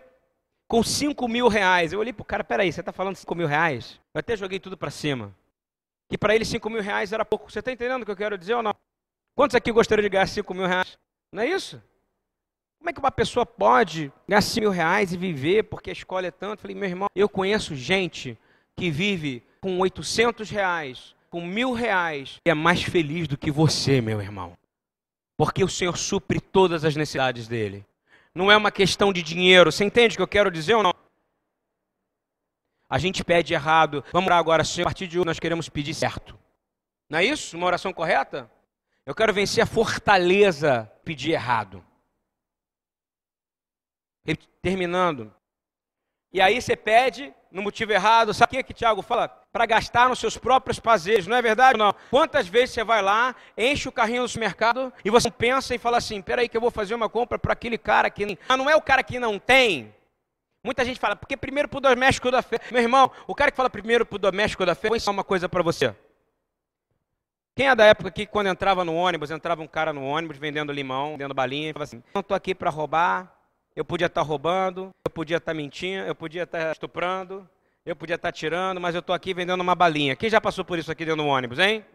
com 0.68 0.82
5 0.82 1.28
mil 1.28 1.48
reais. 1.48 1.92
Eu 1.92 2.00
olhei 2.00 2.12
para 2.12 2.22
o 2.22 2.26
cara, 2.26 2.44
peraí, 2.44 2.72
você 2.72 2.80
está 2.80 2.92
falando 2.92 3.16
5 3.16 3.34
mil 3.34 3.46
reais? 3.46 4.00
Eu 4.14 4.18
até 4.18 4.36
joguei 4.36 4.58
tudo 4.58 4.76
para 4.76 4.90
cima. 4.90 5.34
Que 6.08 6.18
para 6.18 6.34
ele 6.34 6.44
5 6.44 6.68
mil 6.70 6.82
reais 6.82 7.12
era 7.12 7.24
pouco. 7.24 7.50
Você 7.50 7.58
está 7.58 7.72
entendendo 7.72 8.02
o 8.02 8.04
que 8.04 8.10
eu 8.10 8.16
quero 8.16 8.38
dizer 8.38 8.54
ou 8.54 8.62
não? 8.62 8.74
Quantos 9.34 9.54
aqui 9.54 9.70
gostariam 9.72 10.02
de 10.02 10.08
ganhar 10.08 10.26
5 10.26 10.54
mil 10.54 10.66
reais? 10.66 10.98
Não 11.32 11.42
é 11.42 11.46
isso? 11.46 11.82
Como 12.78 12.90
é 12.90 12.92
que 12.92 13.00
uma 13.00 13.10
pessoa 13.10 13.44
pode 13.44 14.12
ganhar 14.28 14.40
5 14.40 14.60
mil 14.60 14.70
reais 14.70 15.12
e 15.12 15.16
viver 15.16 15.64
porque 15.64 15.90
a 15.90 15.92
escola 15.92 16.26
é 16.26 16.30
tanto? 16.30 16.58
Eu 16.58 16.62
falei, 16.62 16.76
meu 16.76 16.88
irmão, 16.88 17.08
eu 17.14 17.28
conheço 17.28 17.74
gente 17.74 18.38
que 18.76 18.90
vive 18.90 19.42
com 19.60 19.78
800 19.80 20.48
reais, 20.50 21.14
com 21.28 21.44
mil 21.44 21.72
reais, 21.72 22.40
e 22.46 22.50
é 22.50 22.54
mais 22.54 22.82
feliz 22.82 23.26
do 23.26 23.36
que 23.36 23.50
você, 23.50 24.00
meu 24.00 24.20
irmão. 24.20 24.52
Porque 25.36 25.64
o 25.64 25.68
Senhor 25.68 25.96
supre 25.96 26.40
todas 26.40 26.84
as 26.84 26.94
necessidades 26.94 27.48
dele. 27.48 27.84
Não 28.36 28.52
é 28.52 28.56
uma 28.56 28.70
questão 28.70 29.14
de 29.14 29.22
dinheiro. 29.22 29.72
Você 29.72 29.82
entende 29.82 30.14
o 30.14 30.18
que 30.18 30.22
eu 30.22 30.28
quero 30.28 30.50
dizer 30.50 30.74
ou 30.74 30.82
não? 30.82 30.92
A 32.86 32.98
gente 32.98 33.24
pede 33.24 33.54
errado. 33.54 34.04
Vamos 34.12 34.26
orar 34.26 34.38
agora, 34.38 34.62
Senhor. 34.62 34.84
A 34.84 34.90
partir 34.90 35.08
de 35.08 35.18
hoje 35.18 35.24
nós 35.24 35.40
queremos 35.40 35.70
pedir 35.70 35.94
certo. 35.94 36.38
Não 37.08 37.18
é 37.18 37.24
isso? 37.24 37.56
Uma 37.56 37.66
oração 37.66 37.94
correta? 37.94 38.50
Eu 39.06 39.14
quero 39.14 39.32
vencer 39.32 39.64
a 39.64 39.66
fortaleza 39.66 40.84
pedir 41.02 41.32
errado. 41.32 41.82
Terminando. 44.60 45.34
E 46.30 46.38
aí 46.38 46.60
você 46.60 46.76
pede 46.76 47.32
no 47.50 47.62
motivo 47.62 47.92
errado. 47.92 48.34
Sabe 48.34 48.52
o 48.52 48.56
que, 48.58 48.64
que 48.64 48.74
Tiago 48.74 49.00
fala? 49.00 49.45
Para 49.56 49.64
gastar 49.64 50.10
nos 50.10 50.18
seus 50.18 50.36
próprios 50.36 50.78
prazeres. 50.78 51.26
Não 51.26 51.34
é 51.34 51.40
verdade 51.40 51.78
não? 51.78 51.94
Quantas 52.10 52.46
vezes 52.46 52.74
você 52.74 52.84
vai 52.84 53.00
lá, 53.00 53.34
enche 53.56 53.88
o 53.88 53.92
carrinho 53.92 54.20
no 54.20 54.28
supermercado 54.28 54.92
e 55.02 55.08
você 55.08 55.30
pensa 55.30 55.74
e 55.74 55.78
fala 55.78 55.96
assim: 55.96 56.20
peraí, 56.20 56.46
que 56.46 56.58
eu 56.58 56.60
vou 56.60 56.70
fazer 56.70 56.94
uma 56.94 57.08
compra 57.08 57.38
para 57.38 57.54
aquele 57.54 57.78
cara 57.78 58.10
que. 58.10 58.38
Ah, 58.46 58.54
não 58.54 58.68
é 58.68 58.76
o 58.76 58.82
cara 58.82 59.02
que 59.02 59.18
não 59.18 59.38
tem. 59.38 59.94
Muita 60.62 60.84
gente 60.84 61.00
fala, 61.00 61.16
porque 61.16 61.38
primeiro 61.38 61.70
para 61.70 61.78
o 61.78 61.80
doméstico 61.80 62.30
da 62.30 62.42
fé. 62.42 62.58
Meu 62.70 62.82
irmão, 62.82 63.10
o 63.26 63.34
cara 63.34 63.50
que 63.50 63.56
fala 63.56 63.70
primeiro 63.70 64.04
para 64.04 64.16
o 64.16 64.18
doméstico 64.18 64.66
da 64.66 64.74
fé, 64.74 64.88
vou 64.88 64.96
ensinar 64.98 65.12
uma 65.12 65.24
coisa 65.24 65.48
para 65.48 65.62
você. 65.62 65.96
Quem 67.54 67.68
é 67.68 67.74
da 67.74 67.86
época 67.86 68.10
que 68.10 68.26
quando 68.26 68.48
entrava 68.48 68.84
no 68.84 68.94
ônibus, 68.94 69.30
entrava 69.30 69.62
um 69.62 69.66
cara 69.66 69.90
no 69.90 70.04
ônibus 70.04 70.36
vendendo 70.36 70.70
limão, 70.70 71.12
vendendo 71.12 71.32
balinha, 71.32 71.70
e 71.70 71.72
falava 71.72 71.84
assim: 71.84 72.02
não 72.12 72.20
estou 72.20 72.34
aqui 72.34 72.54
para 72.54 72.68
roubar, 72.68 73.34
eu 73.74 73.86
podia 73.86 74.06
estar 74.06 74.20
tá 74.20 74.26
roubando, 74.26 74.94
eu 75.02 75.10
podia 75.10 75.38
estar 75.38 75.52
tá 75.52 75.56
mentindo, 75.56 76.04
eu 76.04 76.14
podia 76.14 76.42
estar 76.42 76.58
tá 76.58 76.72
estuprando, 76.72 77.48
eu 77.86 77.94
podia 77.94 78.16
estar 78.16 78.32
tirando, 78.32 78.80
mas 78.80 78.96
eu 78.96 78.98
estou 78.98 79.14
aqui 79.14 79.32
vendendo 79.32 79.60
uma 79.60 79.76
balinha. 79.76 80.16
Quem 80.16 80.28
já 80.28 80.40
passou 80.40 80.64
por 80.64 80.76
isso 80.76 80.90
aqui 80.90 81.04
dentro 81.04 81.22
do 81.22 81.28
ônibus, 81.28 81.60
hein? 81.60 81.86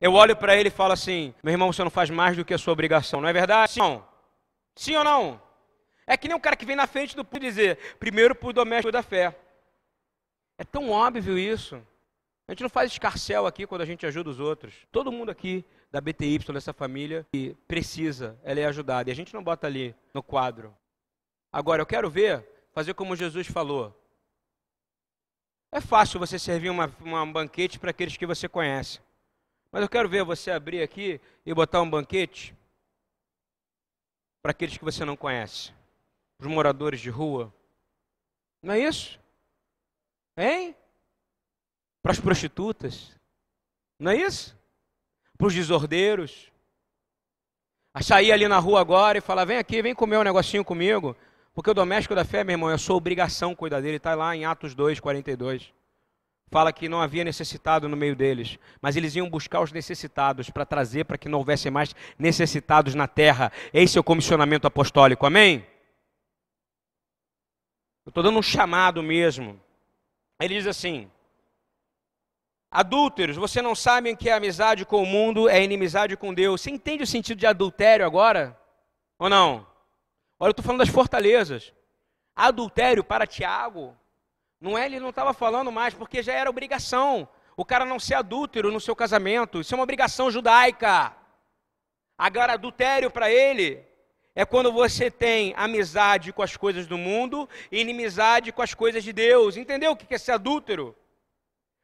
Eu 0.00 0.14
olho 0.14 0.34
para 0.34 0.56
ele 0.56 0.68
e 0.68 0.72
falo 0.72 0.94
assim: 0.94 1.34
meu 1.42 1.52
irmão, 1.52 1.70
você 1.70 1.84
não 1.84 1.90
faz 1.90 2.08
mais 2.08 2.34
do 2.34 2.44
que 2.44 2.54
a 2.54 2.58
sua 2.58 2.72
obrigação, 2.72 3.20
não 3.20 3.28
é 3.28 3.32
verdade? 3.32 3.72
Sim 3.72 3.82
ou 3.82 3.90
não? 3.90 4.08
Sim 4.74 4.96
ou 4.96 5.04
não? 5.04 5.42
É 6.06 6.16
que 6.16 6.26
nem 6.26 6.34
um 6.34 6.40
cara 6.40 6.56
que 6.56 6.64
vem 6.64 6.74
na 6.74 6.86
frente 6.86 7.14
do 7.14 7.22
público 7.22 7.46
dizer: 7.46 7.76
primeiro 7.98 8.34
por 8.34 8.54
doméstico 8.54 8.90
da 8.90 9.02
fé. 9.02 9.36
É 10.56 10.64
tão 10.64 10.90
óbvio 10.90 11.38
isso. 11.38 11.76
A 12.48 12.52
gente 12.52 12.62
não 12.62 12.70
faz 12.70 12.90
escarcel 12.90 13.46
aqui 13.46 13.66
quando 13.66 13.82
a 13.82 13.86
gente 13.86 14.06
ajuda 14.06 14.30
os 14.30 14.40
outros. 14.40 14.74
Todo 14.90 15.12
mundo 15.12 15.30
aqui 15.30 15.64
da 15.92 16.00
BTY, 16.00 16.38
dessa 16.52 16.72
família, 16.72 17.26
que 17.32 17.54
precisa, 17.68 18.38
ela 18.42 18.58
é 18.58 18.64
ajudada. 18.64 19.10
E 19.10 19.12
a 19.12 19.14
gente 19.14 19.34
não 19.34 19.44
bota 19.44 19.66
ali 19.66 19.94
no 20.14 20.22
quadro. 20.22 20.74
Agora, 21.52 21.82
eu 21.82 21.86
quero 21.86 22.10
ver, 22.10 22.44
fazer 22.72 22.94
como 22.94 23.14
Jesus 23.14 23.46
falou. 23.46 23.99
É 25.72 25.80
fácil 25.80 26.18
você 26.18 26.38
servir 26.38 26.68
uma, 26.70 26.92
uma, 27.00 27.22
um 27.22 27.32
banquete 27.32 27.78
para 27.78 27.90
aqueles 27.90 28.16
que 28.16 28.26
você 28.26 28.48
conhece. 28.48 29.00
Mas 29.70 29.82
eu 29.82 29.88
quero 29.88 30.08
ver 30.08 30.24
você 30.24 30.50
abrir 30.50 30.82
aqui 30.82 31.20
e 31.46 31.54
botar 31.54 31.80
um 31.80 31.88
banquete 31.88 32.54
para 34.42 34.50
aqueles 34.50 34.76
que 34.76 34.84
você 34.84 35.04
não 35.04 35.16
conhece. 35.16 35.72
Para 36.36 36.48
os 36.48 36.52
moradores 36.52 37.00
de 37.00 37.08
rua. 37.08 37.54
Não 38.60 38.74
é 38.74 38.80
isso? 38.80 39.20
Hein? 40.36 40.74
Para 42.02 42.12
as 42.12 42.20
prostitutas. 42.20 43.16
Não 43.98 44.10
é 44.10 44.16
isso? 44.16 44.58
Para 45.38 45.46
os 45.46 45.54
desordeiros. 45.54 46.50
A 47.94 48.02
sair 48.02 48.32
ali 48.32 48.48
na 48.48 48.58
rua 48.58 48.80
agora 48.80 49.18
e 49.18 49.20
falar: 49.20 49.44
vem 49.44 49.58
aqui, 49.58 49.82
vem 49.82 49.94
comer 49.94 50.16
um 50.18 50.24
negocinho 50.24 50.64
comigo. 50.64 51.16
Porque 51.52 51.70
o 51.70 51.74
doméstico 51.74 52.14
da 52.14 52.24
fé, 52.24 52.44
meu 52.44 52.54
irmão, 52.54 52.70
é 52.70 52.78
sua 52.78 52.96
obrigação 52.96 53.54
cuidar 53.54 53.80
dele. 53.80 53.96
Está 53.96 54.14
lá 54.14 54.34
em 54.34 54.44
Atos 54.44 54.74
2, 54.74 55.00
42. 55.00 55.72
Fala 56.50 56.72
que 56.72 56.88
não 56.88 57.00
havia 57.00 57.22
necessitado 57.22 57.88
no 57.88 57.96
meio 57.96 58.16
deles, 58.16 58.58
mas 58.82 58.96
eles 58.96 59.14
iam 59.14 59.30
buscar 59.30 59.60
os 59.60 59.70
necessitados 59.70 60.50
para 60.50 60.66
trazer 60.66 61.04
para 61.04 61.16
que 61.16 61.28
não 61.28 61.38
houvesse 61.38 61.70
mais 61.70 61.94
necessitados 62.18 62.92
na 62.94 63.06
terra. 63.06 63.52
Esse 63.72 63.96
é 63.96 64.00
o 64.00 64.04
comissionamento 64.04 64.66
apostólico, 64.66 65.24
amém? 65.24 65.64
Eu 68.04 68.10
estou 68.10 68.24
dando 68.24 68.38
um 68.38 68.42
chamado 68.42 69.00
mesmo. 69.00 69.60
Ele 70.40 70.54
diz 70.54 70.66
assim: 70.66 71.08
Adúlteros, 72.68 73.36
você 73.36 73.62
não 73.62 73.76
sabem 73.76 74.16
que 74.16 74.28
a 74.28 74.36
amizade 74.36 74.84
com 74.84 75.00
o 75.00 75.06
mundo 75.06 75.48
é 75.48 75.62
inimizade 75.62 76.16
com 76.16 76.34
Deus. 76.34 76.60
Você 76.60 76.70
entende 76.70 77.04
o 77.04 77.06
sentido 77.06 77.38
de 77.38 77.46
adultério 77.46 78.04
agora? 78.04 78.58
Ou 79.20 79.28
não? 79.28 79.69
Olha, 80.42 80.48
eu 80.48 80.52
estou 80.52 80.64
falando 80.64 80.80
das 80.80 80.88
fortalezas. 80.88 81.74
Adultério 82.34 83.04
para 83.04 83.26
Tiago, 83.26 83.94
não 84.58 84.76
é, 84.76 84.86
ele 84.86 84.98
não 84.98 85.10
estava 85.10 85.34
falando 85.34 85.70
mais, 85.70 85.92
porque 85.92 86.22
já 86.22 86.32
era 86.32 86.48
obrigação. 86.48 87.28
O 87.54 87.64
cara 87.64 87.84
não 87.84 88.00
ser 88.00 88.14
adúltero 88.14 88.72
no 88.72 88.80
seu 88.80 88.96
casamento, 88.96 89.60
isso 89.60 89.74
é 89.74 89.76
uma 89.76 89.84
obrigação 89.84 90.30
judaica. 90.30 91.14
Agora, 92.16 92.54
adultério 92.54 93.10
para 93.10 93.30
ele 93.30 93.84
é 94.34 94.46
quando 94.46 94.72
você 94.72 95.10
tem 95.10 95.52
amizade 95.56 96.32
com 96.32 96.42
as 96.42 96.56
coisas 96.56 96.86
do 96.86 96.96
mundo 96.96 97.46
e 97.70 97.80
inimizade 97.80 98.50
com 98.50 98.62
as 98.62 98.72
coisas 98.72 99.04
de 99.04 99.12
Deus. 99.12 99.58
Entendeu 99.58 99.92
o 99.92 99.96
que 99.96 100.14
é 100.14 100.18
ser 100.18 100.32
adúltero? 100.32 100.96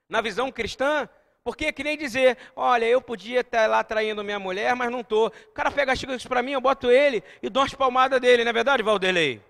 Na 0.08 0.22
visão 0.22 0.50
cristã, 0.50 1.06
porque 1.46 1.72
que 1.72 1.84
nem 1.84 1.96
dizer, 1.96 2.36
olha, 2.56 2.86
eu 2.86 3.00
podia 3.00 3.38
estar 3.38 3.70
lá 3.70 3.84
traindo 3.84 4.24
minha 4.24 4.36
mulher, 4.36 4.74
mas 4.74 4.90
não 4.90 5.02
estou. 5.02 5.28
O 5.28 5.52
cara 5.52 5.70
pega 5.70 5.92
as 5.92 6.04
coisas 6.04 6.26
para 6.26 6.42
mim, 6.42 6.50
eu 6.50 6.60
boto 6.60 6.90
ele 6.90 7.22
e 7.40 7.48
dou 7.48 7.62
umas 7.62 7.72
palmadas 7.72 8.20
dele, 8.20 8.42
não 8.42 8.50
é 8.50 8.52
verdade, 8.52 8.82
Valdelei? 8.82 9.40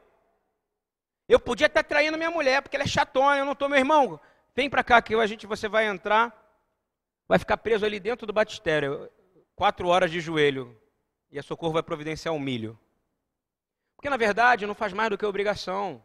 Eu 1.27 1.41
podia 1.41 1.69
estar 1.69 1.83
traindo 1.83 2.19
minha 2.19 2.31
mulher, 2.31 2.61
porque 2.61 2.77
ela 2.77 2.85
é 2.85 2.87
chatona, 2.87 3.39
eu 3.39 3.47
não 3.47 3.55
estou, 3.55 3.67
meu 3.67 3.79
irmão. 3.79 4.21
Vem 4.55 4.69
para 4.69 4.85
cá 4.85 5.01
que 5.01 5.15
a 5.15 5.27
gente, 5.27 5.47
você 5.47 5.69
vai 5.69 5.87
entrar, 5.87 6.39
vai 7.27 7.39
ficar 7.39 7.57
preso 7.57 7.87
ali 7.87 7.99
dentro 7.99 8.27
do 8.27 8.33
batistério, 8.33 9.11
quatro 9.55 9.89
horas 9.89 10.11
de 10.11 10.21
joelho, 10.21 10.79
e 11.31 11.39
a 11.39 11.43
socorro 11.43 11.73
vai 11.73 11.83
providenciar 11.83 12.35
um 12.35 12.39
milho. 12.39 12.79
Porque 13.97 14.11
na 14.11 14.19
verdade 14.19 14.67
não 14.67 14.75
faz 14.75 14.93
mais 14.93 15.09
do 15.09 15.17
que 15.17 15.25
obrigação. 15.25 16.05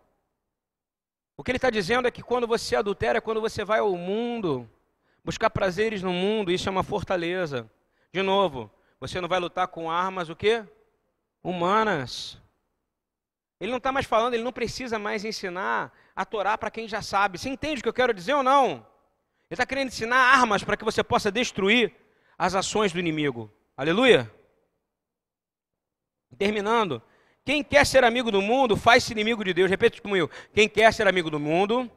O 1.36 1.44
que 1.44 1.52
ele 1.52 1.58
está 1.58 1.70
dizendo 1.70 2.08
é 2.08 2.12
que 2.12 2.24
quando 2.24 2.48
você 2.48 2.78
adultera, 2.78 3.20
quando 3.20 3.42
você 3.42 3.66
vai 3.66 3.80
ao 3.80 3.94
mundo, 3.98 4.70
Buscar 5.24 5.49
prazeres 5.49 6.01
no 6.01 6.11
mundo, 6.11 6.51
isso 6.51 6.67
é 6.67 6.72
uma 6.72 6.84
fortaleza. 6.84 7.69
De 8.11 8.22
novo, 8.22 8.72
Você 9.01 9.19
não 9.19 9.28
vai 9.28 9.39
lutar 9.39 9.67
com 9.67 9.89
armas 9.89 10.30
o 10.30 10.36
quê? 10.36 10.63
Humanas. 11.43 12.39
Ele 13.59 13.72
não 13.72 13.80
está 13.80 13.91
mais 13.91 14.05
falando, 14.05 14.36
ele 14.36 14.43
não 14.43 14.53
precisa 14.53 14.99
mais 14.99 15.26
ensinar 15.26 15.91
a 16.15 16.24
Torá 16.24 16.55
para 16.55 16.69
quem 16.69 16.88
já 16.88 17.01
sabe. 17.01 17.39
Você 17.39 17.49
entende 17.49 17.80
o 17.80 17.84
que 17.84 17.89
eu 17.89 17.93
quero 17.93 18.13
dizer 18.13 18.36
ou 18.36 18.43
não? 18.43 18.86
Ele 19.49 19.53
está 19.53 19.65
querendo 19.65 19.88
ensinar 19.88 20.17
armas 20.17 20.63
para 20.63 20.78
que 20.78 20.86
você 20.86 21.03
possa 21.03 21.32
destruir 21.32 21.95
as 22.38 22.53
ações 22.53 22.93
do 22.93 22.99
inimigo. 22.99 23.51
Aleluia? 23.76 24.32
Terminando. 26.38 27.01
Quem 27.43 27.63
quer 27.63 27.86
ser 27.88 28.03
amigo 28.03 28.32
do 28.32 28.41
mundo, 28.41 28.78
faz-se 28.78 29.11
inimigo 29.11 29.43
de 29.43 29.51
Deus. 29.51 29.69
Repete 29.69 29.99
comigo. 29.99 30.30
Quem 30.53 30.69
quer 30.69 30.93
ser 30.93 31.07
amigo 31.07 31.32
do 31.32 31.39
mundo, 31.39 31.89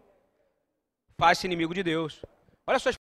faz-se 1.19 1.47
inimigo 1.47 1.75
de 1.75 1.83
Deus. 1.83 2.23
Olha 2.67 2.79
só 2.79 2.89